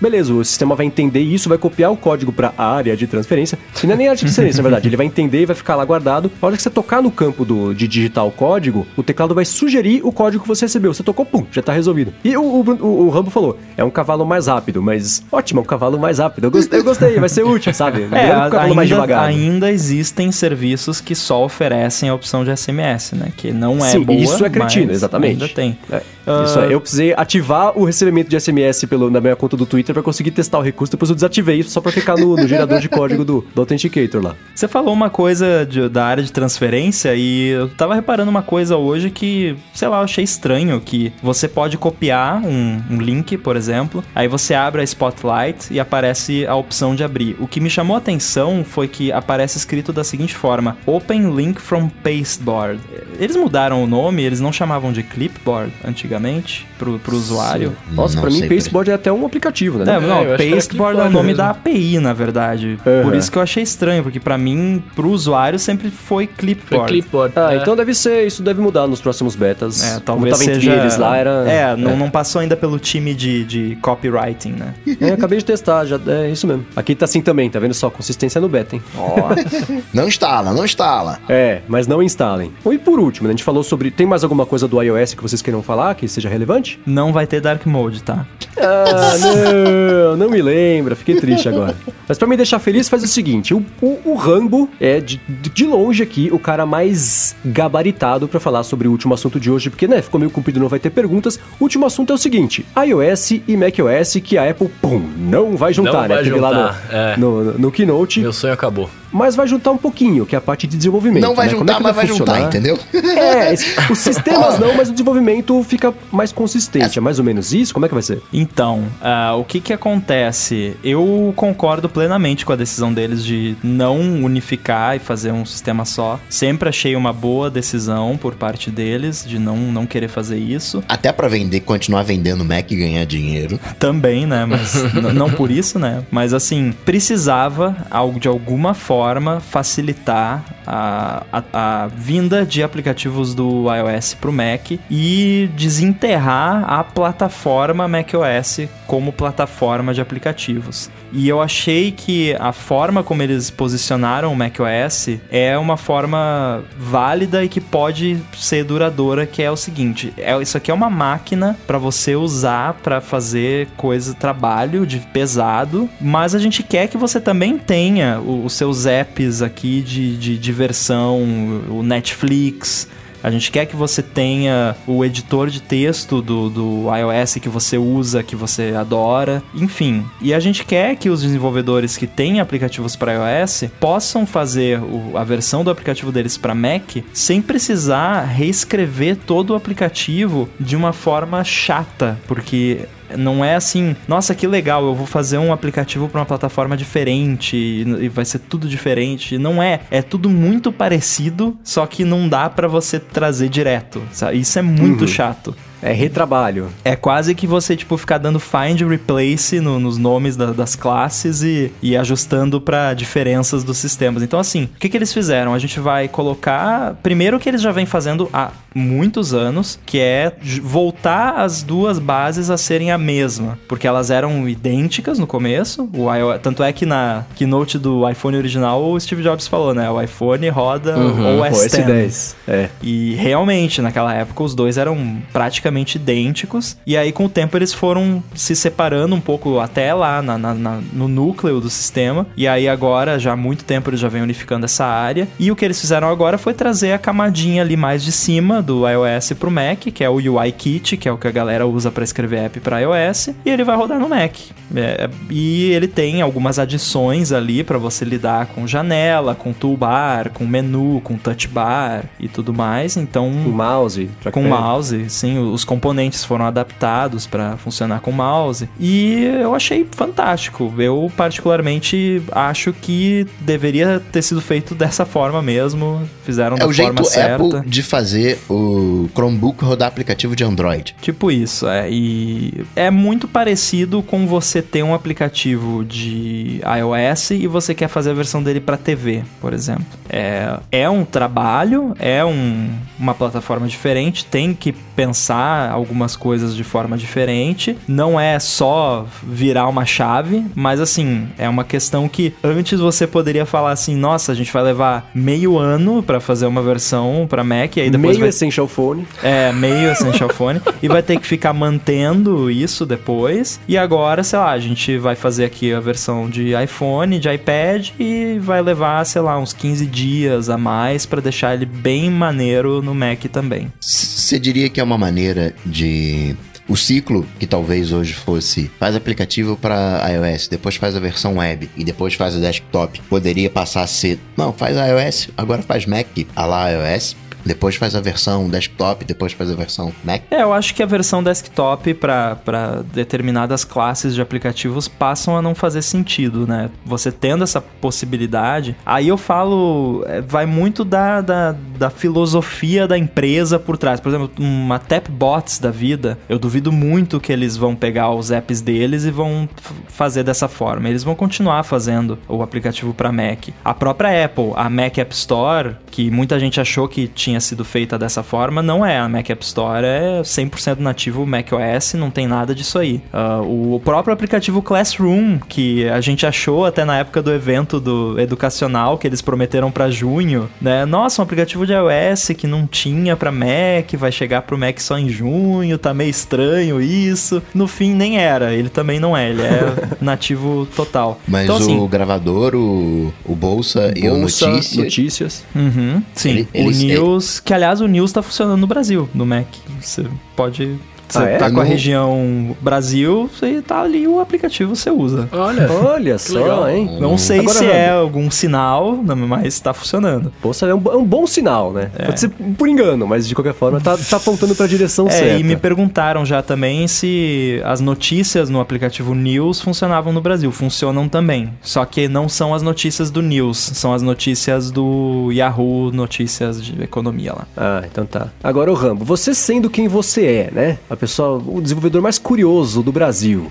[0.00, 3.56] beleza, o sistema vai entender isso, vai copiar o código para a área de transferência.
[3.82, 4.88] E não é nem área de transferência, na verdade.
[4.88, 6.28] Ele vai entender e vai ficar lá guardado.
[6.42, 9.44] A hora que você tocar no campo do, de digitar o código, o teclado vai
[9.44, 10.92] sugerir o código que você recebeu.
[10.92, 12.12] Você tocou, pum, já tá resolvido.
[12.24, 15.62] E o, o, o, o Rambo falou, é um cavalo mais rápido, mas ótimo, é
[15.62, 16.44] um cavalo mais rápido.
[16.44, 18.02] Eu gostei, eu gostei vai ser útil, sabe?
[18.12, 19.24] É, um cavalo mais ainda, devagar.
[19.24, 23.28] ainda existem serviços que só oferecem a opção de SMS, né?
[23.36, 25.42] Que não é Sim, boa, isso é cretino, exatamente.
[25.42, 25.78] Ainda tem.
[25.90, 26.02] É,
[26.44, 29.92] Isso é, eu precisei ativar o recebimento de SMS pelo, na minha conta do Twitter
[29.92, 32.80] pra conseguir testar o recurso, depois eu desativei isso só pra ficar no, no gerador
[32.80, 34.34] de código do, do Authenticator lá.
[34.54, 38.76] Você falou uma coisa de- da área de transferência e eu tava reparando uma coisa
[38.76, 43.56] hoje que, sei lá, eu achei estranho que você pode copiar um, um link, por
[43.56, 47.36] exemplo, aí você abre a Spotlight e aparece a opção de abrir.
[47.38, 51.60] O que me chamou a atenção foi que aparece escrito da seguinte forma: Open Link
[51.60, 52.80] from Pasteboard.
[53.18, 56.13] Eles mudaram o nome, eles não chamavam de Clipboard antigamente.
[56.14, 57.76] Antigamente pro, pro usuário.
[57.92, 59.94] Nossa, Não pra mim, Pasteboard é até um aplicativo, né?
[59.94, 61.36] É, não, que era Pasteboard é o clipboard nome mesmo.
[61.38, 62.78] da API, na verdade.
[62.84, 63.02] Uhum.
[63.02, 66.86] Por isso que eu achei estranho, porque pra mim, pro usuário, sempre foi Foi Clipboard.
[66.92, 67.34] clipboard.
[67.36, 67.56] Ah, é.
[67.56, 69.82] então deve ser, isso deve mudar nos próximos betas.
[69.82, 70.70] É, talvez tava seja...
[70.70, 71.30] entre eles lá, era...
[71.48, 74.74] É, não, não passou ainda pelo time de, de copywriting, né?
[75.00, 76.64] É, acabei de testar, já é isso mesmo.
[76.76, 77.90] Aqui tá assim também, tá vendo só?
[77.90, 78.82] Consistência no beta, hein?
[78.96, 79.14] Ó,
[79.92, 81.18] Não instala, não instala.
[81.28, 82.52] É, mas não instalem.
[82.64, 83.90] E por último, né, a gente falou sobre.
[83.90, 86.78] Tem mais alguma coisa do iOS que vocês queiram falar que seja relevante?
[86.86, 88.26] não vai ter Dark Mode, tá?
[88.56, 91.74] Ah, não, não me lembra, fiquei triste agora.
[92.08, 95.64] Mas pra me deixar feliz, faz o seguinte: o, o, o Rambo é de, de
[95.66, 99.88] longe aqui o cara mais gabaritado pra falar sobre o último assunto de hoje, porque
[99.88, 101.36] né, ficou meio comprido, não vai ter perguntas.
[101.58, 105.72] O último assunto é o seguinte: iOS e macOS que a Apple, pum, não vai
[105.72, 106.08] juntar, Não né?
[106.14, 107.16] vai Teve lá juntar, no, é.
[107.16, 108.88] no, no Keynote, Meu sonho acabou.
[109.12, 111.22] mas vai juntar um pouquinho, que é a parte de desenvolvimento.
[111.24, 111.54] Não vai né?
[111.54, 112.48] Como é juntar, que mas vai juntar, funcionar?
[112.48, 112.78] entendeu?
[112.94, 113.52] É,
[113.90, 116.98] os sistemas não, mas o desenvolvimento fica mais consistente.
[116.98, 117.72] É mais ou menos isso?
[117.72, 118.22] Como é que vai ser?
[118.32, 120.76] Então, ah, o que que acontece?
[120.82, 126.18] Eu concordo plenamente com a decisão deles de não unificar e fazer um sistema só.
[126.28, 130.82] Sempre achei uma boa decisão por parte deles de não, não querer fazer isso.
[130.88, 133.58] Até pra vender, continuar vendendo Mac e ganhar dinheiro.
[133.78, 134.44] Também, né?
[134.44, 134.74] Mas
[135.14, 136.04] não por isso, né?
[136.10, 143.64] Mas assim, precisava algo de alguma forma facilitar a, a, a vinda de aplicativos do
[143.74, 150.90] iOS pro Mac e desenterrar a plataforma macOS como plataforma de aplicativos.
[151.14, 157.44] E eu achei que a forma como eles posicionaram o macOS é uma forma válida
[157.44, 161.56] e que pode ser duradoura, que é o seguinte, é, isso aqui é uma máquina
[161.68, 167.20] para você usar para fazer coisa, trabalho de pesado, mas a gente quer que você
[167.20, 171.22] também tenha os seus apps aqui de, de diversão,
[171.68, 172.88] o Netflix,
[173.24, 177.78] a gente quer que você tenha o editor de texto do, do iOS que você
[177.78, 180.04] usa, que você adora, enfim.
[180.20, 185.16] E a gente quer que os desenvolvedores que têm aplicativos para iOS possam fazer o-
[185.16, 190.92] a versão do aplicativo deles para Mac sem precisar reescrever todo o aplicativo de uma
[190.92, 192.80] forma chata, porque
[193.16, 197.56] não é assim, nossa, que legal, eu vou fazer um aplicativo para uma plataforma diferente
[197.56, 199.38] e vai ser tudo diferente.
[199.38, 204.02] Não é, é tudo muito parecido, só que não dá para você trazer direto.
[204.12, 204.38] sabe?
[204.38, 205.54] Isso é muito chato.
[205.82, 206.70] É retrabalho.
[206.82, 210.74] É quase que você, tipo, ficar dando find e replace no- nos nomes da- das
[210.74, 214.22] classes e, e ajustando para diferenças dos sistemas.
[214.22, 215.52] Então, assim, o que, que eles fizeram?
[215.52, 216.94] A gente vai colocar.
[217.02, 220.32] Primeiro, o que eles já vêm fazendo há muitos anos, que é
[220.62, 223.58] voltar as duas bases a serem a mesma.
[223.68, 225.88] Porque elas eram idênticas no começo.
[225.94, 229.90] O iOS, tanto é que na keynote do iPhone original, o Steve Jobs falou, né?
[229.90, 231.86] O iPhone roda Uhum, OS, OS 10.
[231.86, 232.36] 10.
[232.48, 232.68] É.
[232.82, 236.76] E realmente, naquela época, os dois eram praticamente idênticos.
[236.86, 240.54] E aí, com o tempo, eles foram se separando um pouco até lá na- na-
[240.54, 242.26] na- no núcleo do sistema.
[242.36, 245.28] E aí, agora, já há muito tempo, eles já vêm unificando essa área.
[245.38, 248.88] E o que eles fizeram agora foi trazer a camadinha ali mais de cima do
[248.88, 251.90] iOS pro Mac, que é o UI Kit, que é o que a galera usa
[251.90, 253.28] para escrever app para iOS.
[253.44, 254.34] E ele vai rodar no Mac.
[254.74, 260.46] É, e ele tem algumas adições ali para você lidar com janela, com toolbar, com
[260.46, 262.96] menu, com touch bar e tudo mais.
[262.96, 264.10] Então, Com mouse.
[264.32, 268.68] com mouse, sim, os componentes foram adaptados para funcionar com mouse.
[268.80, 270.72] E eu achei fantástico.
[270.78, 276.02] Eu particularmente acho que deveria ter sido feito dessa forma mesmo.
[276.24, 277.58] Fizeram É da o forma jeito certa.
[277.58, 280.94] Apple de fazer o Chromebook rodar aplicativo de Android.
[281.00, 281.90] Tipo isso, é.
[281.90, 288.10] E é muito parecido com você ter um aplicativo de iOS e você quer fazer
[288.10, 289.84] a versão dele para TV, por exemplo.
[290.08, 296.62] É, é um trabalho, é um- uma plataforma diferente, tem que pensar algumas coisas de
[296.62, 297.76] forma diferente.
[297.88, 303.44] Não é só virar uma chave, mas assim, é uma questão que antes você poderia
[303.44, 307.76] falar assim: nossa, a gente vai levar meio ano para fazer uma versão para Mac,
[307.76, 309.06] e aí depois Meio vai Essential Phone.
[309.22, 310.60] é, meio Essential Phone.
[310.82, 313.60] e vai ter que ficar mantendo isso depois.
[313.66, 317.90] E agora, sei lá, a gente vai fazer aqui a versão de iPhone, de iPad
[317.98, 322.82] e vai levar, sei lá, uns 15 dias a mais pra deixar ele bem maneiro
[322.82, 323.72] no Mac também.
[323.80, 326.36] Você diria que é uma maneira de.
[326.66, 331.68] O ciclo, que talvez hoje fosse faz aplicativo para iOS, depois faz a versão web
[331.76, 336.06] e depois faz a desktop, poderia passar a ser não, faz iOS, agora faz Mac,
[336.34, 337.16] a lá iOS.
[337.44, 340.22] Depois faz a versão desktop, depois faz a versão Mac.
[340.30, 345.54] É, eu acho que a versão desktop para determinadas classes de aplicativos passam a não
[345.54, 346.70] fazer sentido, né?
[346.84, 352.96] Você tendo essa possibilidade, aí eu falo, é, vai muito da, da, da filosofia da
[352.96, 354.00] empresa por trás.
[354.00, 358.60] Por exemplo, uma Tapbots da vida, eu duvido muito que eles vão pegar os apps
[358.60, 359.48] deles e vão
[359.88, 360.88] fazer dessa forma.
[360.88, 363.48] Eles vão continuar fazendo o aplicativo para Mac.
[363.64, 367.98] A própria Apple, a Mac App Store, que muita gente achou que tinha sido feita
[367.98, 368.98] dessa forma, não é.
[368.98, 373.00] A Mac App Store é 100% nativo macOS, não tem nada disso aí.
[373.12, 378.18] Uh, o próprio aplicativo Classroom, que a gente achou até na época do evento do
[378.18, 380.84] educacional, que eles prometeram para junho, né?
[380.84, 384.98] Nossa, um aplicativo de iOS que não tinha para Mac, vai chegar pro Mac só
[384.98, 387.42] em junho, tá meio estranho isso.
[387.54, 388.52] No fim, nem era.
[388.54, 391.20] Ele também não é, ele é nativo total.
[391.26, 394.76] Mas então, o assim, gravador, o, o Bolsa, e o Bolsa, Notícias...
[394.76, 395.44] notícias.
[395.54, 396.30] Uhum, sim.
[396.30, 399.46] Ele- o ele- News, que aliás o News tá funcionando no Brasil, no Mac.
[399.80, 400.06] Você
[400.36, 400.78] pode.
[401.08, 401.36] Você Ah, é?
[401.38, 405.28] tá com a região Brasil, você tá ali o aplicativo você usa.
[405.32, 405.70] Olha.
[405.70, 406.68] Olha só, legal.
[406.70, 406.98] hein?
[407.00, 410.32] Não sei Agora, se Rambo, é algum sinal, não, mas tá funcionando.
[410.42, 411.90] Bolsa é um, é um bom sinal, né?
[412.04, 415.38] Pode ser por engano, mas de qualquer forma tá, tá apontando pra direção É, certa.
[415.40, 420.50] e me perguntaram já também se as notícias no aplicativo News funcionavam no Brasil.
[420.52, 421.52] Funcionam também.
[421.62, 426.82] Só que não são as notícias do News, são as notícias do Yahoo Notícias de
[426.82, 427.46] Economia lá.
[427.56, 428.28] Ah, então tá.
[428.42, 430.78] Agora, o Rambo, você sendo quem você é, né?
[430.94, 433.50] A pessoa, o desenvolvedor mais curioso do Brasil.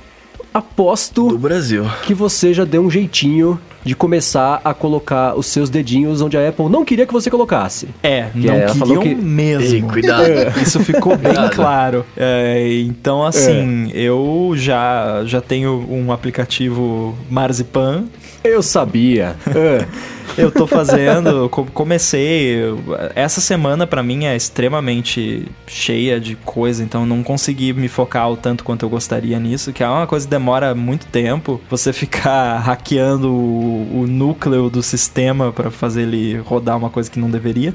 [0.54, 1.84] Aposto Do Brasil.
[2.04, 6.48] que você já deu um jeitinho de começar a colocar os seus dedinhos onde a
[6.48, 7.88] Apple não queria que você colocasse.
[8.04, 9.76] É, Que não ela falou queriam que- mesmo.
[9.76, 10.24] Ei, cuidado.
[10.62, 11.56] Isso ficou bem Cuidado.
[11.56, 12.06] claro.
[12.16, 18.06] É, então, assim, eu já, já tenho um aplicativo Marzipan.
[18.44, 19.36] Eu sabia.
[20.38, 22.62] Eu tô fazendo, co- comecei.
[23.16, 28.38] Essa semana pra mim é extremamente cheia de coisa, então não consegui me focar o
[28.38, 31.62] tanto quanto eu gostaria nisso, que é uma coisa que demora muito tempo.
[31.70, 37.20] Você ficar hackeando o, o núcleo do sistema pra fazer ele rodar uma coisa que
[37.20, 37.74] não deveria.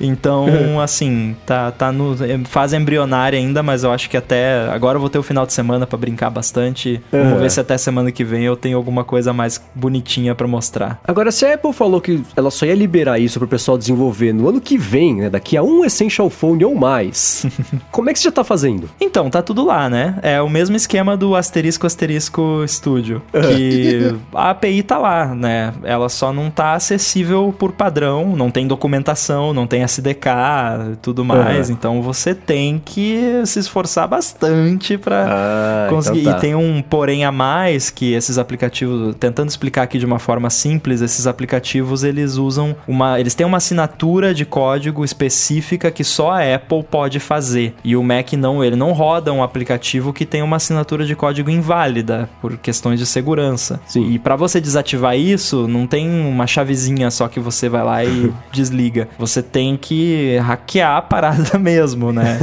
[0.00, 0.46] Então,
[0.80, 5.00] assim, tá, tá no é, fase embrionária ainda, mas eu acho que até agora eu
[5.00, 7.00] vou ter o final de semana pra brincar bastante.
[7.10, 7.38] Vamos Uhum.
[7.40, 11.00] ver se até semana que vem eu tenho alguma coisa mais bonitinha pra mostrar.
[11.06, 14.48] Agora, se a Apple falou que ela só ia liberar isso pro pessoal desenvolver no
[14.48, 15.30] ano que vem, né?
[15.30, 17.46] Daqui a um Essential Phone ou mais,
[17.92, 18.90] como é que você já tá fazendo?
[19.00, 20.18] Então, tá tudo lá, né?
[20.22, 25.72] É o mesmo esquema do asterisco asterisco Studio, que a API tá lá, né?
[25.84, 31.70] Ela só não tá acessível por padrão, não tem documentação, não tem SDK tudo mais,
[31.70, 36.20] então você tem que se esforçar bastante pra Ah, conseguir.
[36.20, 36.38] então tá.
[36.38, 40.50] E tem um porém a mais que esses aplicativos, tentando explicar aqui de uma forma
[40.50, 46.30] simples, esses aplicativos eles usam uma, eles têm uma assinatura de código específica que só
[46.32, 47.74] a Apple pode fazer.
[47.84, 51.50] E o Mac não, ele não roda um aplicativo que tem uma assinatura de código
[51.50, 53.80] inválida por questões de segurança.
[53.86, 54.10] Sim.
[54.12, 58.32] E para você desativar isso, não tem uma chavezinha só que você vai lá e
[58.52, 59.08] desliga.
[59.18, 62.38] Você tem que hackear a parada mesmo, né?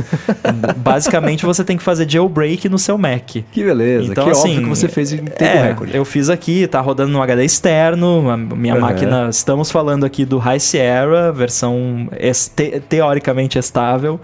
[0.77, 3.23] Basicamente você tem que fazer jailbreak no seu Mac.
[3.51, 5.95] Que beleza, Então, que assim, óbvio que você fez em tempo É, recorde.
[5.95, 8.21] eu fiz aqui, tá rodando no HD externo,
[8.55, 8.81] minha Aham.
[8.81, 14.19] máquina, estamos falando aqui do High Sierra, versão es- te- teoricamente estável.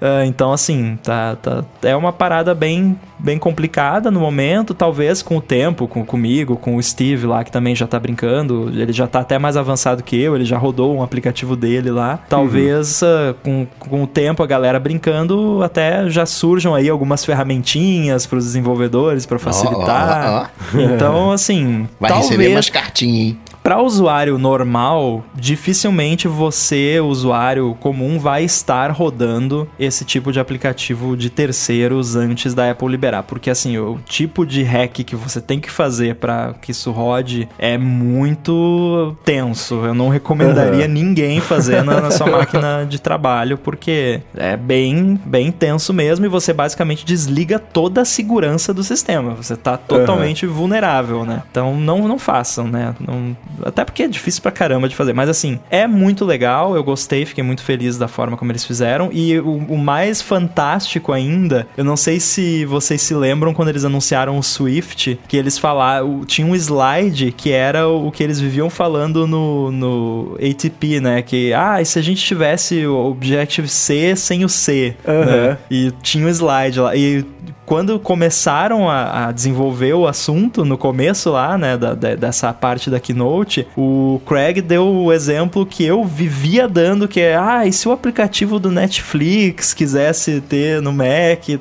[0.00, 5.38] Ah, então, assim, tá, tá, é uma parada bem, bem complicada no momento, talvez com
[5.38, 9.06] o tempo, com, comigo, com o Steve lá, que também já tá brincando, ele já
[9.06, 12.18] tá até mais avançado que eu, ele já rodou um aplicativo dele lá.
[12.28, 18.26] Talvez ah, com, com o tempo a galera brincando, até já surjam aí algumas ferramentinhas
[18.26, 20.50] para os desenvolvedores para facilitar.
[20.74, 23.38] ó, Então, assim, Vai talvez receber umas cartinhas, hein?
[23.66, 31.28] Para usuário normal, dificilmente você, usuário comum, vai estar rodando esse tipo de aplicativo de
[31.28, 35.68] terceiros antes da Apple liberar, porque assim, o tipo de hack que você tem que
[35.68, 39.84] fazer para que isso rode é muito tenso.
[39.84, 45.50] Eu não recomendaria ninguém fazer na, na sua máquina de trabalho, porque é bem, bem
[45.50, 49.34] tenso mesmo e você basicamente desliga toda a segurança do sistema.
[49.34, 51.42] Você tá totalmente vulnerável, né?
[51.50, 52.94] Então não, não façam, né?
[53.00, 53.34] Não,
[53.64, 55.12] até porque é difícil pra caramba de fazer.
[55.12, 56.74] Mas assim, é muito legal.
[56.74, 59.10] Eu gostei, fiquei muito feliz da forma como eles fizeram.
[59.12, 63.84] E o, o mais fantástico ainda, eu não sei se vocês se lembram quando eles
[63.84, 66.24] anunciaram o Swift, que eles falaram.
[66.24, 71.22] Tinha um slide que era o que eles viviam falando no, no ATP, né?
[71.22, 74.96] Que, ah, e se a gente tivesse o Objective-C sem o C?
[75.06, 75.24] Aham.
[75.24, 75.58] né?
[75.70, 76.96] E tinha um slide lá.
[76.96, 77.24] E
[77.66, 82.88] quando começaram a, a desenvolver o assunto no começo lá, né, da, da- dessa parte
[82.88, 87.72] da keynote, o Craig deu o exemplo que eu vivia dando, que é, ah, e
[87.72, 91.48] se o aplicativo do Netflix quisesse ter no Mac?
[91.48, 91.58] E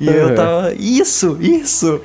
[0.00, 0.34] eu Uhum.
[0.34, 2.00] tava, isso, isso!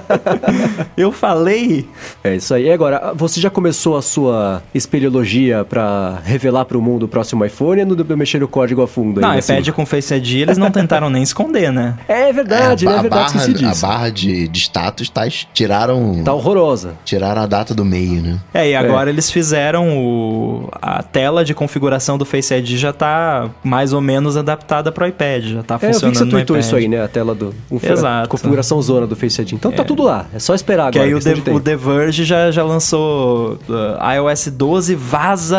[0.96, 1.88] eu falei,
[2.22, 2.66] É isso aí.
[2.66, 7.80] E agora, você já começou a sua espeleologia pra revelar pro mundo o próximo iPhone
[7.80, 9.20] ou não deu mexer o código a fundo?
[9.20, 9.72] não, iPad assim?
[9.72, 11.94] com Face ID eles não tentaram nem esconder, né?
[12.06, 12.66] É verdade, a, né?
[12.66, 15.22] É a verdade, barra, esqueci a barra de, de status tá,
[15.54, 16.94] tiraram, Tá horrorosa.
[17.04, 18.38] tiraram a data do meio, né?
[18.54, 20.68] É, e agora eles fizeram o...
[20.80, 25.44] a tela de configuração do Face ID já tá mais ou menos adaptada pro iPad,
[25.44, 26.66] já tá É, eu vi funcionando que você no tweetou iPad.
[26.66, 27.02] isso aí, né?
[27.04, 27.54] A tela do...
[27.70, 28.24] Um, Exato.
[28.24, 29.52] A configuração zona do Face ID.
[29.52, 30.26] Então tá tudo lá.
[30.34, 31.10] É só esperar Que agora.
[31.10, 35.58] aí o The, o The Verge já, já lançou uh, iOS 12 vaza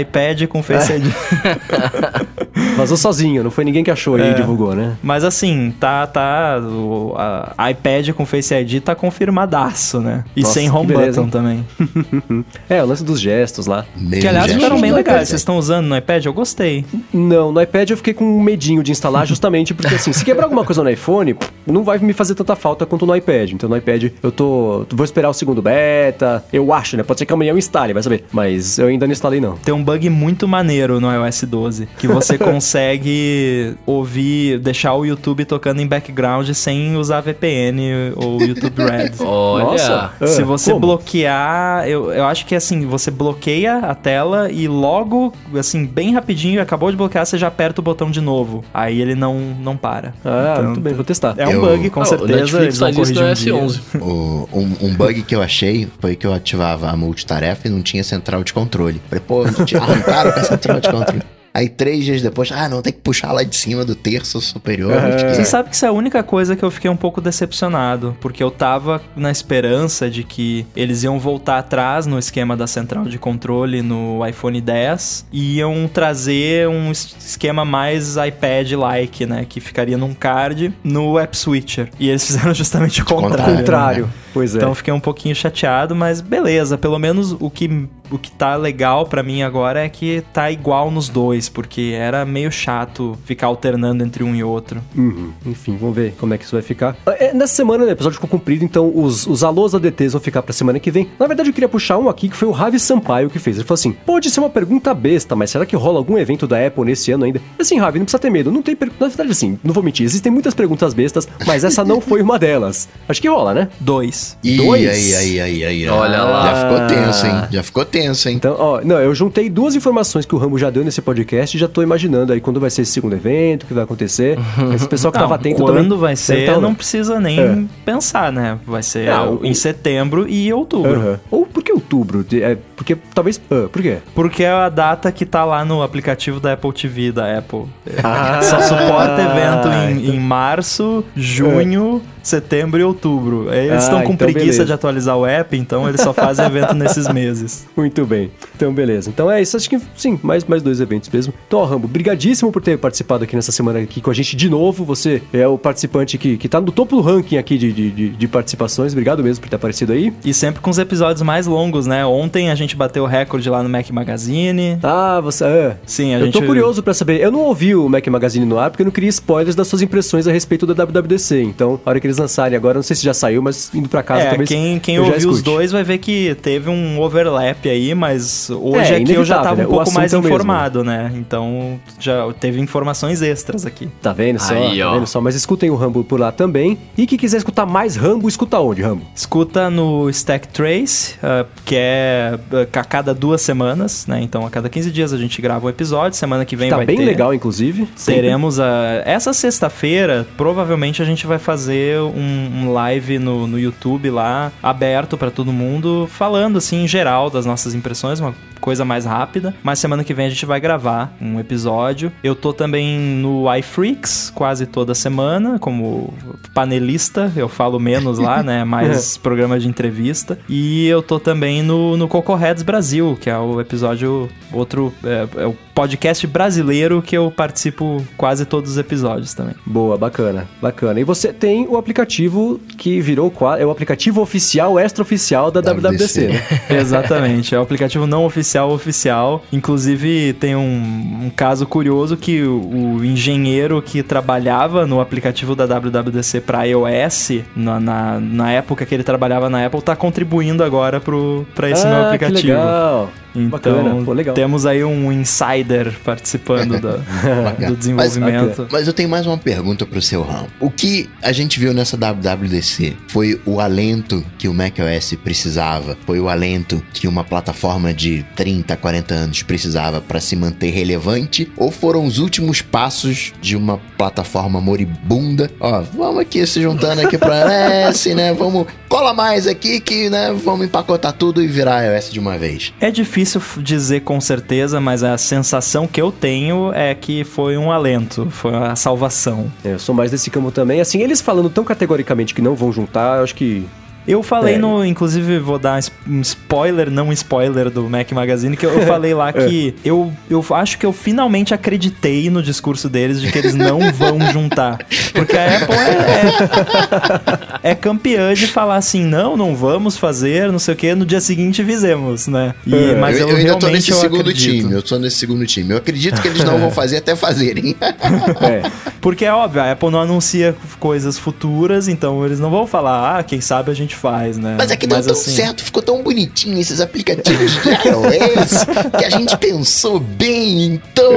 [0.00, 1.04] iPad com Face ID.
[2.76, 4.30] Vazou sozinho, não foi ninguém que achou É.
[4.30, 4.96] e divulgou, né?
[5.02, 10.24] Mas assim, tá, tá, o a iPad com Face ID tá confirmadaço, né?
[10.36, 11.66] E Nossa, sem home beleza, button hein?
[11.76, 12.44] também.
[12.68, 13.84] É, o lance dos gestos lá.
[14.20, 15.28] Que aliás ficaram bem legais.
[15.28, 16.24] Vocês estão usando no iPad?
[16.24, 16.84] Eu gostei.
[17.12, 20.64] Não, no iPad eu fiquei com medinho de instalar justamente porque assim, se quebrar alguma
[20.64, 21.36] coisa no iPhone,
[21.66, 23.52] não vai me fazer tanta falta quanto no iPad.
[23.52, 24.86] Então no iPad eu tô.
[24.90, 26.44] Vou esperar o segundo beta.
[26.52, 27.02] Eu acho, né?
[27.02, 28.24] Pode ser que amanhã eu instale, vai saber.
[28.32, 29.56] Mas eu ainda não instalei, não.
[29.56, 35.44] Tem um bug muito maneiro no iOS 12, que você consegue ouvir, deixar o YouTube
[35.44, 36.21] tocando em background
[36.54, 39.12] sem usar VPN ou YouTube Red.
[39.24, 39.64] Olha.
[39.64, 40.10] Nossa.
[40.26, 40.80] Se Ah, você como?
[40.80, 46.60] bloquear, eu, eu acho que assim, você bloqueia a tela e logo, assim, bem rapidinho,
[46.60, 48.64] acabou de bloquear, você já aperta o botão de novo.
[48.72, 50.14] Aí ele não, não para.
[50.24, 51.34] Ah, Então, muito bem, vou testar.
[51.36, 52.32] É um Eu- bug, com Ah, o certeza.
[52.40, 53.78] Netflix eles vão faz isso no corrigir um dia.
[53.78, 54.00] S11.
[54.00, 57.82] O- um, um bug que eu achei foi que eu ativava a multitarefa e não
[57.82, 59.00] tinha central de controle.
[59.08, 59.42] Falei, pô,
[59.80, 61.22] arrancaram com a central de controle.
[61.54, 64.92] Aí três dias depois, ah, não, tem que puxar lá de cima do terço superior.
[64.92, 65.34] É.
[65.34, 68.42] Você sabe que isso é a única coisa que eu fiquei um pouco decepcionado, porque
[68.42, 73.18] eu tava na esperança de que eles iam voltar atrás no esquema da central de
[73.18, 79.98] controle no iPhone 10 e iam trazer um es- esquema mais iPad-like, né, que ficaria
[79.98, 81.88] num card no App Switcher.
[81.98, 83.56] E eles fizeram justamente o contrário.
[83.58, 84.06] contrário.
[84.06, 84.12] né?
[84.32, 84.58] Pois é.
[84.58, 89.06] Então fiquei um pouquinho chateado, mas beleza, pelo menos o que, o que tá legal
[89.06, 94.02] pra mim agora é que tá igual nos dois, porque era meio chato ficar alternando
[94.02, 94.80] entre um e outro.
[94.96, 95.32] Uhum.
[95.46, 96.96] Enfim, vamos ver como é que isso vai ficar.
[97.18, 100.42] É, nessa semana, né, o episódio ficou comprido, então os, os alôs ADTs vão ficar
[100.42, 101.08] pra semana que vem.
[101.18, 103.56] Na verdade, eu queria puxar um aqui que foi o Ravi Sampaio que fez.
[103.56, 106.64] Ele falou assim: pode ser uma pergunta besta, mas será que rola algum evento da
[106.64, 107.40] Apple nesse ano ainda?
[107.58, 108.50] Assim, Ravi, não precisa ter medo.
[108.50, 108.90] Não tem per...
[108.98, 112.38] Na verdade, assim, não vou mentir, existem muitas perguntas bestas, mas essa não foi uma
[112.38, 112.88] delas.
[113.08, 113.68] Acho que rola, né?
[113.80, 114.21] Dois.
[114.42, 114.88] Dois?
[114.88, 115.88] aí, aí, aí, aí.
[115.88, 116.46] Olha lá.
[116.46, 117.42] Já ficou tenso, hein?
[117.50, 118.36] Já ficou tenso, hein?
[118.36, 121.60] Então, ó, não, eu juntei duas informações que o Rambo já deu nesse podcast e
[121.60, 124.38] já tô imaginando aí quando vai ser esse segundo evento, o que vai acontecer.
[124.74, 125.98] Esse pessoal que Não, tava atento quando também.
[125.98, 127.58] vai ser, Então, não precisa nem É.
[127.84, 128.58] pensar, né?
[128.66, 131.18] Vai ser Não, o- em setembro e outubro.
[131.30, 132.24] Ou por que outubro?
[132.32, 133.40] É, porque talvez.
[133.50, 133.98] ah, por quê?
[134.14, 137.64] Porque é a data que tá lá no aplicativo da Apple TV, da Apple.
[138.02, 143.52] Ah, Só suporta evento em, então- em março, junho, setembro e outubro.
[143.52, 144.64] Eles Ah, estão com então preguiça beleza.
[144.66, 147.66] de atualizar o app, então eles só fazem evento nesses meses.
[147.76, 148.30] Muito bem.
[148.54, 149.10] Então, beleza.
[149.10, 149.56] Então é isso.
[149.56, 151.32] Acho que sim, mais, mais dois eventos mesmo.
[151.46, 154.48] Então, ó, Rambo, brigadíssimo por ter participado aqui nessa semana aqui com a gente de
[154.48, 154.84] novo.
[154.84, 158.28] Você é o participante que, que tá no topo do ranking aqui de, de, de-
[158.28, 158.92] participações.
[158.92, 160.12] Obrigado mesmo por ter aparecido aí.
[160.24, 162.04] E sempre com os episódios mais longos, né?
[162.06, 164.78] Ontem a gente bateu o recorde lá no Mac Magazine.
[164.82, 165.44] Ah, você.
[165.44, 165.76] É.
[165.86, 166.34] Sim, a eu gente.
[166.34, 167.20] tô curioso pra saber.
[167.20, 169.82] Eu não ouvi o Mac Magazine no ar porque eu não queria spoilers das suas
[169.82, 171.42] impressões a respeito da WWDC.
[171.42, 174.01] Então, a hora que eles lançarem agora, não sei se já saiu, mas indo pra
[174.02, 174.48] casa É, talvez.
[174.48, 178.96] quem, quem ouviu os dois vai ver que teve um overlap aí, mas hoje É,
[178.96, 179.66] aqui eu já tava né?
[179.66, 180.28] um pouco mais é mesmo.
[180.28, 181.12] informado, né?
[181.14, 183.88] Então já teve informações extras aqui.
[184.00, 184.54] Tá vendo só?
[184.54, 185.20] Aí, tá vendo só?
[185.20, 186.78] Mas escutem o Rambo por lá também.
[186.96, 189.02] E quem quiser escutar mais Rambo, escuta onde, Rambo?
[189.14, 194.20] Escuta no Stack Trace, ah, que é ah, a cada duas semanas, né?
[194.22, 196.86] Então a cada 15 dias a gente grava um episódio, semana que vem tá vai
[196.86, 197.04] bem ter.
[197.04, 197.88] legal, inclusive.
[198.04, 199.02] Teremos a.
[199.04, 203.72] Essa sexta-feira, provavelmente a gente vai fazer um, um live no, no YouTube
[204.10, 209.04] lá, aberto pra todo mundo, falando assim em geral das nossas impressões, uma coisa mais
[209.04, 209.52] rápida.
[209.62, 212.12] Mas semana que vem a gente vai gravar um episódio.
[212.22, 216.14] Eu tô também no iFreaks quase toda semana, como
[216.54, 217.30] panelista.
[217.36, 218.62] Eu falo menos lá, né?
[218.64, 220.38] Mais programa de entrevista.
[220.48, 224.94] E eu tô também no, no Coco Heads Brasil, que é o episódio, outro.
[225.04, 229.54] É, é o podcast brasileiro que eu participo quase todos os episódios também.
[229.66, 231.00] Boa, bacana, bacana.
[231.00, 236.28] E você tem o aplicativo que virou é o aplicativo oficial, extra-oficial da WWDC, WWDC.
[236.28, 236.42] né?
[236.78, 237.54] Exatamente.
[237.54, 239.44] É o aplicativo não oficial oficial, oficial.
[239.52, 242.60] Inclusive, tem um, um caso curioso que o,
[242.98, 248.94] o, engenheiro que trabalhava no aplicativo da WWDC para iOS, na, na, na, época que
[248.94, 252.40] ele trabalhava na Apple, tá contribuindo agora para esse ah, meu aplicativo.
[252.40, 253.10] Que legal.
[253.34, 254.04] Então, Bacana.
[254.04, 254.34] Pô, legal.
[254.34, 256.98] temos aí um insider participando do,
[257.66, 258.62] do desenvolvimento.
[258.62, 260.48] Mas, mas, eu tenho mais uma pergunta pro seu ramo.
[260.60, 266.20] O que a gente viu nessa WWDC foi o alento que o macOS precisava, foi
[266.20, 271.70] o alento que uma plataforma de 30, 40 anos precisava para se manter relevante, ou
[271.70, 275.50] foram os últimos passos de uma plataforma moribunda?
[275.58, 278.32] Ó, vamos aqui se juntando aqui pra iOS, né?
[278.34, 282.72] Vamos, cola mais aqui que, né, vamos empacotar tudo e virar iOS de uma vez.
[282.80, 287.56] É difícil difícil dizer com certeza, mas a sensação que eu tenho é que foi
[287.56, 289.50] um alento, foi a salvação.
[289.64, 290.80] É, eu sou mais desse campo também.
[290.80, 293.66] Assim, eles falando tão categoricamente que não vão juntar, eu acho que
[294.06, 294.58] eu falei é.
[294.58, 294.84] no.
[294.84, 299.14] Inclusive, vou dar um spoiler, não um spoiler do Mac Magazine, que eu, eu falei
[299.14, 299.88] lá que é.
[299.88, 304.18] eu, eu acho que eu finalmente acreditei no discurso deles de que eles não vão
[304.32, 304.78] juntar.
[305.12, 310.58] Porque a Apple é, é, é, campeã de falar assim: não, não vamos fazer, não
[310.58, 312.54] sei o que, no dia seguinte fizemos, né?
[312.66, 312.94] E, é.
[312.96, 314.62] mas eu, eu, eu ainda tô nesse segundo acredito.
[314.62, 315.70] time, eu tô nesse segundo time.
[315.70, 317.76] Eu acredito que eles não vão fazer até fazerem.
[317.80, 318.70] é.
[319.00, 323.22] Porque é óbvio, a Apple não anuncia coisas futuras, então eles não vão falar, ah,
[323.22, 324.54] quem sabe a gente gente faz, né?
[324.58, 325.30] Mas é que deu Mas, tão assim...
[325.30, 328.64] certo, ficou tão bonitinho esses aplicativos de iOS
[328.98, 331.12] que a gente pensou bem, então.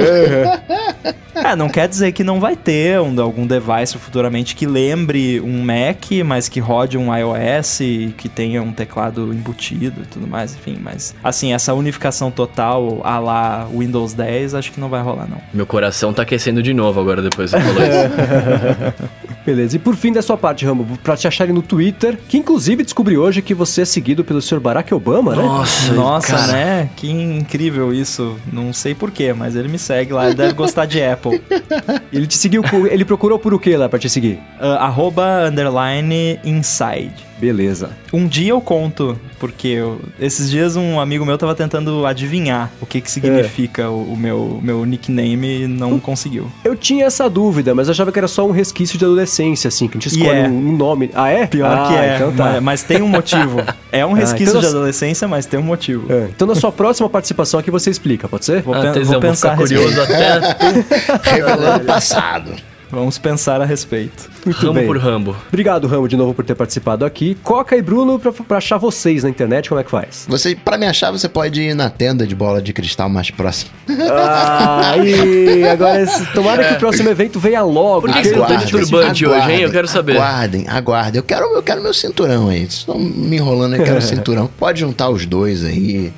[1.34, 5.62] É, não quer dizer que não vai ter um, algum device futuramente que lembre um
[5.64, 10.54] Mac, mas que rode um iOS e que tenha um teclado embutido e tudo mais,
[10.54, 10.78] enfim.
[10.80, 15.40] Mas, assim, essa unificação total a lá Windows 10, acho que não vai rolar, não.
[15.52, 19.26] Meu coração tá aquecendo de novo agora depois que você falou isso.
[19.46, 22.65] Beleza, e por fim da sua parte, Rambo, pra te acharem no Twitter, que inclusive
[22.74, 24.58] descobri hoje que você é seguido pelo Sr.
[24.58, 25.42] Barack Obama, né?
[25.42, 26.52] Nossa, Nossa, cara.
[26.52, 26.90] né?
[26.96, 28.36] Que incrível isso.
[28.52, 31.40] Não sei porquê, mas ele me segue lá, ele deve gostar de Apple.
[32.12, 34.38] Ele te seguiu, ele procurou por o que lá pra te seguir?
[34.58, 37.12] Uh, arroba underline inside.
[37.38, 37.90] Beleza.
[38.12, 42.86] Um dia eu conto, porque eu, esses dias um amigo meu tava tentando adivinhar o
[42.86, 43.88] que que significa é.
[43.88, 46.50] o, o, meu, meu nickname e não eu, conseguiu.
[46.64, 49.86] Eu tinha essa dúvida, mas eu achava que era só um resquício de adolescência, assim,
[49.86, 50.48] que a gente escolhe yeah.
[50.48, 50.50] É.
[50.50, 51.10] um, um, nome.
[51.14, 51.46] Ah, é?
[51.46, 52.44] Pior ah, que é, então tá.
[52.44, 53.62] mas, mas, tem um motivo.
[53.92, 56.12] É um ah, resquício ah, então de adolescência, mas tem um motivo.
[56.12, 56.28] É.
[56.34, 58.60] Então na sua próxima participação aqui você explica, pode ser?
[58.60, 60.40] Vou, ah, pe vou pensar vou curioso até...
[61.30, 62.52] Revelando passado.
[62.90, 64.30] Vamos pensar a respeito.
[64.44, 64.86] Muito Rambo bem.
[64.86, 65.36] por Rambo.
[65.48, 67.36] Obrigado, Rambo, de novo por ter participado aqui.
[67.42, 70.24] Coca e Bruno, pra, pra achar vocês na internet, como é que faz?
[70.28, 73.72] Você, pra me achar, você pode ir na tenda de bola de cristal mais próxima.
[74.10, 78.02] Ah, e agora, tomara que o próximo evento venha logo.
[78.02, 79.60] Por que, que você não tá de turbante hoje, hein?
[79.62, 80.16] Eu quero saber.
[80.16, 81.18] Aguardem, aguardem.
[81.18, 82.60] Eu quero, eu quero meu cinturão aí.
[82.60, 84.48] Vocês estão me enrolando, eu quero o cinturão.
[84.58, 86.12] Pode juntar os dois aí.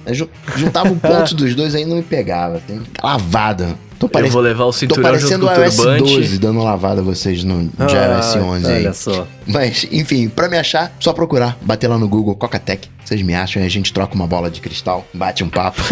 [0.56, 2.60] Juntava um ponto dos dois aí não me pegava.
[2.66, 3.76] Tem lavada.
[3.98, 4.28] Tô parec...
[4.28, 7.84] Eu vou levar o cinturão Tô parecendo o iOS 12 dando lavada vocês no ah,
[7.84, 8.84] iOS 11 aí.
[8.84, 9.26] Olha só.
[9.46, 12.88] Mas, enfim, pra me achar, só procurar, bater lá no Google Coca-Tech.
[13.04, 15.80] Vocês me acham e a gente troca uma bola de cristal, bate um papo.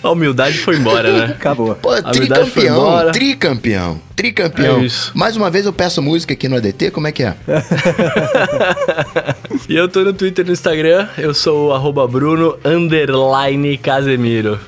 [0.00, 1.34] a humildade foi embora, né?
[1.34, 1.74] Acabou.
[1.74, 4.84] Pô, a tricampeão, tricampeão, tricampeão.
[4.84, 7.34] É Mais uma vez eu peço música aqui no ADT, como é que é?
[9.68, 12.56] e eu tô no Twitter e no Instagram, eu sou o Bruno
[13.82, 14.60] Casemiro.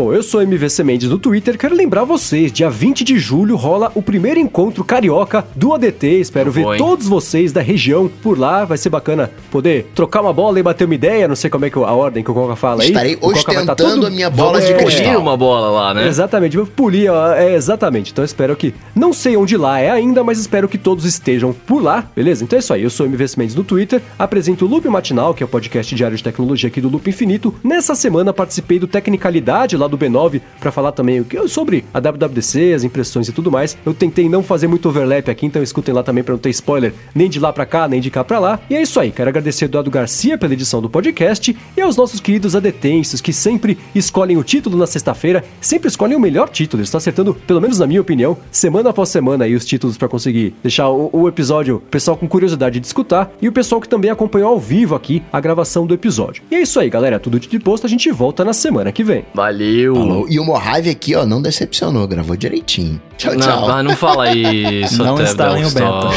[0.00, 1.58] Bom, eu sou MVC Mendes no Twitter.
[1.58, 6.06] Quero lembrar vocês, dia 20 de julho rola o primeiro encontro carioca do ADT.
[6.20, 8.64] Espero ver todos vocês da região por lá.
[8.64, 11.28] Vai ser bacana poder trocar uma bola e bater uma ideia.
[11.28, 12.88] Não sei como é que a ordem que o Coca fala aí.
[12.88, 14.06] Estarei ostentando todo...
[14.06, 15.20] a minha bola de cristal.
[15.20, 16.08] uma bola lá, né?
[16.08, 18.10] Exatamente, vou polir, é, exatamente.
[18.10, 21.82] Então espero que, não sei onde lá é ainda, mas espero que todos estejam por
[21.82, 22.42] lá, beleza?
[22.42, 25.42] Então é isso aí, eu sou MVC Mendes no Twitter, apresento o Loop Matinal, que
[25.42, 27.54] é o podcast diário de tecnologia aqui do Loop Infinito.
[27.62, 32.84] Nessa semana participei do Tecnicalidade lá do B9 para falar também sobre a WWDC, as
[32.84, 33.76] impressões e tudo mais.
[33.84, 36.94] Eu tentei não fazer muito overlap aqui, então escutem lá também para não ter spoiler
[37.14, 38.60] nem de lá para cá, nem de cá para lá.
[38.70, 42.20] E é isso aí, quero agradecer Eduardo Garcia pela edição do podcast e aos nossos
[42.20, 46.82] queridos adetensos que sempre escolhem o título na sexta-feira, sempre escolhem o melhor título.
[46.82, 50.54] Estão acertando, pelo menos na minha opinião, semana após semana aí os títulos para conseguir
[50.62, 54.10] deixar o, o episódio, o pessoal com curiosidade de escutar e o pessoal que também
[54.10, 56.42] acompanhou ao vivo aqui a gravação do episódio.
[56.50, 59.24] E é isso aí, galera, tudo de posto, a gente volta na semana que vem.
[59.34, 59.79] Valeu!
[59.86, 60.26] Falou.
[60.28, 63.00] E o Mojave aqui, ó, não decepcionou, gravou direitinho.
[63.16, 63.68] Tchau, não, tchau.
[63.68, 65.02] Não, não fala isso.
[65.02, 66.10] não está em o beta.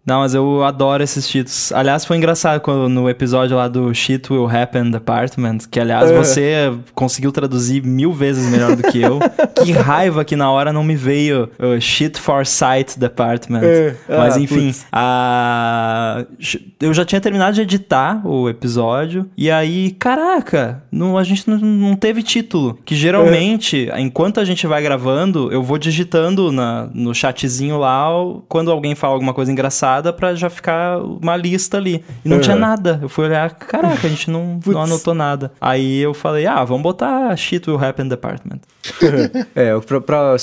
[0.09, 1.71] Não, mas eu adoro esses títulos.
[1.71, 6.17] Aliás, foi engraçado quando, no episódio lá do Shit Will Happen Department, que aliás É.
[6.17, 9.19] você conseguiu traduzir mil vezes melhor do que eu.
[9.63, 13.61] que raiva que na hora não me veio uh, Shit for Sight Department.
[13.63, 13.95] É.
[14.09, 16.25] Mas Ah, enfim, a...
[16.81, 21.59] eu já tinha terminado de editar o episódio e aí, caraca, não, a gente não,
[21.59, 22.79] não teve título.
[22.83, 28.09] Que geralmente, enquanto a gente vai gravando, eu vou digitando na, no chatzinho lá
[28.49, 32.03] quando alguém fala alguma coisa engraçada pra já ficar uma lista ali.
[32.25, 32.43] E não Uhum.
[32.43, 32.99] tinha nada.
[33.03, 35.53] Eu fui olhar, caraca, a gente não, não anotou nada.
[35.61, 38.61] Aí eu falei, ah, vamos botar Shit Will Happen Department.
[39.55, 40.37] É, pra, pra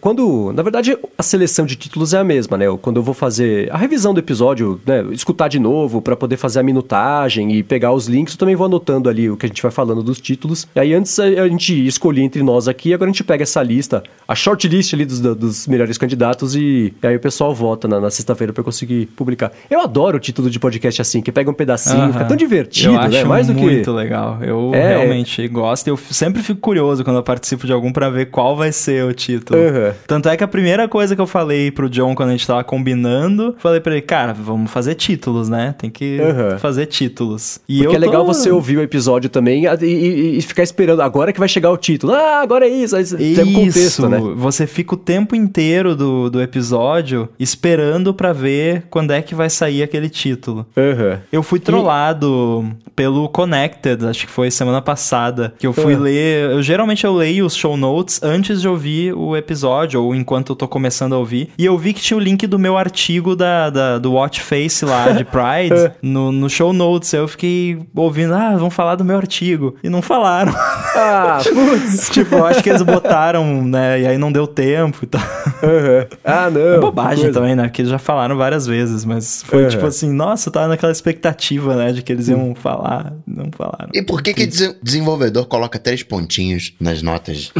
[0.00, 2.64] quando, na verdade, a seleção de títulos é a mesma, né?
[2.80, 6.60] Quando eu vou fazer a revisão do episódio, né, escutar de novo pra poder fazer
[6.60, 9.62] a minutagem e pegar os links, eu também vou anotando ali o que a gente
[9.62, 10.66] vai falando dos títulos.
[10.74, 14.02] E aí antes a, gente escolhia entre nós aqui, agora a gente pega essa lista,
[14.26, 18.10] a shortlist ali dos, dos melhores candidatos e, e aí o pessoal vota na, na
[18.10, 18.64] sexta-feira pra eu
[19.06, 19.52] publicar.
[19.70, 22.12] Eu adoro o título de podcast assim, que pega um pedacinho, Aham.
[22.12, 23.24] fica tão divertido, eu acho né?
[23.24, 24.38] Mais do que muito legal.
[24.42, 24.88] Eu É.
[24.98, 25.88] realmente gosto.
[25.88, 29.12] Eu sempre fico curioso quando eu participo de algum pra ver qual vai ser o
[29.12, 29.58] título.
[30.06, 32.62] Tanto é que a primeira coisa que eu falei pro John quando a gente tava
[32.64, 35.74] combinando, falei pra ele, cara, vamos fazer títulos, né?
[35.78, 36.18] Tem que
[36.58, 37.60] fazer títulos.
[37.68, 40.62] E Porque eu é legal tô- você ouvir o episódio também e, e- e ficar
[40.62, 41.00] esperando.
[41.02, 42.12] Agora que vai chegar o título.
[42.14, 42.96] Ah, agora é isso.
[42.96, 43.04] Aí
[43.34, 44.18] tem um contexto, né?
[44.36, 49.48] você fica o tempo inteiro do, do episódio esperando pra ver quando é que vai
[49.50, 50.66] sair aquele título.
[50.76, 51.18] Aham.
[51.32, 55.98] Eu fui trollado pelo Connected, acho que foi semana passada, que eu fui Ah.
[55.98, 56.50] ler.
[56.50, 60.56] Eu geralmente eu leio os show notes antes de ouvir o episódio, ou enquanto eu
[60.56, 61.50] tô começando a ouvir.
[61.58, 64.84] E eu vi que tinha o link do meu artigo da, da- do Watch Face
[64.84, 67.12] lá de Pride no, no show notes.
[67.12, 69.74] Eu fiquei ouvindo, ah, vão falar do meu artigo.
[69.82, 70.52] E não falaram.
[70.56, 72.08] Ah, putz.
[72.12, 74.00] tipo, eu acho que eles botaram, né?
[74.02, 75.20] E aí não deu tempo e tal.
[75.62, 76.06] Aham.
[76.24, 76.60] Ah, não.
[76.74, 77.32] É bobagem Coisa.
[77.40, 77.64] também, né?
[77.64, 78.71] Porque eles já falaram várias vezes,
[79.04, 79.68] mas foi Uhum.
[79.68, 81.92] tipo assim, nossa, eu tava naquela expectativa, né?
[81.92, 83.90] De que eles iam falar, não falaram.
[83.94, 87.52] E por que que desen- desenvolvedor coloca três pontinhos nas notas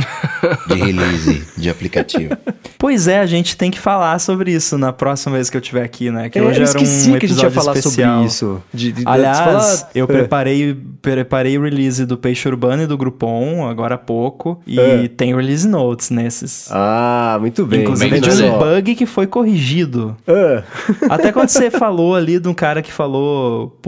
[0.68, 2.36] de release de aplicativo?
[2.82, 5.84] Pois é, a gente tem que falar sobre isso na próxima vez que eu estiver
[5.84, 6.28] aqui, né?
[6.28, 8.12] Que É, hoje eu era esqueci um que a gente ia episódio falar especial.
[8.14, 8.62] sobre isso.
[8.74, 10.08] De, de- Aliás, de falar- eu É.
[10.08, 14.60] preparei, preparei o release do Peixe Urbano e do Groupon agora há pouco.
[14.66, 15.06] E É.
[15.06, 16.66] tem release notes nesses.
[16.72, 17.82] Ah, muito bem.
[17.82, 20.16] Inclusive Bem de um bug que foi corrigido.
[20.26, 20.64] Ah.
[21.08, 23.78] Até quando você falou ali de um cara que falou.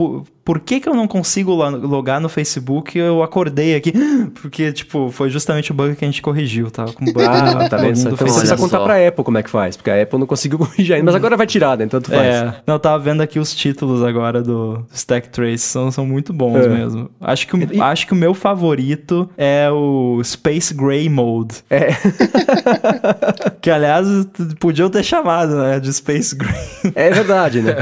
[0.45, 2.95] Por, que, que eu não consigo lo- logar no Facebook?
[2.97, 3.91] Eu acordei aqui.
[4.41, 6.69] Porque, tipo, foi justamente o bug que a gente corrigiu.
[6.69, 7.95] Tava com bug Ah, tá vendo?
[7.95, 8.83] do Então você precisa contar só.
[8.83, 11.35] pra Apple como é que faz, porque a Apple não conseguiu corrigir ainda, mas agora
[11.35, 11.87] vai tirar, né?
[11.87, 12.21] Tanto faz.
[12.21, 16.31] É, não, eu tava vendo aqui os títulos agora do Stack Trace, são, são muito
[16.31, 16.69] bons É.
[16.69, 17.09] mesmo.
[17.19, 21.55] Acho que, o- E- acho que o meu favorito é o Space Gray Mode.
[21.69, 21.87] É.
[23.61, 24.07] Que, aliás,
[24.59, 26.53] podiam ter chamado, né, de Space Gray.
[26.93, 27.75] É verdade, né?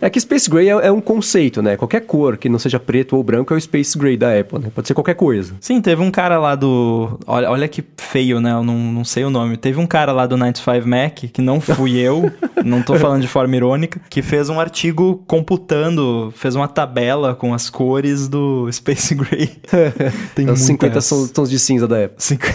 [0.00, 1.74] É que Space Gray é, é um conceito, né?
[1.76, 4.68] Qualquer cor que não seja preto ou branco é o Space Gray da Apple, né?
[4.74, 5.54] Pode ser qualquer coisa.
[5.60, 7.18] Sim, teve um cara lá do.
[7.26, 8.52] Olha, olha que feio, né?
[8.52, 9.56] Eu não, não sei o nome.
[9.56, 12.30] Teve um cara lá do 95 Mac, que não fui eu,
[12.64, 17.54] não tô falando de forma irônica, que fez um artigo computando, fez uma tabela com
[17.54, 19.50] as cores do Space Gray.
[20.34, 21.04] Tem Os 50 muitas.
[21.04, 22.16] são tons de cinza da Apple.
[22.18, 22.52] 50.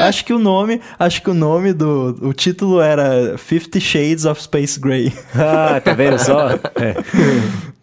[0.00, 4.42] acho que o nome, acho que o nome do, o título era Fifty Shades of
[4.42, 5.12] Space Gray.
[5.34, 6.50] Ah, tá vendo só?
[6.50, 6.96] É.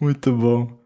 [0.00, 0.83] Muito bom.